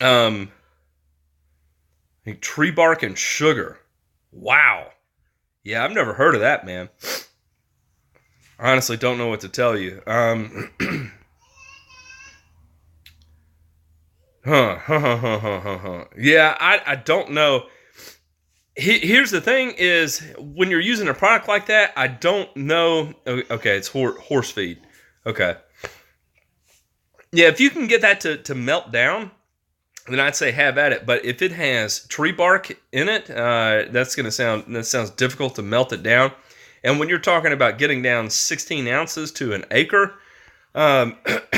Um, 0.00 0.50
tree 2.40 2.70
bark 2.70 3.02
and 3.02 3.16
sugar. 3.16 3.78
Wow. 4.32 4.88
Yeah, 5.62 5.84
I've 5.84 5.92
never 5.92 6.14
heard 6.14 6.34
of 6.34 6.40
that, 6.40 6.66
man. 6.66 6.88
Honestly, 8.58 8.96
don't 8.96 9.18
know 9.18 9.28
what 9.28 9.40
to 9.40 9.48
tell 9.48 9.76
you. 9.76 10.02
Um, 10.06 10.70
huh, 14.44 14.76
huh, 14.78 14.98
huh, 14.98 15.16
huh, 15.16 15.60
huh, 15.60 15.78
huh. 15.78 16.04
Yeah, 16.18 16.56
I, 16.58 16.80
I 16.86 16.96
don't 16.96 17.32
know. 17.32 17.66
He, 18.76 18.98
here's 19.00 19.30
the 19.30 19.40
thing: 19.40 19.74
is 19.76 20.20
when 20.38 20.70
you're 20.70 20.80
using 20.80 21.08
a 21.08 21.14
product 21.14 21.48
like 21.48 21.66
that, 21.66 21.92
I 21.96 22.08
don't 22.08 22.54
know. 22.56 23.12
Okay, 23.26 23.76
it's 23.76 23.88
horse 23.88 24.50
feed. 24.50 24.78
Okay. 25.26 25.56
Yeah, 27.32 27.48
if 27.48 27.60
you 27.60 27.70
can 27.70 27.86
get 27.86 28.02
that 28.02 28.20
to, 28.22 28.36
to 28.38 28.54
melt 28.54 28.92
down, 28.92 29.30
then 30.08 30.20
I'd 30.20 30.36
say 30.36 30.50
have 30.50 30.78
at 30.78 30.92
it. 30.92 31.06
But 31.06 31.24
if 31.24 31.42
it 31.42 31.52
has 31.52 32.06
tree 32.06 32.32
bark 32.32 32.76
in 32.92 33.08
it, 33.08 33.30
uh, 33.30 33.84
that's 33.90 34.14
going 34.14 34.24
to 34.24 34.32
sound 34.32 34.74
that 34.74 34.84
sounds 34.84 35.10
difficult 35.10 35.54
to 35.56 35.62
melt 35.62 35.92
it 35.92 36.02
down. 36.02 36.32
And 36.84 36.98
when 36.98 37.08
you're 37.08 37.18
talking 37.18 37.52
about 37.52 37.78
getting 37.78 38.02
down 38.02 38.28
16 38.28 38.88
ounces 38.88 39.30
to 39.32 39.52
an 39.52 39.64
acre, 39.70 40.14
um, 40.74 41.16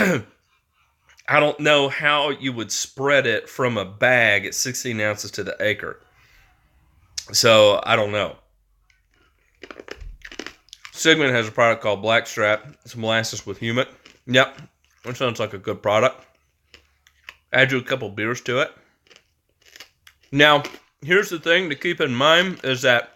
I 1.27 1.41
don't 1.41 1.59
know 1.61 1.89
how 1.89 2.31
you 2.31 2.53
would 2.53 2.71
spread 2.71 3.27
it 3.27 3.49
from 3.49 3.79
a 3.79 3.85
bag 3.85 4.45
at 4.45 4.55
16 4.55 5.01
ounces 5.01 5.31
to 5.33 5.45
the 5.45 5.57
acre. 5.61 6.01
So 7.33 7.81
I 7.85 7.97
don't 7.97 8.13
know. 8.13 8.37
Sigmund 10.93 11.35
has 11.35 11.49
a 11.49 11.53
product 11.53 11.83
called 11.83 12.03
Blackstrap. 12.03 12.77
It's 12.85 12.95
molasses 12.95 13.47
with 13.47 13.61
humic. 13.61 13.89
Yep, 14.27 14.61
that 15.05 15.17
sounds 15.17 15.41
like 15.41 15.55
a 15.55 15.59
good 15.59 15.83
product. 15.83 16.25
Add 17.55 17.71
you 17.71 17.79
a 17.79 17.83
couple 17.83 18.11
beers 18.11 18.41
to 18.43 18.61
it. 18.61 18.73
Now, 20.33 20.65
here's 21.01 21.31
the 21.31 21.39
thing 21.39 21.71
to 21.71 21.77
keep 21.77 22.01
in 22.01 22.13
mind 22.13 22.61
is 22.65 22.83
that 22.83 23.15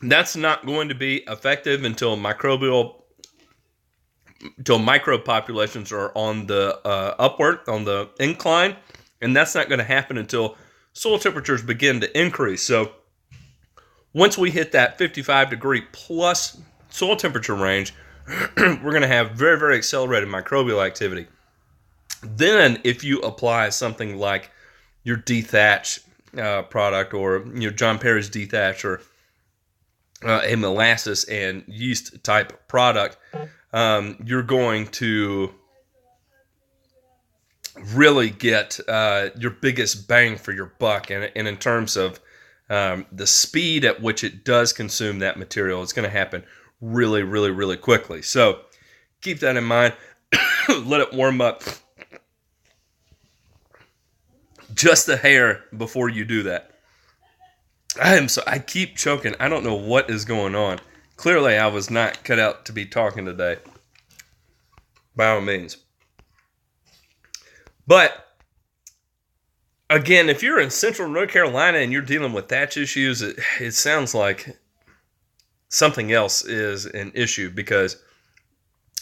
that's 0.00 0.36
not 0.36 0.64
going 0.64 0.88
to 0.88 0.94
be 0.94 1.18
effective 1.28 1.84
until 1.84 2.16
microbial 2.16 3.02
until 4.58 4.78
micro 4.78 5.18
populations 5.18 5.92
are 5.92 6.10
on 6.16 6.46
the 6.46 6.78
uh, 6.84 7.14
upward 7.18 7.60
on 7.68 7.84
the 7.84 8.10
incline 8.18 8.76
and 9.20 9.36
that's 9.36 9.54
not 9.54 9.68
going 9.68 9.78
to 9.78 9.84
happen 9.84 10.18
until 10.18 10.56
soil 10.92 11.18
temperatures 11.18 11.62
begin 11.62 12.00
to 12.00 12.20
increase 12.20 12.62
so 12.62 12.92
once 14.12 14.36
we 14.36 14.50
hit 14.50 14.72
that 14.72 14.98
55 14.98 15.50
degree 15.50 15.82
plus 15.92 16.60
soil 16.90 17.14
temperature 17.14 17.54
range 17.54 17.94
we're 18.56 18.90
going 18.90 19.02
to 19.02 19.08
have 19.08 19.32
very 19.32 19.58
very 19.58 19.76
accelerated 19.76 20.28
microbial 20.28 20.84
activity 20.84 21.28
then, 22.22 22.80
if 22.84 23.04
you 23.04 23.20
apply 23.20 23.70
something 23.70 24.16
like 24.16 24.50
your 25.04 25.16
dethatch 25.16 26.00
uh, 26.38 26.62
product 26.62 27.14
or 27.14 27.44
your 27.54 27.72
John 27.72 27.98
Perry's 27.98 28.30
dethatch 28.30 28.84
or 28.84 29.02
uh, 30.24 30.40
a 30.44 30.56
molasses 30.56 31.24
and 31.24 31.64
yeast 31.66 32.22
type 32.22 32.68
product, 32.68 33.16
um, 33.72 34.16
you're 34.24 34.42
going 34.42 34.86
to 34.88 35.52
really 37.94 38.30
get 38.30 38.78
uh, 38.88 39.30
your 39.38 39.50
biggest 39.50 40.06
bang 40.06 40.36
for 40.36 40.52
your 40.52 40.72
buck. 40.78 41.10
And, 41.10 41.30
and 41.34 41.48
in 41.48 41.56
terms 41.56 41.96
of 41.96 42.20
um, 42.70 43.06
the 43.10 43.26
speed 43.26 43.84
at 43.84 44.00
which 44.00 44.22
it 44.22 44.44
does 44.44 44.72
consume 44.72 45.18
that 45.20 45.38
material, 45.38 45.82
it's 45.82 45.92
going 45.92 46.08
to 46.08 46.16
happen 46.16 46.44
really, 46.80 47.22
really, 47.22 47.50
really 47.50 47.76
quickly. 47.76 48.22
So 48.22 48.60
keep 49.20 49.40
that 49.40 49.56
in 49.56 49.64
mind. 49.64 49.94
Let 50.68 51.00
it 51.00 51.12
warm 51.12 51.40
up 51.40 51.62
just 54.74 55.08
a 55.08 55.16
hair 55.16 55.64
before 55.76 56.08
you 56.08 56.24
do 56.24 56.42
that. 56.44 56.70
I 58.00 58.16
am 58.16 58.28
so 58.28 58.42
I 58.46 58.58
keep 58.58 58.96
choking. 58.96 59.34
I 59.38 59.48
don't 59.48 59.64
know 59.64 59.74
what 59.74 60.08
is 60.08 60.24
going 60.24 60.54
on. 60.54 60.80
Clearly, 61.16 61.56
I 61.56 61.66
was 61.66 61.90
not 61.90 62.24
cut 62.24 62.38
out 62.38 62.64
to 62.66 62.72
be 62.72 62.86
talking 62.86 63.26
today. 63.26 63.58
By 65.14 65.28
all 65.28 65.40
means. 65.42 65.76
But 67.86 68.34
again, 69.90 70.30
if 70.30 70.42
you're 70.42 70.60
in 70.60 70.70
central 70.70 71.08
North 71.08 71.30
Carolina 71.30 71.78
and 71.78 71.92
you're 71.92 72.00
dealing 72.00 72.32
with 72.32 72.48
thatch 72.48 72.76
issues, 72.76 73.20
it, 73.20 73.38
it 73.60 73.72
sounds 73.72 74.14
like 74.14 74.56
something 75.68 76.12
else 76.12 76.44
is 76.44 76.86
an 76.86 77.12
issue 77.14 77.50
because 77.50 78.02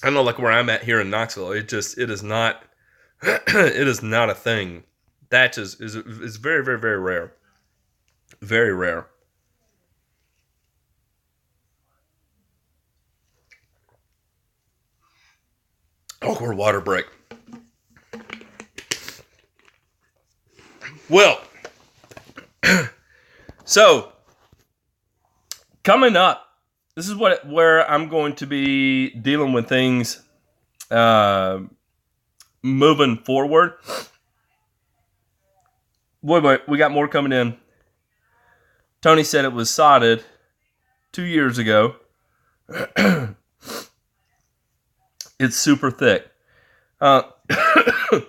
I 0.02 0.10
know 0.10 0.22
like 0.22 0.38
where 0.38 0.50
I'm 0.50 0.70
at 0.70 0.82
here 0.82 1.00
in 1.00 1.10
Knoxville, 1.10 1.52
it 1.52 1.68
just 1.68 1.96
it 1.96 2.10
is 2.10 2.22
not 2.22 2.64
it 3.22 3.86
is 3.88 4.02
not 4.02 4.30
a 4.30 4.34
thing 4.34 4.82
that 5.30 5.58
is 5.58 5.80
is 5.80 5.96
is 5.96 6.36
very 6.36 6.64
very 6.64 6.78
very 6.78 6.98
rare. 6.98 7.32
Very 8.40 8.72
rare. 8.72 9.06
Awkward 16.22 16.56
water 16.56 16.80
break. 16.80 17.06
Well, 21.08 21.40
so 23.64 24.12
coming 25.82 26.16
up, 26.16 26.46
this 26.94 27.08
is 27.08 27.14
what 27.16 27.46
where 27.46 27.88
I'm 27.90 28.08
going 28.08 28.34
to 28.36 28.46
be 28.46 29.10
dealing 29.10 29.52
with 29.52 29.68
things 29.68 30.22
uh, 30.90 31.60
moving 32.62 33.16
forward. 33.18 33.74
Wait, 36.22 36.42
boy, 36.42 36.58
we 36.68 36.76
got 36.76 36.92
more 36.92 37.08
coming 37.08 37.32
in. 37.32 37.56
Tony 39.00 39.24
said 39.24 39.44
it 39.44 39.52
was 39.52 39.70
sodded 39.70 40.22
two 41.12 41.22
years 41.22 41.56
ago. 41.56 41.96
it's 45.38 45.56
super 45.56 45.90
thick. 45.90 46.30
Uh, 47.00 47.22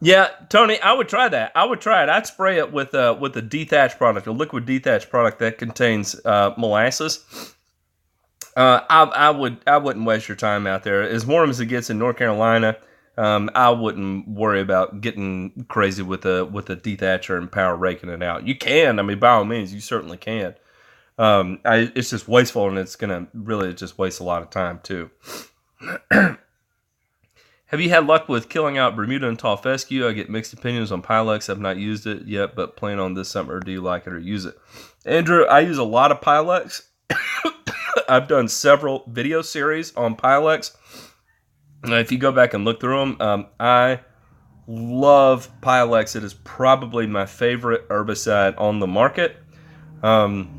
yeah, 0.00 0.28
Tony, 0.50 0.78
I 0.80 0.92
would 0.92 1.08
try 1.08 1.30
that. 1.30 1.52
I 1.54 1.64
would 1.64 1.80
try 1.80 2.02
it. 2.02 2.10
I'd 2.10 2.26
spray 2.26 2.58
it 2.58 2.70
with 2.70 2.92
a 2.92 3.12
uh, 3.12 3.14
with 3.14 3.34
a 3.38 3.42
dethatch 3.42 3.96
product, 3.96 4.26
a 4.26 4.32
liquid 4.32 4.66
dethatch 4.66 5.08
product 5.08 5.38
that 5.38 5.56
contains 5.56 6.14
uh, 6.26 6.52
molasses. 6.58 7.24
Uh, 8.54 8.80
I, 8.90 9.04
I 9.04 9.30
would 9.30 9.58
I 9.66 9.78
wouldn't 9.78 10.04
waste 10.04 10.28
your 10.28 10.36
time 10.36 10.66
out 10.66 10.82
there. 10.82 11.02
As 11.02 11.24
warm 11.24 11.48
as 11.48 11.60
it 11.60 11.66
gets 11.66 11.88
in 11.88 11.98
North 11.98 12.18
Carolina, 12.18 12.76
um, 13.18 13.50
I 13.52 13.70
wouldn't 13.70 14.28
worry 14.28 14.60
about 14.60 15.00
getting 15.00 15.66
crazy 15.68 16.02
with 16.04 16.24
a 16.24 16.44
with 16.44 16.70
a 16.70 16.76
dethatcher 16.76 17.36
and 17.36 17.50
power 17.50 17.74
raking 17.74 18.10
it 18.10 18.22
out. 18.22 18.46
You 18.46 18.56
can, 18.56 19.00
I 19.00 19.02
mean, 19.02 19.18
by 19.18 19.30
all 19.30 19.44
means, 19.44 19.74
you 19.74 19.80
certainly 19.80 20.16
can. 20.16 20.54
Um, 21.18 21.58
I, 21.64 21.90
it's 21.96 22.10
just 22.10 22.28
wasteful, 22.28 22.68
and 22.68 22.78
it's 22.78 22.94
gonna 22.94 23.26
really 23.34 23.74
just 23.74 23.98
waste 23.98 24.20
a 24.20 24.24
lot 24.24 24.42
of 24.42 24.50
time 24.50 24.78
too. 24.84 25.10
Have 26.10 27.80
you 27.80 27.90
had 27.90 28.06
luck 28.06 28.28
with 28.28 28.48
killing 28.48 28.78
out 28.78 28.94
Bermuda 28.94 29.28
and 29.28 29.38
tall 29.38 29.56
fescue? 29.56 30.06
I 30.06 30.12
get 30.12 30.30
mixed 30.30 30.52
opinions 30.52 30.92
on 30.92 31.02
Pylex. 31.02 31.50
I've 31.50 31.60
not 31.60 31.76
used 31.76 32.06
it 32.06 32.24
yet, 32.24 32.54
but 32.54 32.76
plan 32.76 33.00
on 33.00 33.14
this 33.14 33.28
summer. 33.28 33.58
Do 33.58 33.72
you 33.72 33.80
like 33.80 34.06
it 34.06 34.12
or 34.12 34.18
use 34.18 34.44
it? 34.44 34.56
Andrew, 35.04 35.44
I 35.44 35.60
use 35.60 35.76
a 35.76 35.84
lot 35.84 36.12
of 36.12 36.20
Pylex. 36.20 36.82
I've 38.08 38.28
done 38.28 38.46
several 38.46 39.04
video 39.08 39.42
series 39.42 39.94
on 39.96 40.16
Pylex 40.16 40.76
if 41.84 42.12
you 42.12 42.18
go 42.18 42.32
back 42.32 42.54
and 42.54 42.64
look 42.64 42.80
through 42.80 42.98
them, 42.98 43.16
um, 43.20 43.46
I 43.58 44.00
love 44.66 45.50
Pylex. 45.60 46.16
It 46.16 46.24
is 46.24 46.34
probably 46.34 47.06
my 47.06 47.26
favorite 47.26 47.88
herbicide 47.88 48.58
on 48.60 48.80
the 48.80 48.86
market. 48.86 49.36
Um, 50.02 50.58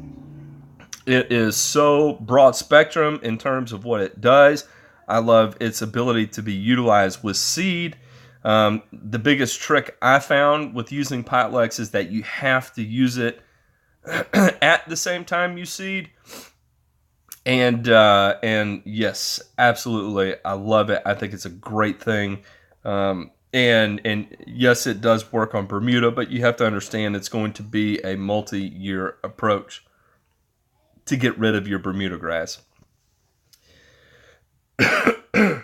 it 1.06 1.32
is 1.32 1.56
so 1.56 2.14
broad 2.14 2.56
spectrum 2.56 3.20
in 3.24 3.38
terms 3.38 3.72
of 3.72 3.86
what 3.86 4.02
it 4.02 4.22
does. 4.22 4.68
I 5.08 5.20
love 5.20 5.58
its 5.60 5.82
ability 5.82 6.28
to 6.28 6.44
be 6.44 6.54
utilized 6.54 7.24
with 7.24 7.36
seed. 7.36 7.98
Um, 8.44 8.84
the 8.94 9.20
biggest 9.20 9.60
trick 9.60 9.98
I 10.02 10.20
found 10.20 10.74
with 10.74 10.92
using 10.92 11.24
Pylex 11.24 11.80
is 11.80 11.92
that 11.92 12.10
you 12.10 12.24
have 12.24 12.74
to 12.74 12.84
use 12.84 13.18
it 13.18 13.42
at 14.06 14.88
the 14.88 14.96
same 14.96 15.26
time 15.26 15.58
you 15.58 15.66
seed. 15.66 16.10
And 17.46 17.88
uh, 17.88 18.36
and 18.44 18.82
yes, 18.86 19.42
absolutely, 19.58 20.36
I 20.44 20.54
love 20.54 20.90
it. 20.90 21.02
I 21.06 21.14
think 21.14 21.34
it's 21.34 21.46
a 21.46 21.50
great 21.50 22.02
thing. 22.02 22.44
Um, 22.84 23.32
and 23.54 24.02
and 24.06 24.36
yes, 24.46 24.86
it 24.86 25.02
does 25.02 25.32
work 25.32 25.56
on 25.56 25.66
Bermuda, 25.66 26.12
but 26.12 26.30
you 26.30 26.42
have 26.42 26.58
to 26.58 26.66
understand 26.66 27.16
it's 27.16 27.30
going 27.30 27.54
to 27.54 27.64
be 27.64 28.00
a 28.00 28.16
multi-year 28.16 29.18
approach 29.24 29.86
to 31.06 31.16
get 31.16 31.38
rid 31.40 31.56
of 31.56 31.68
your 31.68 31.80
Bermuda 31.80 32.18
grass. 32.18 32.62
All 34.80 35.64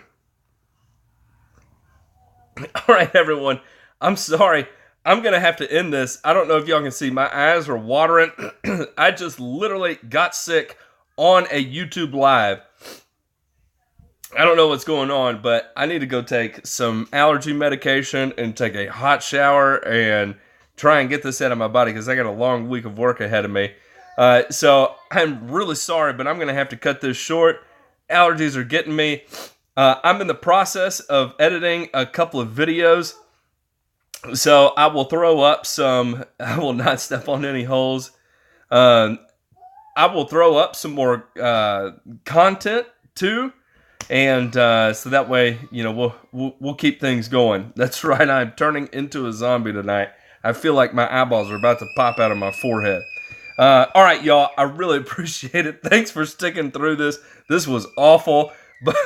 right, 2.88 3.14
everyone. 3.14 3.60
I'm 4.00 4.16
sorry. 4.16 4.66
I'm 5.04 5.22
going 5.22 5.34
to 5.34 5.40
have 5.40 5.56
to 5.58 5.72
end 5.72 5.92
this. 5.92 6.18
I 6.24 6.32
don't 6.32 6.48
know 6.48 6.56
if 6.56 6.66
y'all 6.66 6.82
can 6.82 6.90
see. 6.90 7.10
My 7.10 7.32
eyes 7.32 7.68
are 7.68 7.76
watering. 7.78 8.32
I 8.98 9.12
just 9.12 9.38
literally 9.38 10.00
got 10.08 10.34
sick 10.34 10.76
on 11.16 11.44
a 11.50 11.64
YouTube 11.64 12.12
live. 12.14 12.60
I 14.36 14.44
don't 14.44 14.56
know 14.56 14.68
what's 14.68 14.84
going 14.84 15.10
on, 15.10 15.40
but 15.40 15.72
I 15.76 15.86
need 15.86 16.00
to 16.00 16.06
go 16.06 16.20
take 16.20 16.66
some 16.66 17.08
allergy 17.12 17.52
medication 17.52 18.34
and 18.36 18.56
take 18.56 18.74
a 18.74 18.86
hot 18.86 19.22
shower 19.22 19.76
and 19.86 20.36
try 20.76 21.00
and 21.00 21.08
get 21.08 21.22
this 21.22 21.40
out 21.40 21.52
of 21.52 21.58
my 21.58 21.68
body 21.68 21.92
because 21.92 22.08
I 22.08 22.14
got 22.16 22.26
a 22.26 22.30
long 22.30 22.68
week 22.68 22.84
of 22.84 22.98
work 22.98 23.20
ahead 23.20 23.44
of 23.44 23.50
me. 23.50 23.72
Uh, 24.18 24.42
so 24.50 24.94
I'm 25.10 25.50
really 25.50 25.74
sorry, 25.74 26.12
but 26.12 26.26
I'm 26.26 26.36
going 26.36 26.48
to 26.48 26.54
have 26.54 26.68
to 26.70 26.76
cut 26.76 27.00
this 27.00 27.16
short. 27.16 27.60
Allergies 28.10 28.56
are 28.56 28.64
getting 28.64 28.94
me. 28.94 29.24
Uh, 29.76 29.96
I'm 30.02 30.20
in 30.20 30.26
the 30.26 30.34
process 30.34 31.00
of 31.00 31.34
editing 31.38 31.88
a 31.94 32.06
couple 32.06 32.40
of 32.40 32.48
videos. 32.50 33.14
So 34.34 34.72
I 34.76 34.88
will 34.88 35.04
throw 35.04 35.40
up 35.40 35.66
some, 35.66 36.24
I 36.40 36.58
will 36.58 36.72
not 36.72 37.00
step 37.00 37.28
on 37.28 37.44
any 37.44 37.64
holes. 37.64 38.10
Um, 38.70 39.18
I 39.96 40.06
will 40.06 40.26
throw 40.26 40.56
up 40.56 40.76
some 40.76 40.92
more 40.92 41.26
uh, 41.40 41.92
content 42.24 42.86
too. 43.14 43.52
And 44.08 44.56
uh, 44.56 44.92
so 44.92 45.10
that 45.10 45.28
way, 45.28 45.58
you 45.72 45.82
know, 45.82 45.90
we'll, 45.90 46.14
we'll, 46.32 46.56
we'll 46.60 46.74
keep 46.74 47.00
things 47.00 47.28
going. 47.28 47.72
That's 47.76 48.04
right. 48.04 48.28
I'm 48.28 48.52
turning 48.52 48.88
into 48.92 49.26
a 49.26 49.32
zombie 49.32 49.72
tonight. 49.72 50.10
I 50.44 50.52
feel 50.52 50.74
like 50.74 50.94
my 50.94 51.12
eyeballs 51.12 51.50
are 51.50 51.56
about 51.56 51.80
to 51.80 51.86
pop 51.96 52.20
out 52.20 52.30
of 52.30 52.38
my 52.38 52.52
forehead. 52.52 53.02
Uh, 53.58 53.86
all 53.94 54.04
right, 54.04 54.22
y'all. 54.22 54.50
I 54.56 54.64
really 54.64 54.98
appreciate 55.04 55.66
it. 55.66 55.82
Thanks 55.82 56.10
for 56.10 56.26
sticking 56.26 56.70
through 56.70 56.96
this. 56.96 57.18
This 57.48 57.66
was 57.66 57.86
awful, 57.96 58.52
but 58.84 58.96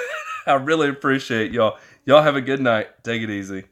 I 0.47 0.55
really 0.55 0.89
appreciate 0.89 1.53
y'all. 1.53 1.79
Y'all 2.05 2.23
have 2.23 2.37
a 2.37 2.41
good 2.41 2.61
night. 2.61 2.89
Take 3.05 3.23
it 3.23 3.31
easy. 3.31 3.65